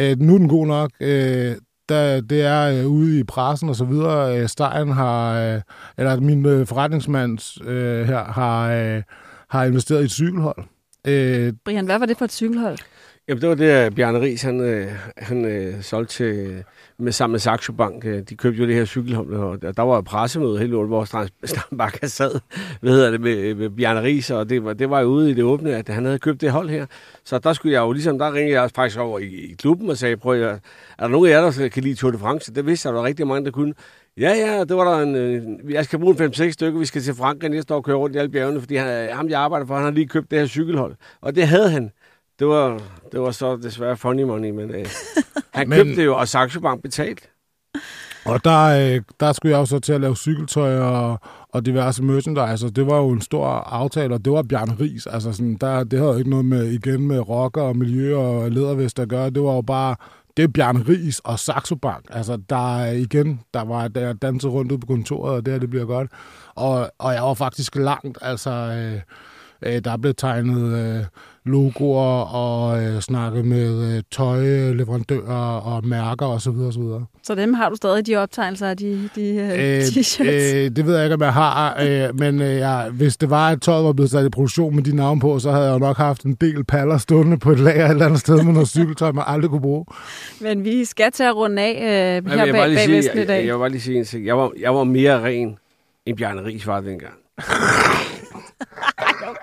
øh, 0.00 0.18
nu 0.18 0.34
er 0.34 0.38
den 0.38 0.48
god 0.48 0.66
nok. 0.66 0.90
Øh, 1.00 1.56
der, 1.88 2.20
det 2.20 2.42
er 2.42 2.80
øh, 2.80 2.86
ude 2.86 3.18
i 3.18 3.24
pressen 3.24 3.68
og 3.68 3.76
så 3.76 3.84
videre. 3.84 4.40
Øh, 4.40 4.48
Stein 4.48 4.88
har, 4.92 5.40
øh, 5.40 5.60
eller 5.98 6.20
min 6.20 6.46
øh, 6.46 6.66
forretningsmand 6.66 7.62
øh, 7.68 8.06
her, 8.06 8.24
har, 8.24 8.72
øh, 8.72 9.02
har 9.48 9.64
investeret 9.64 10.02
i 10.02 10.04
et 10.04 10.10
cykelhold. 10.10 10.64
Øh, 11.06 11.52
Brian, 11.64 11.84
hvad 11.84 11.98
var 11.98 12.06
det 12.06 12.18
for 12.18 12.24
et 12.24 12.32
cykelhold? 12.32 12.78
Jamen, 13.28 13.40
det 13.40 13.48
var 13.48 13.54
det, 13.54 13.94
Bjarne 13.94 14.20
Ries, 14.20 14.42
han, 14.42 14.60
øh, 14.60 14.92
han 15.16 15.44
øh, 15.44 15.82
solgte 15.82 16.14
til, 16.14 16.64
med, 16.98 17.12
sammen 17.12 17.32
med 17.32 17.40
Saxo 17.40 17.72
Bank. 17.72 18.04
Øh, 18.04 18.22
de 18.22 18.36
købte 18.36 18.60
jo 18.60 18.66
det 18.66 18.74
her 18.74 18.84
cykelhold, 18.84 19.34
og 19.64 19.76
der 19.76 19.82
var 19.82 19.98
et 19.98 20.04
pressemøde 20.04 20.58
helt 20.58 20.70
lort, 20.70 20.86
hvor 20.86 21.04
Strandbakker 21.44 22.06
sad 22.18 22.40
hvad 22.80 22.92
hedder 22.92 23.10
det, 23.10 23.20
med, 23.20 23.54
med 23.54 23.70
Bjarne 23.70 24.02
Ries, 24.02 24.30
og 24.30 24.50
det 24.50 24.64
var, 24.64 24.72
det 24.72 24.90
var 24.90 25.00
jo 25.00 25.06
ude 25.06 25.30
i 25.30 25.34
det 25.34 25.44
åbne, 25.44 25.76
at 25.76 25.88
han 25.88 26.04
havde 26.04 26.18
købt 26.18 26.40
det 26.40 26.50
hold 26.50 26.68
her. 26.68 26.86
Så 27.24 27.38
der 27.38 27.52
skulle 27.52 27.72
jeg 27.72 27.80
jo 27.80 27.92
ligesom, 27.92 28.18
der 28.18 28.34
ringede 28.34 28.60
jeg 28.60 28.70
faktisk 28.74 28.98
over 28.98 29.18
i, 29.18 29.24
i 29.24 29.54
klubben 29.58 29.90
og 29.90 29.96
sagde, 29.96 30.16
prøv 30.16 30.42
at, 30.42 30.48
er 30.48 30.58
der 30.98 31.08
nogen 31.08 31.30
af 31.30 31.34
jer, 31.34 31.50
der 31.50 31.68
kan 31.68 31.82
lide 31.82 31.94
Tour 31.94 32.10
de 32.10 32.18
France? 32.18 32.54
Det 32.54 32.66
vidste 32.66 32.88
jeg, 32.88 32.94
der 32.94 33.00
var 33.00 33.06
rigtig 33.06 33.26
mange, 33.26 33.44
der 33.44 33.50
kunne. 33.50 33.74
Ja, 34.16 34.30
ja, 34.30 34.64
det 34.64 34.76
var 34.76 34.94
der 34.94 35.02
en... 35.02 35.14
Øh, 35.14 35.72
jeg 35.72 35.84
skal 35.84 35.98
bruge 35.98 36.24
en 36.24 36.32
5-6 36.32 36.50
stykker, 36.50 36.78
vi 36.78 36.84
skal 36.84 37.02
til 37.02 37.14
Frankrig 37.14 37.50
næste 37.50 37.74
år 37.74 37.78
og 37.78 37.84
køre 37.84 37.96
rundt 37.96 38.16
i 38.16 38.18
alle 38.18 38.30
bjergene, 38.30 38.60
fordi 38.60 38.76
han, 38.76 39.08
øh, 39.08 39.16
ham, 39.16 39.28
jeg 39.28 39.40
arbejder 39.40 39.66
for, 39.66 39.74
han 39.74 39.84
har 39.84 39.90
lige 39.90 40.06
købt 40.08 40.30
det 40.30 40.38
her 40.38 40.46
cykelhold. 40.46 40.94
Og 41.20 41.34
det 41.34 41.48
havde 41.48 41.70
han 41.70 41.90
det 42.38 42.46
var, 42.46 42.80
det 43.12 43.20
var 43.20 43.30
så 43.30 43.56
desværre 43.56 43.96
funny 43.96 44.22
money, 44.22 44.50
men 44.50 44.70
øh, 44.70 44.86
han 45.54 45.68
men, 45.68 45.78
købte 45.78 45.96
det 45.96 46.04
jo, 46.04 46.16
og 46.16 46.28
Saxo 46.28 46.60
Bank 46.60 46.82
betalt. 46.82 47.30
Og 48.26 48.44
der, 48.44 48.94
øh, 48.94 49.02
der 49.20 49.32
skulle 49.32 49.52
jeg 49.52 49.60
jo 49.60 49.66
så 49.66 49.78
til 49.78 49.92
at 49.92 50.00
lave 50.00 50.16
cykeltøj 50.16 50.78
og, 50.78 51.20
og 51.48 51.66
diverse 51.66 52.02
merchandise, 52.02 52.66
og 52.66 52.76
det 52.76 52.86
var 52.86 52.96
jo 52.96 53.10
en 53.10 53.20
stor 53.20 53.46
aftale, 53.48 54.14
og 54.14 54.24
det 54.24 54.32
var 54.32 54.42
Bjarne 54.42 54.76
Ries. 54.80 55.06
Altså 55.06 55.32
sådan, 55.32 55.54
der, 55.54 55.84
det 55.84 55.98
havde 55.98 56.18
ikke 56.18 56.30
noget 56.30 56.44
med, 56.44 56.64
igen 56.64 57.08
med 57.08 57.28
rocker 57.28 57.62
og 57.62 57.76
miljø 57.76 58.16
og 58.16 58.50
ledervest 58.50 58.98
at 58.98 59.08
gøre. 59.08 59.30
Det 59.30 59.42
var 59.42 59.54
jo 59.54 59.60
bare, 59.60 59.96
det 60.36 60.42
er 60.42 60.48
Bjarne 60.48 60.84
Ries 60.88 61.20
og 61.20 61.38
Saxo 61.38 61.74
Bank. 61.74 62.04
Altså, 62.10 62.36
der 62.50 62.84
igen, 62.86 63.40
der 63.54 63.64
var 63.64 63.88
der 63.88 64.12
danset 64.12 64.50
rundt 64.50 64.72
ud 64.72 64.78
på 64.78 64.86
kontoret, 64.86 65.34
og 65.34 65.46
det 65.46 65.52
her, 65.52 65.60
det 65.60 65.70
bliver 65.70 65.86
godt. 65.86 66.10
Og, 66.54 66.90
og 66.98 67.14
jeg 67.14 67.22
var 67.22 67.34
faktisk 67.34 67.76
langt, 67.76 68.18
altså... 68.22 68.50
Øh, 68.50 69.00
øh, 69.62 69.84
der 69.84 69.96
blev 69.96 70.14
tegnet 70.14 70.78
øh, 70.78 71.04
logoer 71.44 72.34
og 72.34 72.82
øh, 72.84 73.00
snakket 73.00 73.44
med 73.44 73.96
øh, 73.96 74.02
tøjleverandører 74.10 75.60
og 75.60 75.86
mærker 75.86 76.26
osv. 76.26 76.40
Så, 76.40 76.70
så, 76.72 77.04
så 77.22 77.34
dem 77.34 77.54
har 77.54 77.68
du 77.68 77.76
stadig, 77.76 78.06
de 78.06 78.16
optegnelser 78.16 78.68
af 78.68 78.76
de, 78.76 79.08
de 79.14 79.28
øh, 79.28 79.80
t-shirts? 79.94 80.54
Øh, 80.54 80.70
det 80.76 80.86
ved 80.86 80.94
jeg 80.94 81.04
ikke, 81.04 81.14
om 81.14 81.22
jeg 81.22 81.32
har, 81.32 81.76
øh, 81.82 82.18
men 82.18 82.42
øh, 82.42 82.56
ja, 82.56 82.88
hvis 82.88 83.16
det 83.16 83.30
var, 83.30 83.50
at 83.50 83.62
tøjet 83.62 83.84
var 83.84 83.92
blevet 83.92 84.10
sat 84.10 84.26
i 84.26 84.28
produktion 84.28 84.74
med 84.74 84.82
de 84.82 84.96
navne 84.96 85.20
på, 85.20 85.38
så 85.38 85.50
havde 85.50 85.64
jeg 85.64 85.72
jo 85.72 85.78
nok 85.78 85.96
haft 85.96 86.22
en 86.22 86.34
del 86.34 86.64
paller 86.64 86.98
stående 86.98 87.38
på 87.38 87.50
et 87.52 87.60
lager 87.60 87.84
et 87.84 87.90
eller 87.90 88.06
andet 88.06 88.20
sted 88.20 88.42
med 88.42 88.52
noget 88.52 88.68
cykeltøj, 88.68 89.12
man 89.12 89.24
aldrig 89.26 89.50
kunne 89.50 89.60
bruge. 89.60 89.84
Men 90.40 90.64
vi 90.64 90.84
skal 90.84 91.12
til 91.12 91.22
at 91.22 91.36
runde 91.36 91.62
af 91.62 91.74
øh, 92.22 92.30
her 92.30 92.44
bag, 92.44 92.52
bag 92.52 92.78
sige, 92.78 93.22
i 93.22 93.26
dag. 93.26 93.36
Jeg, 93.36 93.46
jeg, 93.46 93.54
vil 93.54 93.58
bare 93.58 93.70
lige 93.70 93.80
sige 93.80 93.98
en 93.98 94.04
ting. 94.04 94.26
Jeg 94.26 94.38
var, 94.38 94.50
jeg 94.60 94.74
var 94.74 94.84
mere 94.84 95.24
ren, 95.24 95.58
end 96.06 96.16
Bjarne 96.16 96.44
Ries 96.44 96.66
var 96.66 96.80
dengang 96.80 97.14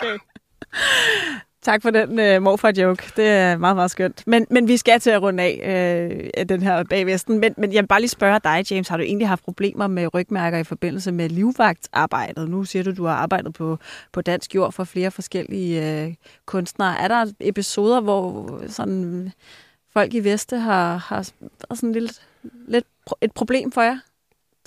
okay. 0.04 0.18
Tak 1.64 1.82
for 1.82 1.90
den 1.90 2.18
øh, 2.18 2.42
morfar-joke. 2.42 3.12
Det 3.16 3.28
er 3.28 3.56
meget, 3.56 3.76
meget 3.76 3.90
skønt. 3.90 4.26
Men, 4.26 4.46
men 4.50 4.68
vi 4.68 4.76
skal 4.76 5.00
til 5.00 5.10
at 5.10 5.22
runde 5.22 5.42
af 5.42 6.30
øh, 6.36 6.48
den 6.48 6.62
her 6.62 6.84
bagvesten. 6.84 7.38
Men, 7.38 7.54
men 7.56 7.72
jeg 7.72 7.82
vil 7.82 7.88
bare 7.88 8.00
lige 8.00 8.08
spørge 8.08 8.40
dig, 8.44 8.64
James. 8.70 8.88
Har 8.88 8.96
du 8.96 9.02
egentlig 9.02 9.28
haft 9.28 9.44
problemer 9.44 9.86
med 9.86 10.14
rygmærker 10.14 10.58
i 10.58 10.64
forbindelse 10.64 11.12
med 11.12 11.28
livvagtarbejdet? 11.28 12.50
Nu 12.50 12.64
siger 12.64 12.82
du, 12.82 12.92
du 12.92 13.04
har 13.04 13.14
arbejdet 13.14 13.54
på, 13.54 13.78
på 14.12 14.20
dansk 14.20 14.54
jord 14.54 14.72
for 14.72 14.84
flere 14.84 15.10
forskellige 15.10 16.04
øh, 16.04 16.14
kunstnere. 16.46 17.00
Er 17.00 17.08
der 17.08 17.32
episoder, 17.40 18.00
hvor 18.00 18.60
sådan, 18.68 19.04
øh, 19.04 19.30
folk 19.92 20.14
i 20.14 20.20
Veste 20.20 20.56
har, 20.58 20.96
har 20.96 21.30
været 21.40 21.78
sådan 21.78 21.92
lidt, 21.92 22.22
lidt 22.68 22.86
et 23.20 23.32
problem 23.32 23.72
for 23.72 23.82
jer? 23.82 23.98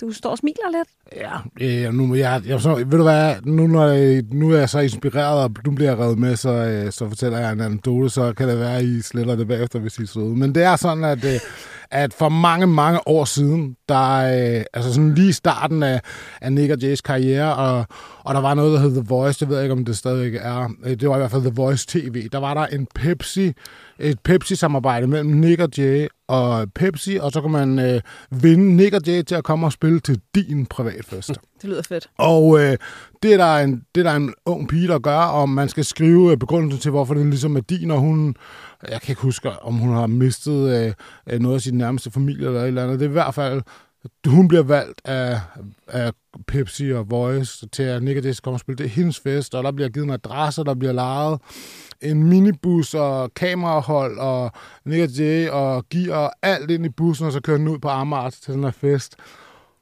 Du 0.00 0.12
står 0.12 0.30
og 0.30 0.38
smiler 0.38 0.78
lidt. 0.78 0.88
Ja, 1.16 1.86
øh, 1.86 1.94
nu, 1.94 2.14
jeg, 2.14 2.42
jeg, 2.46 2.60
så, 2.60 2.74
ved 2.74 2.98
du 2.98 3.02
hvad, 3.02 3.34
nu, 3.44 3.66
når 3.66 3.86
jeg, 3.86 4.22
nu 4.32 4.50
er 4.50 4.58
jeg 4.58 4.68
så 4.68 4.78
inspireret, 4.78 5.42
og 5.42 5.50
nu 5.66 5.70
bliver 5.70 5.90
jeg 5.90 5.98
reddet 5.98 6.18
med, 6.18 6.36
så, 6.36 6.50
øh, 6.50 6.92
så 6.92 7.08
fortæller 7.08 7.38
jeg 7.38 7.52
en 7.52 7.60
anekdote, 7.60 8.10
så 8.10 8.32
kan 8.32 8.48
det 8.48 8.58
være, 8.58 8.76
at 8.76 8.84
I 8.84 9.02
sletter 9.02 9.36
det 9.36 9.48
bagefter, 9.48 9.78
hvis 9.78 9.98
I 9.98 10.02
er 10.02 10.06
søde. 10.06 10.36
Men 10.36 10.54
det 10.54 10.62
er 10.62 10.76
sådan, 10.76 11.04
at, 11.04 11.24
øh, 11.24 11.40
at 11.90 12.14
for 12.14 12.28
mange, 12.28 12.66
mange 12.66 13.08
år 13.08 13.24
siden, 13.24 13.76
der, 13.88 14.14
øh, 14.14 14.64
altså 14.72 14.94
sådan 14.94 15.14
lige 15.14 15.32
starten 15.32 15.82
af, 15.82 16.00
af 16.40 16.52
Nick 16.52 16.72
og 16.72 16.78
Jays 16.78 17.00
karriere, 17.00 17.56
og, 17.56 17.86
og 18.24 18.34
der 18.34 18.40
var 18.40 18.54
noget, 18.54 18.72
der 18.72 18.80
hed 18.80 18.90
The 18.90 19.04
Voice, 19.08 19.40
det 19.40 19.48
ved 19.48 19.56
jeg 19.56 19.64
ikke, 19.64 19.72
om 19.72 19.84
det 19.84 19.96
stadig 19.96 20.36
er, 20.36 20.68
øh, 20.84 20.90
det 20.90 21.08
var 21.08 21.14
i 21.14 21.18
hvert 21.18 21.30
fald 21.30 21.42
The 21.42 21.54
Voice 21.54 21.86
TV, 21.88 22.28
der 22.28 22.38
var 22.38 22.54
der 22.54 22.66
en 22.66 22.86
Pepsi, 22.94 23.52
et 23.98 24.20
Pepsi-samarbejde 24.20 25.06
mellem 25.06 25.30
Nick 25.30 25.60
og 25.60 25.68
Jay 25.78 26.06
og 26.28 26.72
Pepsi, 26.74 27.16
og 27.16 27.32
så 27.32 27.40
kan 27.40 27.50
man 27.50 27.78
øh, 27.78 28.00
vinde 28.30 28.76
Nick 28.76 28.94
og 28.94 29.00
Jay 29.06 29.22
til 29.22 29.34
at 29.34 29.44
komme 29.44 29.66
og 29.66 29.72
spille 29.72 30.00
til 30.00 30.20
din 30.34 30.66
privatfest. 30.66 31.28
Det 31.62 31.70
lyder 31.70 31.82
fedt. 31.82 32.10
Og 32.18 32.60
øh, 32.60 32.76
det, 33.22 33.32
er 33.32 33.36
der 33.36 33.56
en, 33.56 33.82
det 33.94 34.06
er 34.06 34.10
der 34.10 34.16
en 34.16 34.34
ung 34.46 34.68
pige, 34.68 34.88
der 34.88 34.98
gør, 34.98 35.18
om 35.18 35.48
man 35.48 35.68
skal 35.68 35.84
skrive 35.84 36.32
øh, 36.32 36.36
begrundelsen 36.36 36.80
til, 36.80 36.90
hvorfor 36.90 37.14
det 37.14 37.26
ligesom 37.26 37.56
er 37.56 37.60
din, 37.60 37.90
og 37.90 37.98
hun, 37.98 38.36
jeg 38.88 39.00
kan 39.00 39.12
ikke 39.12 39.22
huske, 39.22 39.50
om 39.50 39.74
hun 39.74 39.94
har 39.94 40.06
mistet 40.06 40.86
øh, 40.86 40.92
øh, 41.30 41.40
noget 41.40 41.54
af 41.54 41.60
sin 41.60 41.74
nærmeste 41.74 42.10
familie 42.10 42.46
eller 42.46 42.60
et 42.60 42.66
eller 42.66 42.84
andet. 42.84 43.00
Det 43.00 43.06
er 43.06 43.10
i 43.10 43.12
hvert 43.12 43.34
fald, 43.34 43.62
hun 44.26 44.48
bliver 44.48 44.62
valgt 44.62 45.00
af, 45.04 45.40
af 45.88 46.12
Pepsi 46.46 46.92
og 46.92 47.10
Voice 47.10 47.68
til 47.68 47.82
at 47.82 48.02
Nick 48.02 48.18
og 48.18 48.24
Jay 48.24 48.32
skal 48.32 48.42
komme 48.42 48.56
og 48.56 48.60
spille. 48.60 48.78
Det 48.78 48.84
er 48.84 48.90
hendes 48.90 49.20
fest, 49.20 49.54
og 49.54 49.64
der 49.64 49.72
bliver 49.72 49.88
givet 49.88 50.04
en 50.04 50.12
adresse, 50.12 50.64
der 50.64 50.74
bliver 50.74 50.92
lejet 50.92 51.38
en 52.02 52.24
minibus 52.24 52.94
og 52.94 53.34
kamerahold 53.34 54.18
og 54.18 54.52
Nick 54.84 55.18
Jay 55.18 55.48
og 55.48 55.84
giver 55.88 56.28
alt 56.42 56.70
ind 56.70 56.86
i 56.86 56.88
bussen, 56.88 57.26
og 57.26 57.32
så 57.32 57.40
kører 57.40 57.58
den 57.58 57.68
ud 57.68 57.78
på 57.78 57.88
Amager 57.88 58.30
til 58.30 58.54
den 58.54 58.64
her 58.64 58.70
fest. 58.70 59.16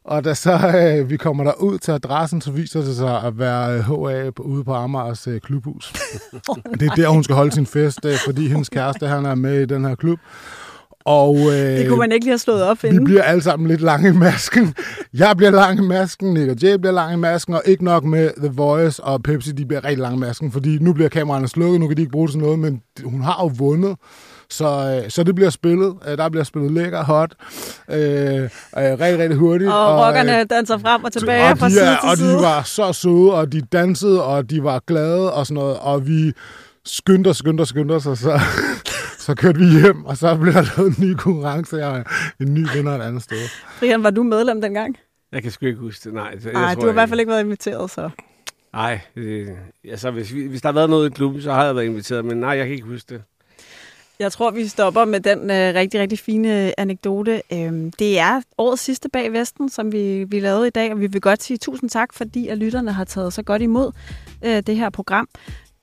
Og 0.05 0.25
da 0.25 0.35
så 0.35 0.73
øh, 0.77 1.11
vi 1.11 1.17
kommer 1.17 1.45
der 1.45 1.53
ud 1.61 1.79
til 1.79 1.93
adressen, 1.93 2.41
så 2.41 2.51
viser 2.51 2.81
det 2.81 2.97
sig 2.97 3.23
at 3.23 3.39
være 3.39 3.83
HA 3.83 4.31
på, 4.31 4.43
ude 4.43 4.65
på 4.65 4.75
Amagers 4.75 5.27
øh, 5.27 5.41
klubhus. 5.41 5.93
det 6.81 6.83
er 6.83 6.95
der, 6.95 7.09
hun 7.09 7.25
skal 7.25 7.37
holde 7.37 7.53
sin 7.53 7.67
fest, 7.67 8.05
øh, 8.05 8.15
fordi 8.25 8.49
hendes 8.49 8.69
kæreste 8.69 9.07
han 9.07 9.27
er 9.27 9.35
med 9.35 9.61
i 9.61 9.67
den 9.67 9.85
her 9.85 9.95
klub. 9.95 10.19
Og, 11.07 11.37
øh, 11.39 11.53
Det 11.53 11.89
kunne 11.89 11.99
man 11.99 12.13
ikke 12.13 12.25
lige 12.25 12.33
have 12.33 12.39
slået 12.39 12.63
op 12.63 12.83
vi 12.83 12.89
inden. 12.89 13.05
bliver 13.05 13.23
alle 13.23 13.43
sammen 13.43 13.69
lidt 13.69 13.81
lange 13.81 14.09
i 14.09 14.13
masken. 14.13 14.75
Jeg 15.15 15.35
bliver 15.37 15.51
lang 15.51 15.79
i 15.79 15.83
masken, 15.83 16.35
Nick 16.35 16.51
og 16.51 16.57
Jay 16.63 16.75
bliver 16.75 16.93
lang 16.93 17.13
i 17.13 17.17
masken, 17.17 17.55
og 17.55 17.63
ikke 17.65 17.85
nok 17.85 18.05
med 18.05 18.31
The 18.39 18.49
Voice 18.55 19.03
og 19.05 19.23
Pepsi, 19.23 19.53
de 19.53 19.67
bliver 19.67 19.85
rigtig 19.85 19.99
lang 20.03 20.17
i 20.17 20.19
masken, 20.19 20.53
fordi 20.53 20.79
nu 20.81 20.93
bliver 20.93 21.09
kameraerne 21.09 21.49
slukket, 21.49 21.81
nu 21.81 21.87
kan 21.89 21.97
de 21.97 22.03
ikke 22.03 22.13
bruge 22.13 22.29
til 22.29 22.39
noget, 22.39 22.59
men 22.59 22.81
hun 23.05 23.23
har 23.23 23.39
jo 23.43 23.51
vundet. 23.59 23.97
Så, 24.51 25.01
øh, 25.05 25.11
så 25.11 25.23
det 25.23 25.35
bliver 25.35 25.51
spillet. 25.51 25.95
Øh, 26.09 26.19
Der 26.19 26.29
bliver 26.29 26.45
spillet 26.45 26.73
lækker, 26.73 27.05
hot, 27.05 27.31
øh, 27.91 27.99
øh, 27.99 28.49
rigtig, 28.75 29.19
rigtig 29.19 29.37
hurtigt. 29.39 29.71
Og 29.73 29.93
øh, 29.93 30.07
rockerne 30.07 30.45
danser 30.45 30.79
frem 30.79 31.05
og 31.05 31.13
tilbage 31.13 31.51
og 31.53 31.59
fra 31.59 31.67
de, 31.67 31.73
side 31.73 31.85
er, 31.85 31.97
til 32.01 32.09
og 32.11 32.17
side. 32.17 32.33
de 32.33 32.43
var 32.43 32.63
så 32.63 32.93
søde, 32.93 33.33
og 33.35 33.53
de 33.53 33.61
dansede, 33.61 34.25
og 34.25 34.51
de 34.51 34.63
var 34.65 34.81
glade 34.87 35.33
og 35.33 35.47
sådan 35.47 35.55
noget, 35.63 35.77
og 35.81 36.07
vi 36.09 36.33
skyndte 36.87 37.29
os, 37.29 37.37
skyndte 37.37 37.63
os, 37.63 37.69
skyndte 37.69 37.93
os, 37.93 38.07
og 38.07 38.17
så, 38.17 38.41
så 39.27 39.35
kørte 39.35 39.59
vi 39.59 39.67
hjem, 39.81 40.05
og 40.05 40.17
så 40.17 40.37
blev 40.37 40.53
der 40.53 40.63
lavet 40.77 40.99
en 40.99 41.05
ny 41.09 41.15
konkurrence, 41.15 41.77
jeg 41.77 41.99
er 41.99 42.03
en 42.41 42.55
ny 42.55 42.67
vinder 42.75 42.93
et 42.99 43.03
andet 43.03 43.23
sted. 43.23 43.37
Brian, 43.79 44.03
var 44.03 44.11
du 44.11 44.23
medlem 44.23 44.61
dengang? 44.61 44.97
Jeg 45.33 45.43
kan 45.43 45.53
sgu 45.53 45.67
ikke 45.67 45.81
huske 45.81 46.05
det, 46.05 46.15
nej. 46.15 46.39
Jeg 46.45 46.53
Nej, 46.53 46.75
tror, 46.75 46.81
du 46.81 46.87
har 46.87 46.91
i 46.91 46.93
hvert 46.93 47.09
fald 47.09 47.21
ikke 47.21 47.31
været 47.31 47.41
inviteret, 47.45 47.91
så. 47.91 48.11
Nej, 48.73 49.01
øh, 49.17 49.49
altså 49.91 50.11
hvis, 50.11 50.35
vi, 50.35 50.47
hvis 50.47 50.63
der 50.63 50.69
har 50.69 50.73
været 50.73 50.91
noget 50.91 51.11
i 51.11 51.13
klubben, 51.13 51.43
så 51.43 51.53
har 51.53 51.65
jeg 51.65 51.75
været 51.77 51.85
inviteret, 51.85 52.25
men 52.25 52.37
nej, 52.41 52.51
jeg 52.51 52.67
kan 52.67 52.75
ikke 52.75 52.87
huske 52.87 53.15
det. 53.15 53.23
Jeg 54.19 54.33
tror, 54.33 54.51
vi 54.51 54.67
stopper 54.67 55.05
med 55.05 55.21
den 55.21 55.39
øh, 55.51 55.75
rigtig, 55.75 56.01
rigtig 56.01 56.19
fine 56.19 56.81
anekdote. 56.81 57.43
Øhm, 57.53 57.91
det 57.91 58.19
er 58.19 58.41
årets 58.59 58.83
sidste 58.83 59.09
bag 59.09 59.33
Vesten, 59.33 59.69
som 59.69 59.93
vi, 59.93 60.25
vi 60.25 60.41
lavede 60.41 60.67
i 60.67 60.71
dag, 60.71 60.93
og 60.93 61.01
vi 61.01 61.07
vil 61.07 61.21
godt 61.21 61.43
sige 61.43 61.57
tusind 61.57 61.91
tak, 61.91 62.13
fordi 62.13 62.49
at 62.49 62.59
lytterne 62.59 62.93
har 62.93 63.05
taget 63.05 63.33
så 63.33 63.43
godt 63.43 63.63
imod 63.63 63.93
øh, 64.45 64.63
det 64.67 64.77
her 64.77 64.91
program. 64.91 65.29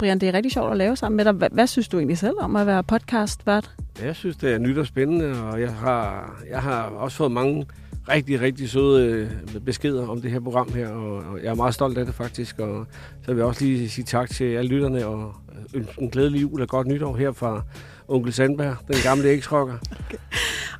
Brian, 0.03 0.19
det 0.19 0.29
er 0.29 0.33
rigtig 0.33 0.51
sjovt 0.51 0.71
at 0.71 0.77
lave 0.77 0.95
sammen 0.95 1.17
med 1.17 1.25
dig. 1.25 1.33
Hvad, 1.33 1.49
hvad 1.51 1.67
synes 1.67 1.87
du 1.87 1.97
egentlig 1.97 2.17
selv 2.17 2.35
om 2.39 2.55
at 2.55 2.67
være 2.67 2.83
podcast-vært? 2.83 3.71
Jeg 4.03 4.15
synes, 4.15 4.37
det 4.37 4.53
er 4.53 4.57
nyt 4.57 4.77
og 4.77 4.87
spændende, 4.87 5.43
og 5.43 5.61
jeg 5.61 5.73
har, 5.73 6.33
jeg 6.49 6.61
har 6.61 6.83
også 6.83 7.17
fået 7.17 7.31
mange 7.31 7.65
rigtig, 8.09 8.41
rigtig 8.41 8.69
søde 8.69 9.29
øh, 9.55 9.61
beskeder 9.61 10.07
om 10.07 10.21
det 10.21 10.31
her 10.31 10.39
program 10.39 10.73
her, 10.73 10.89
og, 10.89 11.43
jeg 11.43 11.51
er 11.51 11.55
meget 11.55 11.73
stolt 11.73 11.97
af 11.97 12.05
det 12.05 12.15
faktisk, 12.15 12.59
og 12.59 12.85
så 13.21 13.31
vil 13.31 13.37
jeg 13.37 13.45
også 13.45 13.63
lige 13.63 13.89
sige 13.89 14.05
tak 14.05 14.29
til 14.29 14.43
alle 14.43 14.69
lytterne, 14.69 15.05
og 15.05 15.35
ønske 15.73 16.01
en 16.01 16.09
glædelig 16.09 16.41
jul 16.41 16.61
og 16.61 16.67
godt 16.67 16.87
nytår 16.87 17.15
her 17.15 17.31
fra 17.31 17.61
onkel 18.07 18.33
Sandberg, 18.33 18.75
den 18.87 18.95
gamle 19.03 19.29
eks-rocker. 19.29 19.77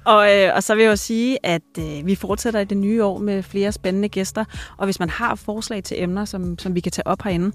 Og, 0.06 0.38
øh, 0.38 0.56
og 0.56 0.64
så 0.64 0.76
vil 0.76 0.84
jeg 0.84 0.92
jo 0.92 0.96
sige, 0.96 1.46
at 1.46 1.62
øh, 1.80 2.06
vi 2.06 2.16
fortsætter 2.16 2.60
i 2.60 2.66
det 2.66 2.78
nye 2.78 3.04
år 3.04 3.18
med 3.18 3.44
flere 3.44 3.72
spændende 3.72 4.10
gæster. 4.10 4.46
Og 4.78 4.86
hvis 4.86 5.00
man 5.00 5.10
har 5.10 5.36
forslag 5.36 5.84
til 5.84 6.04
emner, 6.04 6.26
som, 6.26 6.60
som 6.60 6.76
vi 6.76 6.80
kan 6.80 6.92
tage 6.92 7.08
op 7.08 7.22
herinde, 7.22 7.52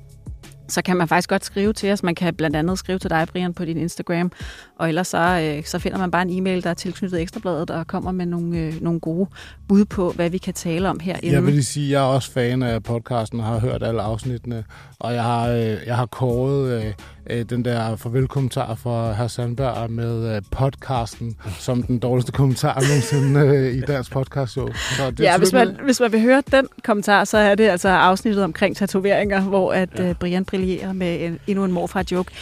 så 0.69 0.83
kan 0.83 0.97
man 0.97 1.09
faktisk 1.09 1.29
godt 1.29 1.45
skrive 1.45 1.73
til 1.73 1.93
os. 1.93 2.03
Man 2.03 2.15
kan 2.15 2.35
blandt 2.35 2.57
andet 2.57 2.79
skrive 2.79 2.99
til 2.99 3.11
dig, 3.11 3.27
Brian, 3.33 3.55
på 3.55 3.65
din 3.65 3.77
Instagram. 3.77 4.33
Og 4.79 4.89
ellers 4.89 5.09
så, 5.09 5.55
øh, 5.59 5.65
så 5.65 5.79
finder 5.79 5.99
man 5.99 6.11
bare 6.11 6.23
en 6.23 6.31
e-mail, 6.31 6.63
der 6.63 6.71
er 6.71 6.75
tilknyttet 6.75 7.21
Ekstrabladet, 7.21 7.71
og 7.71 7.87
kommer 7.87 8.13
med 8.13 8.27
nogle, 8.27 8.59
øh, 8.59 8.83
nogle 8.83 9.01
gode 9.01 9.29
bud 9.69 9.85
på, 9.85 10.13
hvad 10.13 10.31
vi 10.31 10.39
kan 10.39 10.55
tale 10.55 10.89
om 10.89 11.01
herinde. 11.01 11.33
Jeg 11.33 11.45
vil 11.45 11.53
lige 11.53 11.65
sige, 11.65 11.87
at 11.87 11.93
jeg 11.93 12.01
er 12.01 12.15
også 12.15 12.33
fan 12.33 12.63
af 12.63 12.83
podcasten 12.83 13.41
og 13.41 13.47
har 13.47 13.59
hørt 13.59 13.83
alle 13.83 14.03
afsnittene. 14.03 14.65
Og 14.99 15.15
jeg 15.15 15.23
har, 15.23 15.49
øh, 15.49 15.77
jeg 15.87 15.97
har 15.97 16.07
kåret 16.07 16.85
øh, 16.85 16.93
øh, 17.31 17.45
den 17.45 17.65
der 17.65 17.97
farvelkommentar 17.97 18.75
fra 18.75 19.13
hr. 19.13 19.27
Sandberg 19.27 19.91
med 19.91 20.37
øh, 20.37 20.43
podcasten 20.51 21.37
som 21.59 21.83
den 21.83 21.99
dårligste 21.99 22.33
kommentar 22.33 22.75
nogensinde 22.75 23.41
øh, 23.41 23.75
i 23.75 23.81
dansk 23.81 24.13
podcast 24.13 24.53
show. 24.53 24.69
Så 24.73 25.11
det 25.11 25.21
Ja, 25.21 25.39
hvis 25.39 25.53
man, 25.53 25.67
med. 25.69 25.77
hvis 25.85 26.01
man 26.01 26.13
vil 26.13 26.21
høre 26.21 26.43
den 26.51 26.67
kommentar, 26.85 27.25
så 27.25 27.39
er 27.39 27.55
det 27.55 27.69
altså 27.69 27.89
afsnittet 27.89 28.45
omkring 28.45 28.77
tatoveringer, 28.77 29.41
hvor 29.41 29.73
at 29.73 29.89
ja. 29.99 30.13
Brian 30.13 30.45
brillerer 30.45 30.93
med 30.93 31.21
en, 31.25 31.39
endnu 31.47 31.65
en 31.65 31.73
morfar-joke. 31.73 32.33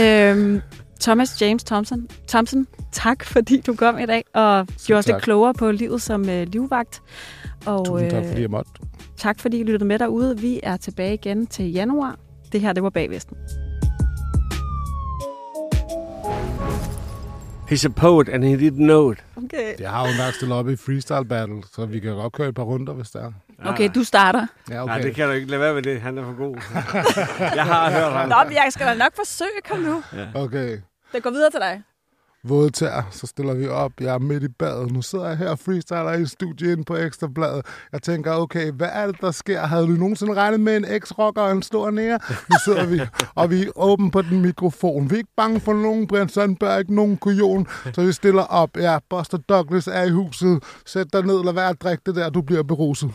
Øhm, 0.00 0.60
Thomas 1.00 1.42
James 1.42 1.64
Thompson, 1.64 2.08
Thompson, 2.28 2.66
tak 2.92 3.24
fordi 3.24 3.60
du 3.66 3.74
kom 3.74 3.98
i 3.98 4.06
dag 4.06 4.24
og 4.34 4.66
gjorde 4.86 4.98
os 4.98 5.06
lidt 5.06 5.22
klogere 5.22 5.54
på 5.54 5.70
livet 5.70 6.02
som 6.02 6.28
øh, 6.28 6.46
livvagt. 6.46 7.02
Og 7.66 7.86
Tusind 7.86 8.10
tak, 8.10 8.22
øh, 8.22 8.28
fordi 8.28 8.40
jeg 8.42 8.50
måtte. 8.50 8.70
tak 9.16 9.40
fordi 9.40 9.58
I 9.60 9.62
lyttede 9.64 9.84
med 9.84 9.98
derude. 9.98 10.40
Vi 10.40 10.60
er 10.62 10.76
tilbage 10.76 11.14
igen 11.14 11.46
til 11.46 11.72
januar. 11.72 12.16
Det 12.52 12.60
her, 12.60 12.72
det 12.72 12.82
var 12.82 12.90
Bagvesten. 12.90 13.36
He's 17.70 17.84
a 17.84 17.88
poet, 17.90 18.28
and 18.28 18.44
he 18.44 18.56
didn't 18.56 18.86
know 18.86 19.10
it. 19.12 19.18
Okay. 19.36 19.74
Jeg 19.78 19.90
har 19.90 20.06
jo 20.06 20.10
engang 20.12 20.34
stillet 20.34 20.56
op 20.58 20.68
i 20.68 20.76
freestyle 20.76 21.24
battle, 21.24 21.62
så 21.74 21.86
vi 21.86 22.00
kan 22.00 22.12
godt 22.14 22.32
køre 22.32 22.48
et 22.48 22.54
par 22.54 22.62
runder, 22.62 22.92
hvis 22.92 23.10
der 23.10 23.20
er. 23.20 23.32
okay, 23.64 23.90
du 23.94 24.04
starter. 24.04 24.46
Ja, 24.70 24.82
Okay. 24.82 24.92
Nej, 24.94 25.00
det 25.02 25.14
kan 25.14 25.26
du 25.28 25.32
ikke 25.32 25.50
lade 25.50 25.60
være 25.60 25.74
med 25.74 25.82
det. 25.82 26.00
Han 26.00 26.18
er 26.18 26.22
for 26.24 26.32
god. 26.36 26.56
jeg 27.56 27.64
har 27.64 27.90
hørt 27.90 28.12
ham. 28.12 28.28
Nå, 28.28 28.36
men 28.44 28.52
jeg 28.52 28.66
skal 28.70 28.86
da 28.86 28.94
nok 28.94 29.12
forsøge. 29.16 29.60
Kom 29.70 29.78
nu. 29.78 30.02
Okay. 30.34 30.78
Det 31.12 31.22
går 31.22 31.30
videre 31.30 31.50
til 31.50 31.60
dig. 31.60 31.82
Våde 32.48 32.70
tær, 32.70 33.08
så 33.10 33.26
stiller 33.26 33.54
vi 33.54 33.68
op. 33.68 33.92
Jeg 34.00 34.14
er 34.14 34.18
midt 34.18 34.42
i 34.42 34.48
badet. 34.48 34.92
Nu 34.92 35.02
sidder 35.02 35.28
jeg 35.28 35.36
her 35.36 35.50
og 35.50 35.58
freestyler 35.58 36.12
i 36.12 36.26
studiet 36.26 36.72
inde 36.72 36.84
på 36.84 36.96
Ekstrabladet. 36.96 37.66
Jeg 37.92 38.02
tænker, 38.02 38.32
okay, 38.32 38.72
hvad 38.72 38.88
er 38.92 39.06
det, 39.06 39.20
der 39.20 39.30
sker? 39.30 39.60
Havde 39.60 39.86
du 39.86 39.92
nogensinde 39.92 40.34
regnet 40.34 40.60
med 40.60 40.76
en 40.76 40.84
eks-rocker 40.84 41.42
og 41.42 41.52
en 41.52 41.62
stor 41.62 41.90
nære? 41.90 42.18
Nu 42.30 42.56
sidder 42.64 42.86
vi, 42.86 43.00
og 43.40 43.50
vi 43.50 43.62
er 43.62 43.70
åben 43.76 44.10
på 44.10 44.22
den 44.22 44.40
mikrofon. 44.42 45.10
Vi 45.10 45.14
er 45.14 45.18
ikke 45.18 45.30
bange 45.36 45.60
for 45.60 45.72
nogen 45.72 46.06
Brian 46.06 46.28
Sandberg, 46.28 46.78
ikke 46.78 46.94
nogen 46.94 47.16
kujon. 47.16 47.66
Så 47.94 48.02
vi 48.02 48.12
stiller 48.12 48.42
op. 48.42 48.76
Ja, 48.76 48.98
Buster 49.10 49.38
Douglas 49.38 49.86
er 49.86 50.02
i 50.02 50.10
huset. 50.10 50.62
Sæt 50.86 51.12
dig 51.12 51.22
ned, 51.22 51.44
lad 51.44 51.52
være 51.52 51.68
at 51.68 51.82
drikke 51.82 52.02
det 52.06 52.14
der, 52.14 52.30
du 52.30 52.42
bliver 52.42 52.62
beruset. 52.62 53.10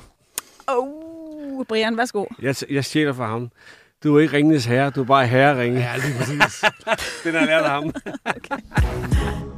Oh, 0.68 1.66
Brian, 1.66 1.98
værsgo. 1.98 2.26
Jeg, 2.42 2.56
jeg 2.70 2.86
stjæler 2.86 3.14
for 3.14 3.26
ham. 3.26 3.50
Du 4.04 4.18
er 4.18 4.22
ikke 4.22 4.38
ringenes 4.38 4.66
herre, 4.66 4.90
du 4.90 5.02
er 5.02 5.06
bare 5.06 5.28
herre 5.28 5.62
ringe. 5.62 5.80
Ja, 5.80 5.96
lige 5.96 6.18
præcis. 6.18 6.64
Den 7.24 7.34
har 7.36 7.46
lært 7.46 7.64
af 7.64 7.70
ham. 7.70 7.94